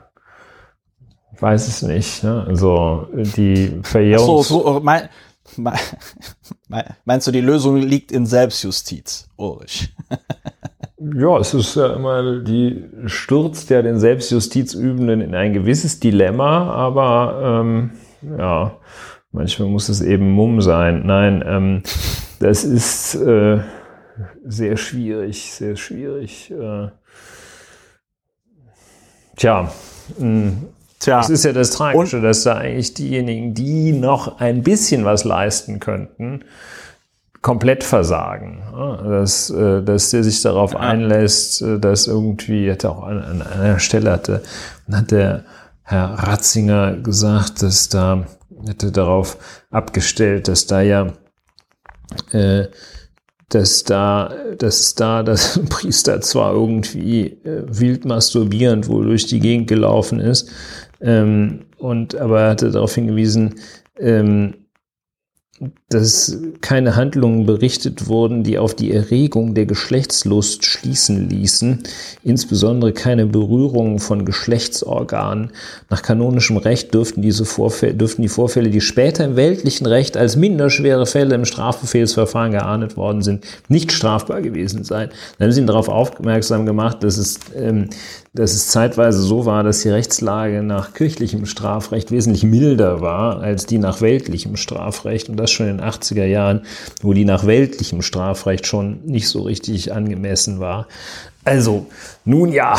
[1.35, 2.23] Ich weiß es nicht.
[2.23, 2.45] Ne?
[2.47, 4.43] Also die Verjährung.
[4.43, 5.09] So, so, mein,
[7.05, 9.95] Meinst du, die Lösung liegt in Selbstjustiz, Ulrich?
[11.15, 17.61] Ja, es ist ja immer die stürzt ja den Selbstjustizübenden in ein gewisses Dilemma, aber
[17.63, 17.91] ähm,
[18.39, 18.77] ja,
[19.33, 21.03] manchmal muss es eben Mumm sein.
[21.05, 21.83] Nein, ähm,
[22.41, 23.61] das ist äh,
[24.45, 26.51] sehr schwierig, sehr schwierig.
[26.51, 26.89] Äh,
[29.37, 29.71] tja,
[30.19, 30.69] mh, hm,
[31.03, 31.17] Tja.
[31.17, 35.25] Das ist ja das Tragische, und, dass da eigentlich diejenigen, die noch ein bisschen was
[35.25, 36.45] leisten könnten,
[37.43, 38.63] komplett versagen.
[39.05, 43.79] Dass, äh, dass der sich darauf einlässt, äh, dass irgendwie, hätte auch an, an einer
[43.79, 44.43] Stelle hatte,
[44.91, 45.45] hat der
[45.83, 48.25] Herr Ratzinger gesagt, dass da,
[48.67, 49.37] hätte darauf
[49.71, 51.13] abgestellt, dass da ja,
[52.31, 52.69] äh,
[53.49, 59.69] dass da, dass da das Priester zwar irgendwie äh, wild masturbierend wohl durch die Gegend
[59.69, 60.49] gelaufen ist,
[61.01, 63.57] ähm, und aber er hatte darauf hingewiesen,
[63.99, 64.55] ähm,
[65.93, 71.83] dass keine Handlungen berichtet wurden, die auf die Erregung der Geschlechtslust schließen ließen,
[72.25, 75.51] insbesondere keine Berührungen von Geschlechtsorganen.
[75.91, 80.37] Nach kanonischem Recht dürften, diese Vorfälle, dürften die Vorfälle, die später im weltlichen Recht als
[80.37, 85.11] minderschwere Fälle im Strafbefehlsverfahren geahndet worden sind, nicht strafbar gewesen sein.
[85.39, 87.89] Dann haben sie ihn darauf aufmerksam gemacht, dass es ähm,
[88.35, 93.67] dass es zeitweise so war, dass die Rechtslage nach kirchlichem Strafrecht wesentlich milder war als
[93.67, 96.63] die nach weltlichem Strafrecht und das schon in 80er Jahren,
[97.01, 100.87] wo die nach weltlichem Strafrecht schon nicht so richtig angemessen war.
[101.45, 101.87] Also,
[102.25, 102.77] nun ja,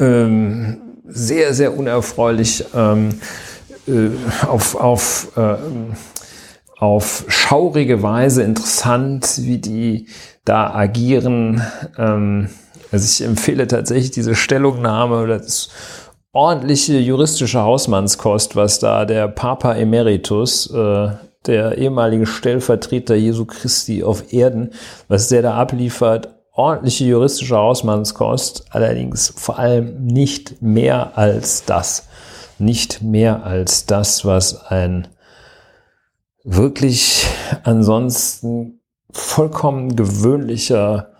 [0.00, 3.20] ähm, sehr, sehr unerfreulich ähm,
[3.86, 4.10] äh,
[4.46, 5.56] auf, auf, äh,
[6.78, 10.06] auf schaurige Weise interessant, wie die
[10.44, 11.62] da agieren.
[11.98, 12.48] Ähm,
[12.90, 15.68] also ich empfehle tatsächlich diese Stellungnahme das
[16.32, 21.08] ordentliche juristische Hausmannskost, was da der Papa Emeritus, äh,
[21.46, 24.70] der ehemalige Stellvertreter Jesu Christi auf Erden,
[25.08, 32.08] was der da abliefert, ordentliche juristische Hausmannskost, allerdings vor allem nicht mehr als das.
[32.58, 35.08] Nicht mehr als das, was ein
[36.42, 37.26] wirklich
[37.64, 41.10] ansonsten vollkommen gewöhnlicher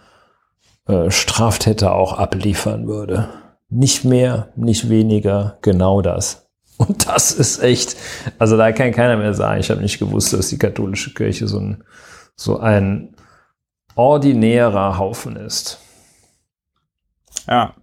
[0.86, 3.28] äh, Straftäter auch abliefern würde.
[3.68, 6.45] Nicht mehr, nicht weniger, genau das.
[6.78, 7.96] Und das ist echt,
[8.38, 11.58] also da kann keiner mehr sagen, ich habe nicht gewusst, dass die katholische Kirche so
[11.58, 11.84] ein,
[12.34, 13.14] so ein
[13.94, 15.80] ordinärer Haufen ist.
[17.48, 17.74] Ja.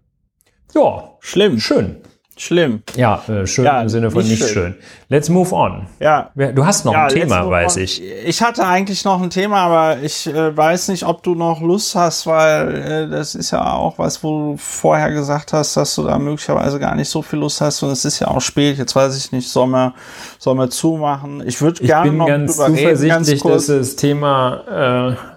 [0.75, 1.59] Ja, schlimm.
[1.59, 2.02] Schön.
[2.35, 2.81] Schlimm.
[2.95, 4.73] Ja, äh, schön ja, im Sinne von nicht, nicht schön.
[4.73, 4.75] schön.
[5.07, 5.85] Let's move on.
[5.99, 6.31] Ja.
[6.33, 8.01] Du hast noch ja, ein Thema, weiß ich.
[8.25, 11.93] Ich hatte eigentlich noch ein Thema, aber ich äh, weiß nicht, ob du noch Lust
[11.93, 16.03] hast, weil äh, das ist ja auch was, wo du vorher gesagt hast, dass du
[16.03, 18.79] da möglicherweise gar nicht so viel Lust hast und es ist ja auch spät.
[18.79, 19.93] Jetzt weiß ich nicht, soll man,
[20.39, 21.43] soll man zumachen?
[21.45, 23.67] Ich würde gerne noch ganz drüber reden, ganz kurz.
[23.67, 25.32] dass das Thema äh,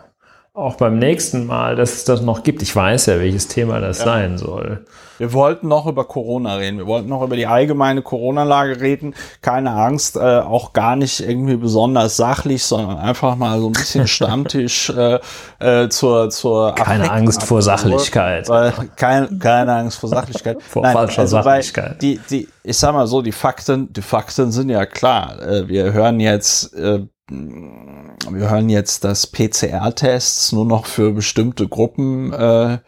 [0.57, 2.63] auch beim nächsten Mal, dass es das noch gibt.
[2.63, 4.05] Ich weiß ja, welches Thema das ja.
[4.07, 4.85] sein soll.
[5.19, 6.79] Wir wollten noch über Corona reden.
[6.79, 9.15] Wir wollten noch über die allgemeine Corona-Lage reden.
[9.43, 14.09] Keine Angst, äh, auch gar nicht irgendwie besonders sachlich, sondern einfach mal so ein bisschen
[14.17, 15.19] Stammtisch äh,
[15.59, 18.49] äh, zur zur Keine Angst vor Sachlichkeit.
[18.49, 20.63] Weil, kein, keine Angst vor Sachlichkeit.
[20.69, 22.01] vor Nein, falscher also Sachlichkeit.
[22.01, 25.41] Die die ich sag mal so, die Fakten, die Fakten sind ja klar.
[25.41, 32.33] Äh, wir hören jetzt äh, wir hören jetzt, dass PCR-Tests nur noch für bestimmte Gruppen
[32.33, 32.79] äh,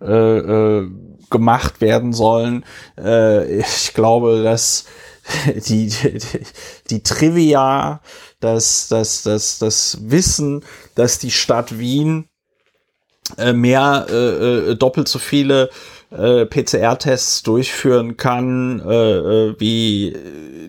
[0.00, 0.90] äh, äh,
[1.30, 2.64] gemacht werden sollen.
[2.98, 4.86] Äh, ich glaube, dass
[5.68, 6.18] die, die,
[6.90, 8.00] die Trivia,
[8.40, 10.64] das, das, das, das Wissen,
[10.94, 12.28] dass die Stadt Wien
[13.36, 15.70] äh, mehr äh, äh, doppelt so viele
[16.12, 20.16] äh, PCR-Tests durchführen kann äh, äh, wie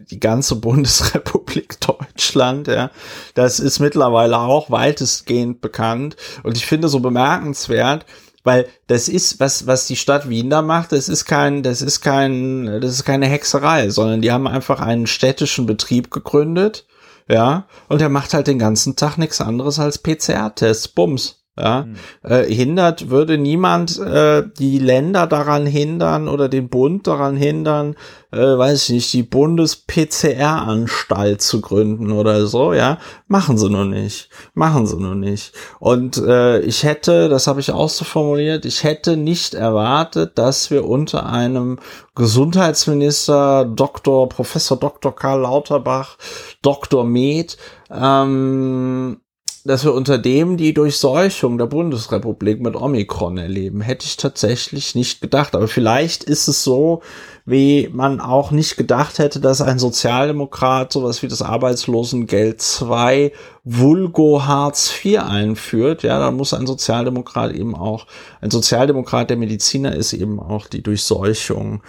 [0.09, 2.67] die ganze Bundesrepublik Deutschland.
[2.67, 2.91] Ja,
[3.33, 6.15] das ist mittlerweile auch weitestgehend bekannt.
[6.43, 8.05] Und ich finde so bemerkenswert,
[8.43, 12.01] weil das ist was was die Stadt Wien da macht das ist kein das ist
[12.01, 16.85] kein das ist keine Hexerei sondern die haben einfach einen städtischen Betrieb gegründet
[17.27, 17.67] ja.
[17.87, 21.95] Und der macht halt den ganzen Tag nichts anderes als PCR-Tests bums ja, mhm.
[22.23, 27.95] äh, hindert, würde niemand äh, die Länder daran hindern oder den Bund daran hindern,
[28.31, 32.97] äh, weiß ich nicht, die Bundes-PCR-Anstalt zu gründen oder so, ja,
[33.27, 35.53] machen sie nur nicht, machen sie nur nicht.
[35.79, 40.71] Und äh, ich hätte, das habe ich auch so formuliert, ich hätte nicht erwartet, dass
[40.71, 41.77] wir unter einem
[42.15, 44.27] Gesundheitsminister, Dr.
[44.27, 45.15] Professor Dr.
[45.15, 46.17] Karl Lauterbach,
[46.63, 47.03] Dr.
[47.03, 47.57] Med,
[47.91, 49.17] ähm,
[49.65, 55.21] dass wir unter dem die Durchseuchung der Bundesrepublik mit Omikron erleben, hätte ich tatsächlich nicht
[55.21, 55.55] gedacht.
[55.55, 57.01] Aber vielleicht ist es so,
[57.45, 63.31] wie man auch nicht gedacht hätte, dass ein Sozialdemokrat sowas wie das Arbeitslosengeld 2
[63.63, 66.03] Vulgo Hartz IV einführt.
[66.03, 68.05] Ja, da muss ein Sozialdemokrat eben auch,
[68.41, 71.81] ein Sozialdemokrat, der Mediziner ist eben auch die Durchseuchung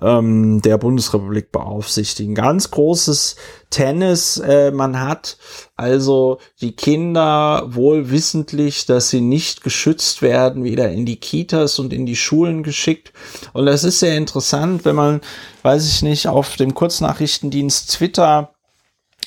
[0.00, 2.34] ähm, der Bundesrepublik beaufsichtigen.
[2.34, 3.36] Ganz großes
[3.70, 4.38] Tennis.
[4.38, 5.36] Äh, man hat
[5.76, 11.92] also die Kinder wohl wissentlich, dass sie nicht geschützt werden, wieder in die Kitas und
[11.92, 13.12] in die Schulen geschickt.
[13.52, 15.20] Und das ist sehr interessant, wenn man,
[15.62, 18.54] weiß ich nicht, auf dem Kurznachrichtendienst Twitter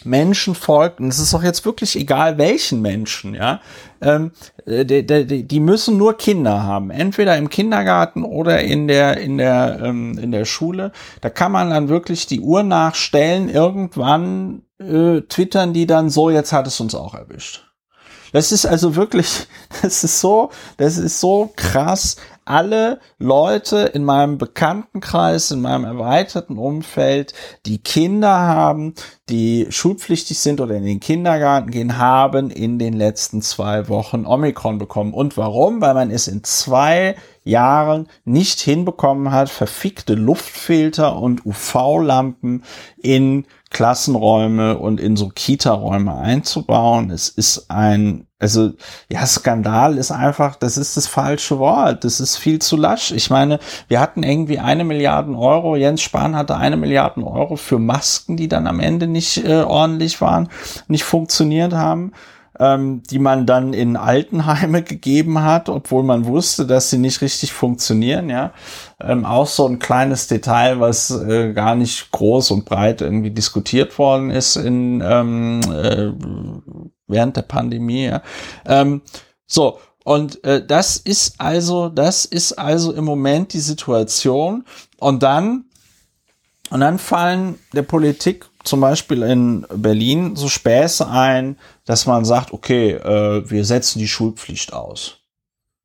[0.05, 3.61] Menschen folgt, und es ist auch jetzt wirklich egal welchen Menschen, ja,
[4.01, 4.31] ähm,
[4.65, 9.79] die, die, die müssen nur Kinder haben, entweder im Kindergarten oder in der in der
[9.83, 10.91] ähm, in der Schule.
[11.21, 13.49] Da kann man dann wirklich die Uhr nachstellen.
[13.49, 17.63] Irgendwann äh, twittern die dann so, jetzt hat es uns auch erwischt.
[18.31, 19.47] Das ist also wirklich,
[19.81, 26.57] das ist so, das ist so krass alle Leute in meinem Bekanntenkreis, in meinem erweiterten
[26.57, 27.33] Umfeld,
[27.65, 28.93] die Kinder haben,
[29.29, 34.77] die schulpflichtig sind oder in den Kindergarten gehen, haben in den letzten zwei Wochen Omikron
[34.77, 35.13] bekommen.
[35.13, 35.81] Und warum?
[35.81, 42.63] Weil man es in zwei Jahren nicht hinbekommen hat, verfickte Luftfilter und UV-Lampen
[42.97, 47.11] in Klassenräume und in so Kita-Räume einzubauen.
[47.11, 48.71] Es ist ein, also
[49.09, 52.03] ja, Skandal ist einfach, das ist das falsche Wort.
[52.03, 53.11] Das ist viel zu lasch.
[53.11, 55.75] Ich meine, wir hatten irgendwie eine Milliarde Euro.
[55.75, 60.19] Jens Spahn hatte eine Milliarde Euro für Masken, die dann am Ende nicht äh, ordentlich
[60.21, 60.49] waren,
[60.87, 62.11] nicht funktioniert haben
[62.59, 67.53] ähm, die man dann in Altenheime gegeben hat, obwohl man wusste, dass sie nicht richtig
[67.53, 68.53] funktionieren, ja.
[69.01, 73.97] Ähm, auch so ein kleines Detail, was äh, gar nicht groß und breit irgendwie diskutiert
[73.99, 76.11] worden ist in ähm, äh,
[77.07, 78.05] während der Pandemie.
[78.05, 78.21] Ja.
[78.65, 79.01] Ähm,
[79.47, 84.63] so, und äh, das ist also, das ist also im Moment die Situation.
[84.97, 85.65] Und dann,
[86.69, 92.53] und dann fallen der Politik zum Beispiel in Berlin so Späße ein, dass man sagt,
[92.53, 95.17] okay, äh, wir setzen die Schulpflicht aus.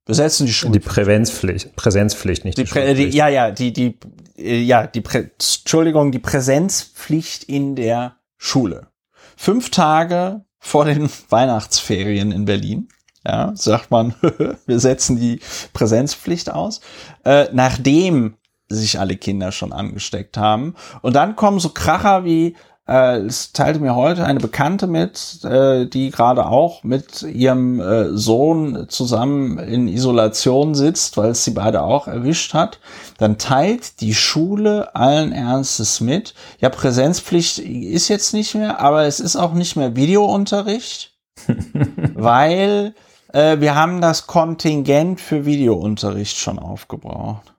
[0.06, 0.84] Wir setzen die Schulpflicht.
[0.84, 3.98] Die Präsenzpflicht, Präsenzpflicht, nicht die, die, Prä die Ja, ja, die, die,
[4.36, 8.88] äh, ja, die, Prä Entschuldigung, die Präsenzpflicht in der Schule.
[9.36, 12.88] Fünf Tage vor den Weihnachtsferien in Berlin.
[13.26, 14.14] Ja, sagt man,
[14.66, 15.40] wir setzen die
[15.72, 16.80] Präsenzpflicht aus.
[17.24, 18.36] Äh, nachdem
[18.70, 20.74] sich alle Kinder schon angesteckt haben.
[21.02, 22.56] Und dann kommen so Kracher wie,
[22.90, 28.16] äh, es teilte mir heute eine Bekannte mit, äh, die gerade auch mit ihrem äh,
[28.16, 32.80] Sohn zusammen in Isolation sitzt, weil es sie beide auch erwischt hat.
[33.18, 36.34] Dann teilt die Schule allen Ernstes mit.
[36.58, 41.16] Ja, Präsenzpflicht ist jetzt nicht mehr, aber es ist auch nicht mehr Videounterricht,
[42.14, 42.94] weil
[43.32, 47.54] äh, wir haben das Kontingent für Videounterricht schon aufgebraucht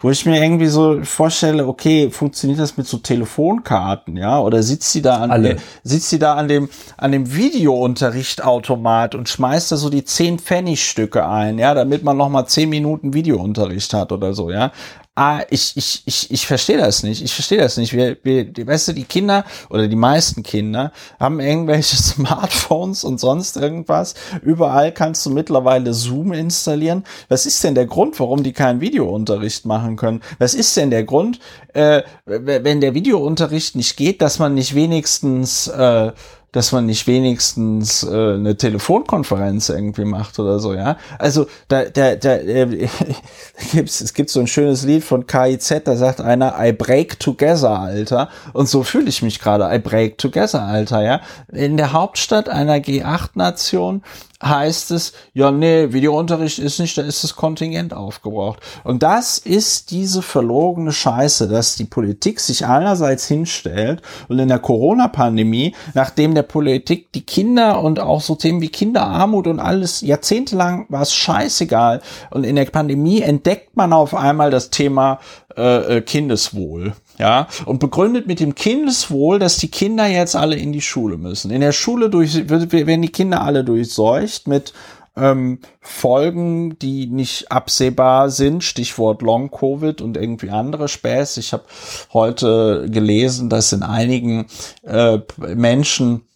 [0.00, 4.40] wo ich mir irgendwie so vorstelle, okay, funktioniert das mit so Telefonkarten, ja?
[4.40, 5.56] Oder sitzt sie da an, Alle.
[5.82, 11.26] sitzt sie da an dem, an dem Videounterrichtautomat und schmeißt da so die 10 Pfennigstücke
[11.26, 14.72] ein, ja, damit man noch mal 10 Minuten Videounterricht hat oder so, ja?
[15.18, 17.22] Ah, ich, ich, ich, ich verstehe das nicht.
[17.22, 17.92] Ich verstehe das nicht.
[17.92, 23.18] Wir, wir, die, weißt du, die Kinder oder die meisten Kinder haben irgendwelche Smartphones und
[23.18, 24.14] sonst irgendwas.
[24.42, 27.04] Überall kannst du mittlerweile Zoom installieren.
[27.28, 30.20] Was ist denn der Grund, warum die keinen Videounterricht machen können?
[30.38, 31.40] Was ist denn der Grund,
[31.74, 36.12] äh, wenn der Videounterricht nicht geht, dass man nicht wenigstens äh,
[36.52, 40.96] dass man nicht wenigstens äh, eine Telefonkonferenz irgendwie macht oder so, ja.
[41.18, 42.88] Also da, da, da äh,
[43.72, 47.78] gibt's, es gibt so ein schönes Lied von KIZ, da sagt einer, I break together,
[47.78, 48.28] Alter.
[48.52, 51.20] Und so fühle ich mich gerade, I break together, Alter, ja.
[51.52, 54.02] In der Hauptstadt einer G8-Nation
[54.42, 58.60] heißt es, ja, nee, Videounterricht ist nicht, da ist das Kontingent aufgebraucht.
[58.84, 64.60] Und das ist diese verlogene Scheiße, dass die Politik sich einerseits hinstellt und in der
[64.60, 70.86] Corona-Pandemie, nachdem der Politik die Kinder und auch so Themen wie Kinderarmut und alles jahrzehntelang
[70.88, 72.00] war es scheißegal.
[72.30, 75.18] Und in der Pandemie entdeckt man auf einmal das Thema
[75.56, 80.72] äh, äh Kindeswohl ja, und begründet mit dem Kindeswohl, dass die Kinder jetzt alle in
[80.72, 81.50] die Schule müssen.
[81.50, 84.72] In der Schule durch, werden die Kinder alle durchseucht mit
[85.16, 91.40] ähm, Folgen, die nicht absehbar sind, Stichwort Long Covid und irgendwie andere Späße.
[91.40, 91.64] Ich habe
[92.12, 94.46] heute gelesen, dass in einigen
[94.84, 96.27] äh, Menschen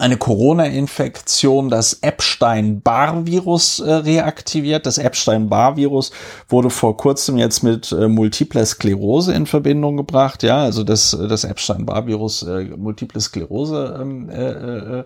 [0.00, 4.86] eine Corona-Infektion das Epstein-Barr-Virus äh, reaktiviert.
[4.86, 6.12] Das Epstein-Barr-Virus
[6.48, 10.42] wurde vor kurzem jetzt mit äh, Multiple Sklerose in Verbindung gebracht.
[10.42, 14.50] Ja, also das, das Epstein-Barr-Virus äh, Multiple Sklerose ähm, äh,
[15.00, 15.04] äh,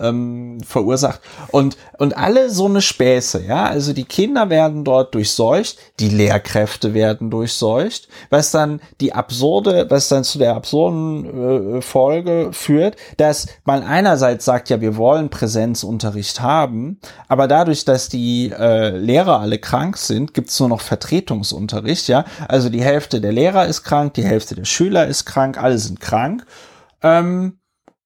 [0.00, 1.20] ähm, verursacht.
[1.50, 3.64] Und, und alle so eine Späße, ja.
[3.64, 10.08] Also die Kinder werden dort durchseucht, die Lehrkräfte werden durchseucht, was dann die absurde, was
[10.08, 16.40] dann zu der absurden äh, Folge führt, dass man einerseits sagt, ja, wir wollen Präsenzunterricht
[16.40, 22.24] haben, aber dadurch, dass die äh, Lehrer alle krank sind, gibt's nur noch Vertretungsunterricht, ja.
[22.48, 26.00] Also die Hälfte der Lehrer ist krank, die Hälfte der Schüler ist krank, alle sind
[26.00, 26.44] krank.
[27.02, 27.58] Ähm,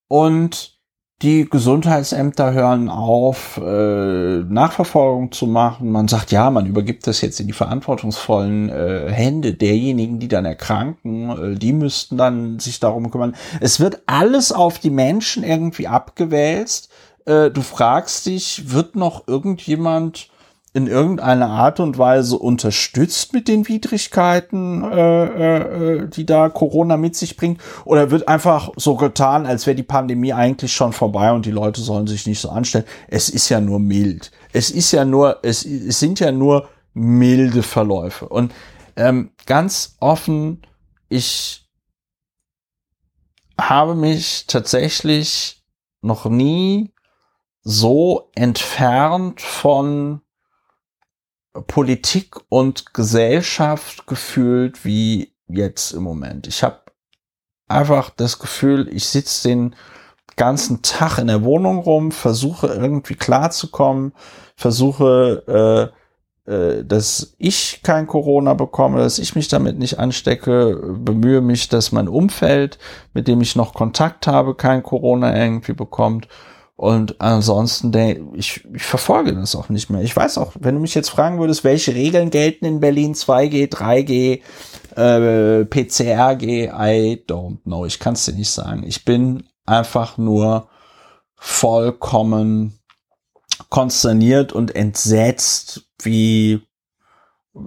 [0.09, 0.79] und
[1.23, 5.93] die Gesundheitsämter hören auf, äh, Nachverfolgung zu machen.
[5.93, 10.45] Man sagt, ja, man übergibt das jetzt in die verantwortungsvollen äh, Hände derjenigen, die dann
[10.45, 11.55] erkranken.
[11.55, 13.37] Äh, die müssten dann sich darum kümmern.
[13.61, 16.91] Es wird alles auf die Menschen irgendwie abgewälzt.
[17.25, 20.29] Äh, du fragst dich, wird noch irgendjemand
[20.75, 27.15] in irgendeiner Art und Weise unterstützt mit den Widrigkeiten, äh, äh, die da Corona mit
[27.15, 27.61] sich bringt?
[27.85, 31.83] Oder wird einfach so getan, als wäre die Pandemie eigentlich schon vorbei und die Leute
[31.83, 32.87] sollen sich nicht so anstellen?
[33.09, 34.31] Es ist ja nur mild.
[34.53, 38.29] Es ist ja nur, es, es sind ja nur milde Verläufe.
[38.29, 38.53] Und
[38.97, 40.63] ähm, ganz offen,
[41.11, 41.69] ich
[43.61, 45.63] habe mich tatsächlich
[46.01, 46.93] noch nie
[47.63, 50.23] so entfernt von
[51.67, 56.47] Politik und Gesellschaft gefühlt wie jetzt im Moment.
[56.47, 56.81] Ich habe
[57.69, 59.77] einfach das Gefühl, ich sitze den
[60.37, 64.13] ganzen Tag in der Wohnung rum, versuche irgendwie klarzukommen,
[64.57, 65.91] versuche,
[66.47, 71.69] äh, äh, dass ich kein Corona bekomme, dass ich mich damit nicht anstecke, bemühe mich,
[71.69, 72.79] dass mein Umfeld,
[73.13, 76.29] mit dem ich noch Kontakt habe, kein Corona irgendwie bekommt.
[76.83, 77.95] Und ansonsten,
[78.35, 80.03] ich, ich verfolge das auch nicht mehr.
[80.03, 83.71] Ich weiß auch, wenn du mich jetzt fragen würdest, welche Regeln gelten in Berlin 2G,
[83.71, 84.41] 3G,
[84.97, 87.87] äh, PCRG, I don't know.
[87.87, 88.83] Ich kann es dir nicht sagen.
[88.85, 90.71] Ich bin einfach nur
[91.37, 92.81] vollkommen
[93.69, 96.63] konsterniert und entsetzt, wie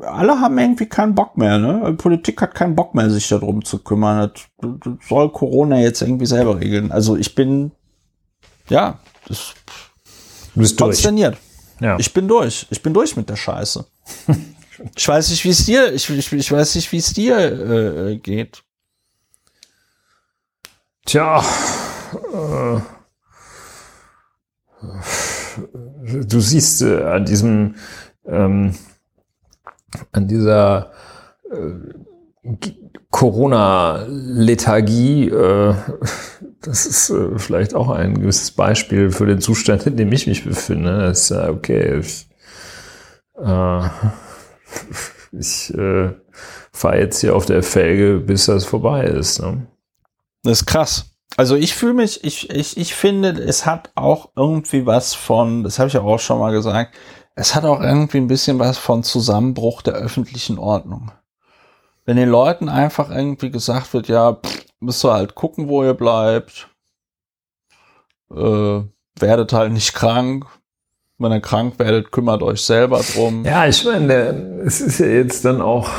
[0.01, 1.83] alle haben irgendwie keinen Bock mehr, ne?
[1.87, 4.33] Die Politik hat keinen Bock mehr, sich darum zu kümmern.
[4.59, 4.71] Das
[5.07, 6.91] soll Corona jetzt irgendwie selber regeln.
[6.91, 7.71] Also ich bin
[8.69, 9.53] ja, das
[10.53, 11.37] du bist konsterniert.
[11.79, 11.97] Ja.
[11.99, 12.65] Ich bin durch.
[12.69, 13.85] Ich bin durch mit der Scheiße.
[14.95, 18.17] ich weiß nicht, wie es dir, ich, ich, ich weiß nicht, wie es dir äh,
[18.17, 18.63] geht.
[21.05, 21.43] Tja,
[22.33, 22.79] äh,
[26.25, 27.75] du siehst äh, an diesem,
[28.25, 28.73] ähm,
[30.11, 30.91] an dieser
[31.51, 31.73] äh,
[33.11, 35.75] Corona-Lethargie, äh,
[36.65, 40.43] das ist äh, vielleicht auch ein gewisses Beispiel für den Zustand, in dem ich mich
[40.43, 40.99] befinde.
[40.99, 42.01] Das ist ja okay.
[45.37, 46.13] Ich, äh, ich äh,
[46.71, 49.41] fahre jetzt hier auf der Felge, bis das vorbei ist.
[49.41, 49.67] Ne?
[50.43, 51.11] Das ist krass.
[51.37, 55.79] Also ich fühle mich, ich, ich, ich finde, es hat auch irgendwie was von, das
[55.79, 56.95] habe ich auch schon mal gesagt,
[57.35, 61.11] es hat auch irgendwie ein bisschen was von Zusammenbruch der öffentlichen Ordnung.
[62.05, 65.93] Wenn den Leuten einfach irgendwie gesagt wird, ja, pff, müsst ihr halt gucken, wo ihr
[65.93, 66.69] bleibt.
[68.31, 68.81] Äh,
[69.19, 70.45] werdet halt nicht krank.
[71.17, 73.45] Wenn ihr krank werdet, kümmert euch selber drum.
[73.45, 75.89] Ja, ich meine, es ist ja jetzt dann auch,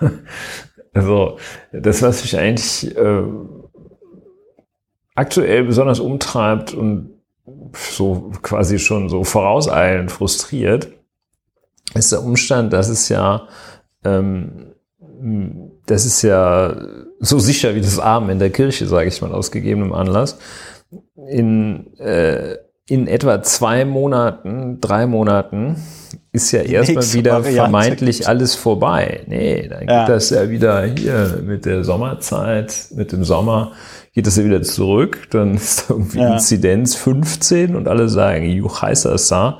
[0.92, 1.38] also
[1.72, 3.22] das, was mich eigentlich äh,
[5.14, 7.10] aktuell besonders umtreibt und
[7.72, 10.88] so quasi schon so vorauseilend frustriert,
[11.94, 13.46] ist der Umstand, dass es ja
[14.04, 14.74] ähm,
[15.86, 16.74] das ist ja
[17.24, 20.38] so sicher wie das Armen in der Kirche, sage ich mal, aus gegebenem Anlass,
[21.28, 22.56] in, äh,
[22.86, 25.76] in etwa zwei Monaten, drei Monaten
[26.32, 27.60] ist ja erstmal wieder Variante.
[27.60, 29.22] vermeintlich alles vorbei.
[29.26, 30.00] Nee, dann ja.
[30.00, 33.72] geht das ja wieder hier mit der Sommerzeit, mit dem Sommer
[34.14, 35.28] geht das ja wieder zurück.
[35.30, 36.34] Dann ist irgendwie ja.
[36.34, 39.58] Inzidenz 15 und alle sagen, Juchaisasa,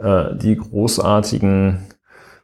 [0.00, 1.86] äh, die großartigen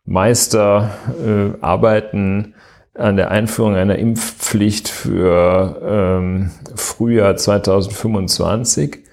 [0.04, 0.90] Meister
[1.24, 2.54] äh, arbeiten
[2.94, 9.04] an der Einführung einer Impfpflicht für ähm, Frühjahr 2025.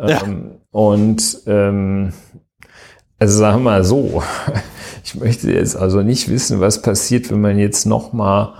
[0.00, 0.22] Ja.
[0.22, 2.12] Ähm, und ähm,
[3.18, 4.22] also sagen wir mal so,
[5.04, 8.54] ich möchte jetzt also nicht wissen, was passiert, wenn man jetzt nochmal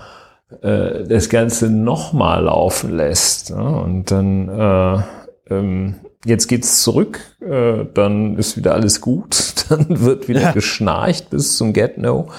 [0.61, 3.51] äh, das Ganze nochmal laufen lässt.
[3.51, 3.81] Ne?
[3.81, 10.27] Und dann äh, ähm, jetzt geht's zurück, äh, dann ist wieder alles gut, dann wird
[10.27, 10.51] wieder ja.
[10.51, 12.29] geschnarcht bis zum Get-No.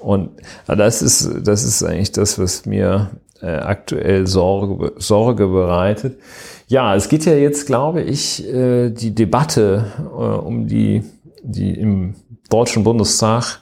[0.00, 0.30] Und
[0.66, 3.10] das ist, das ist eigentlich das, was mir
[3.40, 6.18] äh, aktuell Sorge, Sorge bereitet.
[6.66, 11.02] Ja, es geht ja jetzt, glaube ich, äh, die Debatte äh, um die,
[11.42, 12.14] die im
[12.50, 13.60] Deutschen Bundestag,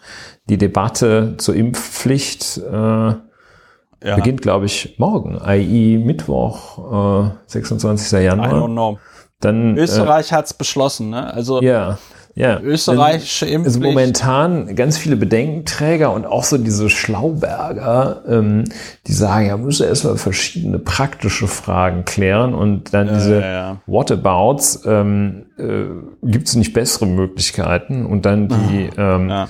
[0.48, 3.14] die Debatte zur Impfpflicht äh,
[4.06, 4.16] ja.
[4.16, 5.98] beginnt, glaube ich, morgen, i.e.
[5.98, 8.12] Mittwoch, äh, 26.
[8.22, 8.48] Januar.
[8.48, 8.98] I don't know.
[9.40, 11.32] Dann, Österreich äh, hat es beschlossen, ne?
[11.32, 11.98] Also ja.
[12.36, 12.60] Ja.
[12.60, 13.76] Österreichische Impfpflicht.
[13.76, 18.64] Also momentan ganz viele Bedenkenträger und auch so diese Schlauberger, ähm,
[19.06, 23.76] die sagen, ja, müssen erstmal verschiedene praktische Fragen klären und dann ja, diese ja, ja.
[23.86, 25.84] Whatabouts, ähm, äh,
[26.28, 29.48] gibt es nicht bessere Möglichkeiten und dann die, ähm, ja.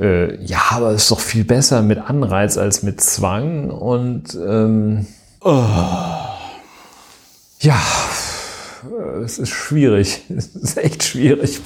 [0.00, 5.06] Äh, ja, aber es ist doch viel besser mit Anreiz als mit Zwang und ähm,
[5.42, 5.64] oh.
[7.60, 7.78] ja,
[9.22, 10.22] es ist schwierig.
[10.30, 11.60] Es ist echt schwierig.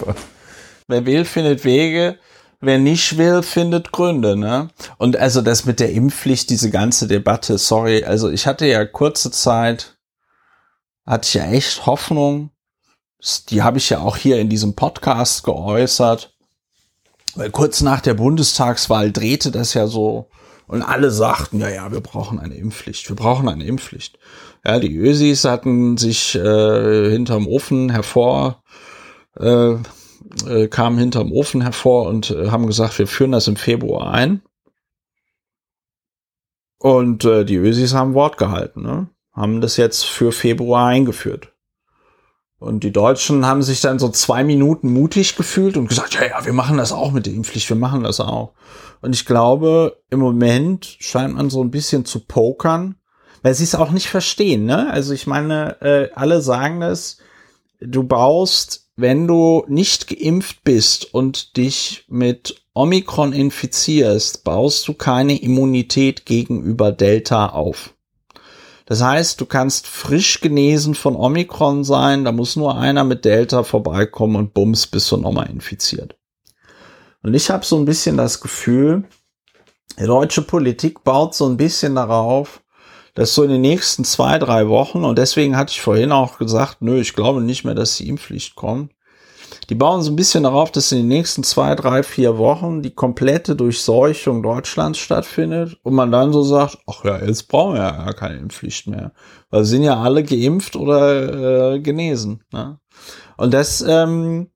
[0.91, 2.19] Wer will, findet Wege.
[2.61, 4.69] Wer nicht will, findet Gründe, ne?
[4.99, 9.31] Und also das mit der Impfpflicht, diese ganze Debatte, sorry, also ich hatte ja kurze
[9.31, 9.97] Zeit,
[11.07, 12.51] hatte ich ja echt Hoffnung.
[13.49, 16.35] Die habe ich ja auch hier in diesem Podcast geäußert.
[17.35, 20.29] Weil kurz nach der Bundestagswahl drehte das ja so
[20.67, 24.19] und alle sagten, ja, ja, wir brauchen eine Impfpflicht, wir brauchen eine Impfpflicht.
[24.65, 28.63] Ja, die Ösis hatten sich äh, hinterm Ofen hervor
[29.39, 29.75] äh,
[30.47, 34.43] äh, kamen hinterm Ofen hervor und äh, haben gesagt, wir führen das im Februar ein.
[36.79, 39.09] Und äh, die Ösis haben Wort gehalten, ne?
[39.33, 41.53] haben das jetzt für Februar eingeführt.
[42.59, 46.45] Und die Deutschen haben sich dann so zwei Minuten mutig gefühlt und gesagt, ja, ja,
[46.45, 48.53] wir machen das auch mit der Impfpflicht, wir machen das auch.
[49.01, 52.97] Und ich glaube, im Moment scheint man so ein bisschen zu pokern,
[53.43, 54.91] weil sie es auch nicht verstehen, ne?
[54.91, 57.17] Also ich meine, äh, alle sagen das,
[57.81, 65.41] du baust wenn du nicht geimpft bist und dich mit Omikron infizierst, baust du keine
[65.41, 67.95] Immunität gegenüber Delta auf.
[68.87, 73.63] Das heißt, du kannst frisch genesen von Omikron sein, da muss nur einer mit Delta
[73.63, 76.17] vorbeikommen und bums, bist du nochmal infiziert.
[77.23, 79.05] Und ich habe so ein bisschen das Gefühl,
[79.99, 82.63] die deutsche Politik baut so ein bisschen darauf,
[83.15, 86.79] dass so in den nächsten zwei, drei Wochen, und deswegen hatte ich vorhin auch gesagt,
[86.81, 88.93] nö, ich glaube nicht mehr, dass die Impfpflicht kommt.
[89.69, 92.95] Die bauen so ein bisschen darauf, dass in den nächsten zwei, drei, vier Wochen die
[92.95, 98.13] komplette Durchseuchung Deutschlands stattfindet und man dann so sagt, ach ja, jetzt brauchen wir ja
[98.13, 99.13] keine Impfpflicht mehr.
[99.51, 102.43] Weil sind ja alle geimpft oder äh, genesen.
[102.53, 102.79] Ne?
[103.37, 104.51] Und das, ähm,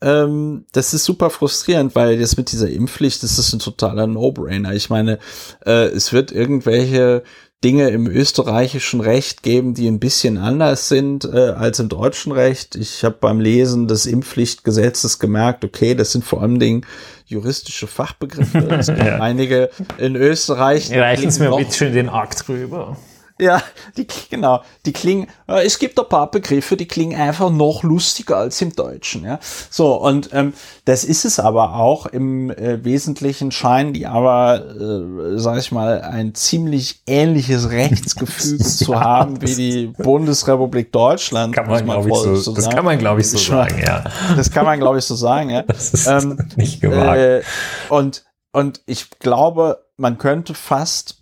[0.00, 4.72] ähm, das ist super frustrierend, weil jetzt mit dieser Impfpflicht, das ist ein totaler No-Brainer.
[4.74, 5.18] Ich meine,
[5.64, 7.22] äh, es wird irgendwelche
[7.64, 12.76] Dinge im österreichischen Recht geben, die ein bisschen anders sind äh, als im deutschen Recht.
[12.76, 16.84] Ich habe beim Lesen des Impfpflichtgesetzes gemerkt, okay, das sind vor allem Dingen
[17.24, 18.58] juristische Fachbegriffe.
[18.70, 19.20] Es gibt ja.
[19.20, 20.92] einige in Österreich.
[20.92, 22.96] Reichen Sie mir bitte schön den Akt rüber.
[23.38, 23.62] Ja,
[23.98, 28.38] die, genau, die klingen, äh, es gibt ein paar Begriffe, die klingen einfach noch lustiger
[28.38, 29.38] als im Deutschen, ja.
[29.68, 30.54] So, und ähm,
[30.86, 32.06] das ist es aber auch.
[32.06, 38.64] Im äh, Wesentlichen scheinen die aber, äh, sag ich mal, ein ziemlich ähnliches Rechtsgefühl ja,
[38.64, 41.54] zu haben wie die Bundesrepublik Deutschland.
[41.54, 44.02] Kann man, glaube ich, so, so das kann man, glaube ich, so sagen, ja.
[44.34, 45.62] Das kann man, glaube ich, so sagen, ja.
[45.62, 47.18] Das ist ähm, nicht gewagt.
[47.18, 47.42] Äh,
[47.90, 48.24] und,
[48.56, 51.18] und ich glaube, man könnte fast,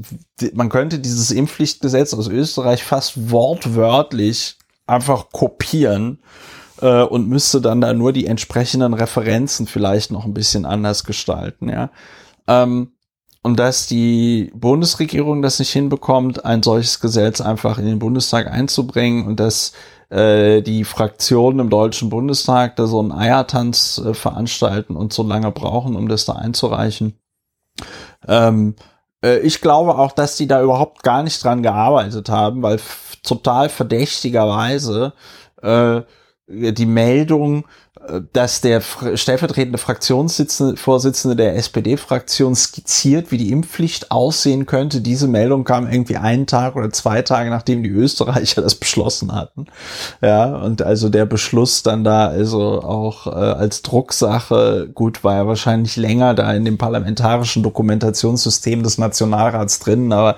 [0.53, 4.57] man könnte dieses Impfpflichtgesetz aus Österreich fast wortwörtlich
[4.87, 6.23] einfach kopieren
[6.81, 11.69] äh, und müsste dann da nur die entsprechenden Referenzen vielleicht noch ein bisschen anders gestalten,
[11.69, 11.91] ja.
[12.47, 12.93] Ähm,
[13.43, 19.27] und dass die Bundesregierung das nicht hinbekommt, ein solches Gesetz einfach in den Bundestag einzubringen
[19.27, 19.73] und dass
[20.09, 25.51] äh, die Fraktionen im Deutschen Bundestag da so einen Eiertanz äh, veranstalten und so lange
[25.51, 27.19] brauchen, um das da einzureichen
[28.27, 28.77] ähm,
[29.23, 32.81] äh, ich glaube auch, dass die da überhaupt gar nicht dran gearbeitet haben, weil
[33.23, 35.13] total verdächtigerweise
[35.63, 36.03] äh,
[36.47, 37.65] die Meldung,
[38.07, 38.83] äh, dass der
[39.15, 45.01] stellvertretende Fraktionsvorsitzende der SPD-Fraktion skizziert, wie die Impfpflicht aussehen könnte.
[45.01, 49.67] Diese Meldung kam irgendwie einen Tag oder zwei Tage, nachdem die Österreicher das beschlossen hatten.
[50.21, 55.47] Ja, und also der Beschluss dann da also auch äh, als Drucksache, gut, war ja
[55.47, 60.37] wahrscheinlich länger da in dem parlamentarischen Dokumentationssystem des Nationalrats drin, aber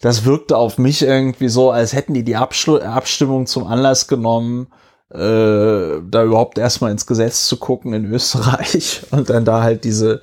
[0.00, 4.81] das wirkte auf mich irgendwie so, als hätten die die Abstimmung zum Anlass genommen, äh,
[5.12, 10.22] da überhaupt erstmal ins Gesetz zu gucken in Österreich und dann da halt diese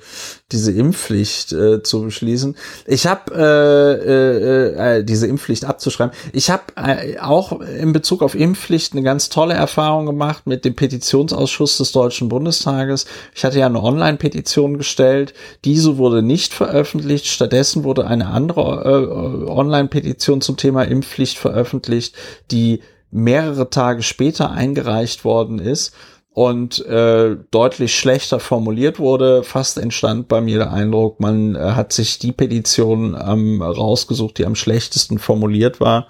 [0.52, 2.56] diese Impfpflicht äh, zu beschließen.
[2.86, 6.14] Ich habe äh, äh, äh, diese Impfpflicht abzuschreiben.
[6.32, 10.74] Ich habe äh, auch in Bezug auf Impfpflicht eine ganz tolle Erfahrung gemacht mit dem
[10.74, 13.06] Petitionsausschuss des Deutschen Bundestages.
[13.34, 15.34] Ich hatte ja eine Online-Petition gestellt.
[15.64, 17.26] Diese wurde nicht veröffentlicht.
[17.26, 22.14] Stattdessen wurde eine andere äh, Online-Petition zum Thema Impfpflicht veröffentlicht,
[22.50, 22.80] die
[23.10, 25.94] mehrere Tage später eingereicht worden ist
[26.32, 29.42] und äh, deutlich schlechter formuliert wurde.
[29.42, 34.46] Fast entstand bei mir der Eindruck, man äh, hat sich die Petition ähm, rausgesucht, die
[34.46, 36.06] am schlechtesten formuliert war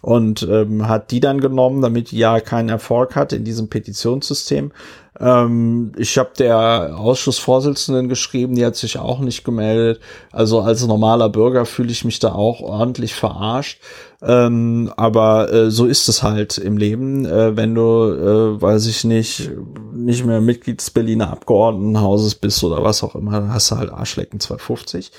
[0.00, 4.72] und ähm, hat die dann genommen, damit die ja keinen Erfolg hat in diesem Petitionssystem.
[5.20, 10.00] Ähm, ich habe der Ausschussvorsitzenden geschrieben, die hat sich auch nicht gemeldet.
[10.32, 13.80] Also als normaler Bürger fühle ich mich da auch ordentlich verarscht.
[14.20, 17.24] Ähm, aber äh, so ist es halt im Leben.
[17.24, 19.50] Äh, wenn du, äh, weiß ich nicht,
[19.92, 23.90] nicht mehr Mitglied des Berliner Abgeordnetenhauses bist oder was auch immer, dann hast du halt
[23.90, 25.12] Arschlecken 250.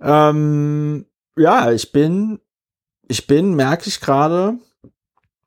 [0.00, 1.06] Ähm,
[1.36, 2.38] ja, ich bin,
[3.08, 4.58] ich bin, merke ich gerade,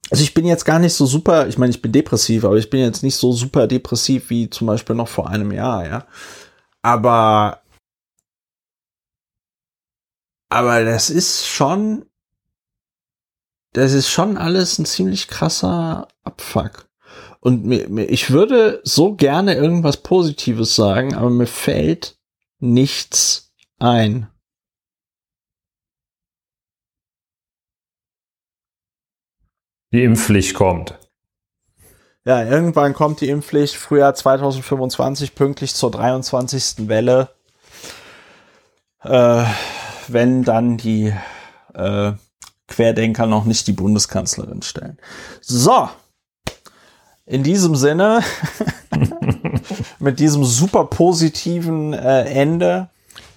[0.10, 2.70] also ich bin jetzt gar nicht so super, ich meine, ich bin depressiv, aber ich
[2.70, 6.06] bin jetzt nicht so super depressiv wie zum Beispiel noch vor einem Jahr, ja.
[6.82, 7.62] Aber,
[10.50, 12.06] aber das ist schon,
[13.74, 16.90] das ist schon alles ein ziemlich krasser Abfuck.
[17.40, 22.18] Und mir, mir, ich würde so gerne irgendwas Positives sagen, aber mir fällt
[22.60, 24.28] nichts ein.
[29.92, 30.98] Die Impfpflicht kommt.
[32.24, 36.88] Ja, irgendwann kommt die Impfpflicht, Frühjahr 2025, pünktlich zur 23.
[36.88, 37.34] Welle.
[39.02, 39.44] Äh,
[40.08, 41.14] wenn dann die
[41.74, 42.14] äh,
[42.72, 44.98] Querdenker noch nicht die Bundeskanzlerin stellen.
[45.42, 45.90] So,
[47.26, 48.22] in diesem Sinne,
[50.00, 52.90] mit diesem super positiven äh, Ende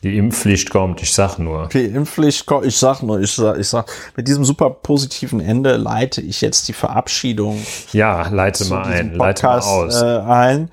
[0.05, 1.71] die Impfpflicht kommt, ich sag nur.
[1.73, 5.77] Die Impfpflicht kommt, ich sag nur, ich sag, ich sag, mit diesem super positiven Ende
[5.77, 7.59] leite ich jetzt die Verabschiedung.
[7.93, 10.03] Ja, leite mal ein, leite mal aus.
[10.03, 10.71] Äh, ein.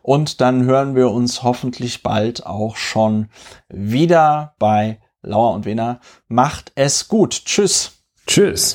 [0.02, 3.30] und dann hören wir uns hoffentlich bald auch schon
[3.70, 6.00] wieder bei Lauer und Winner.
[6.28, 7.44] Macht es gut.
[7.46, 8.04] Tschüss.
[8.28, 8.70] Tschüss.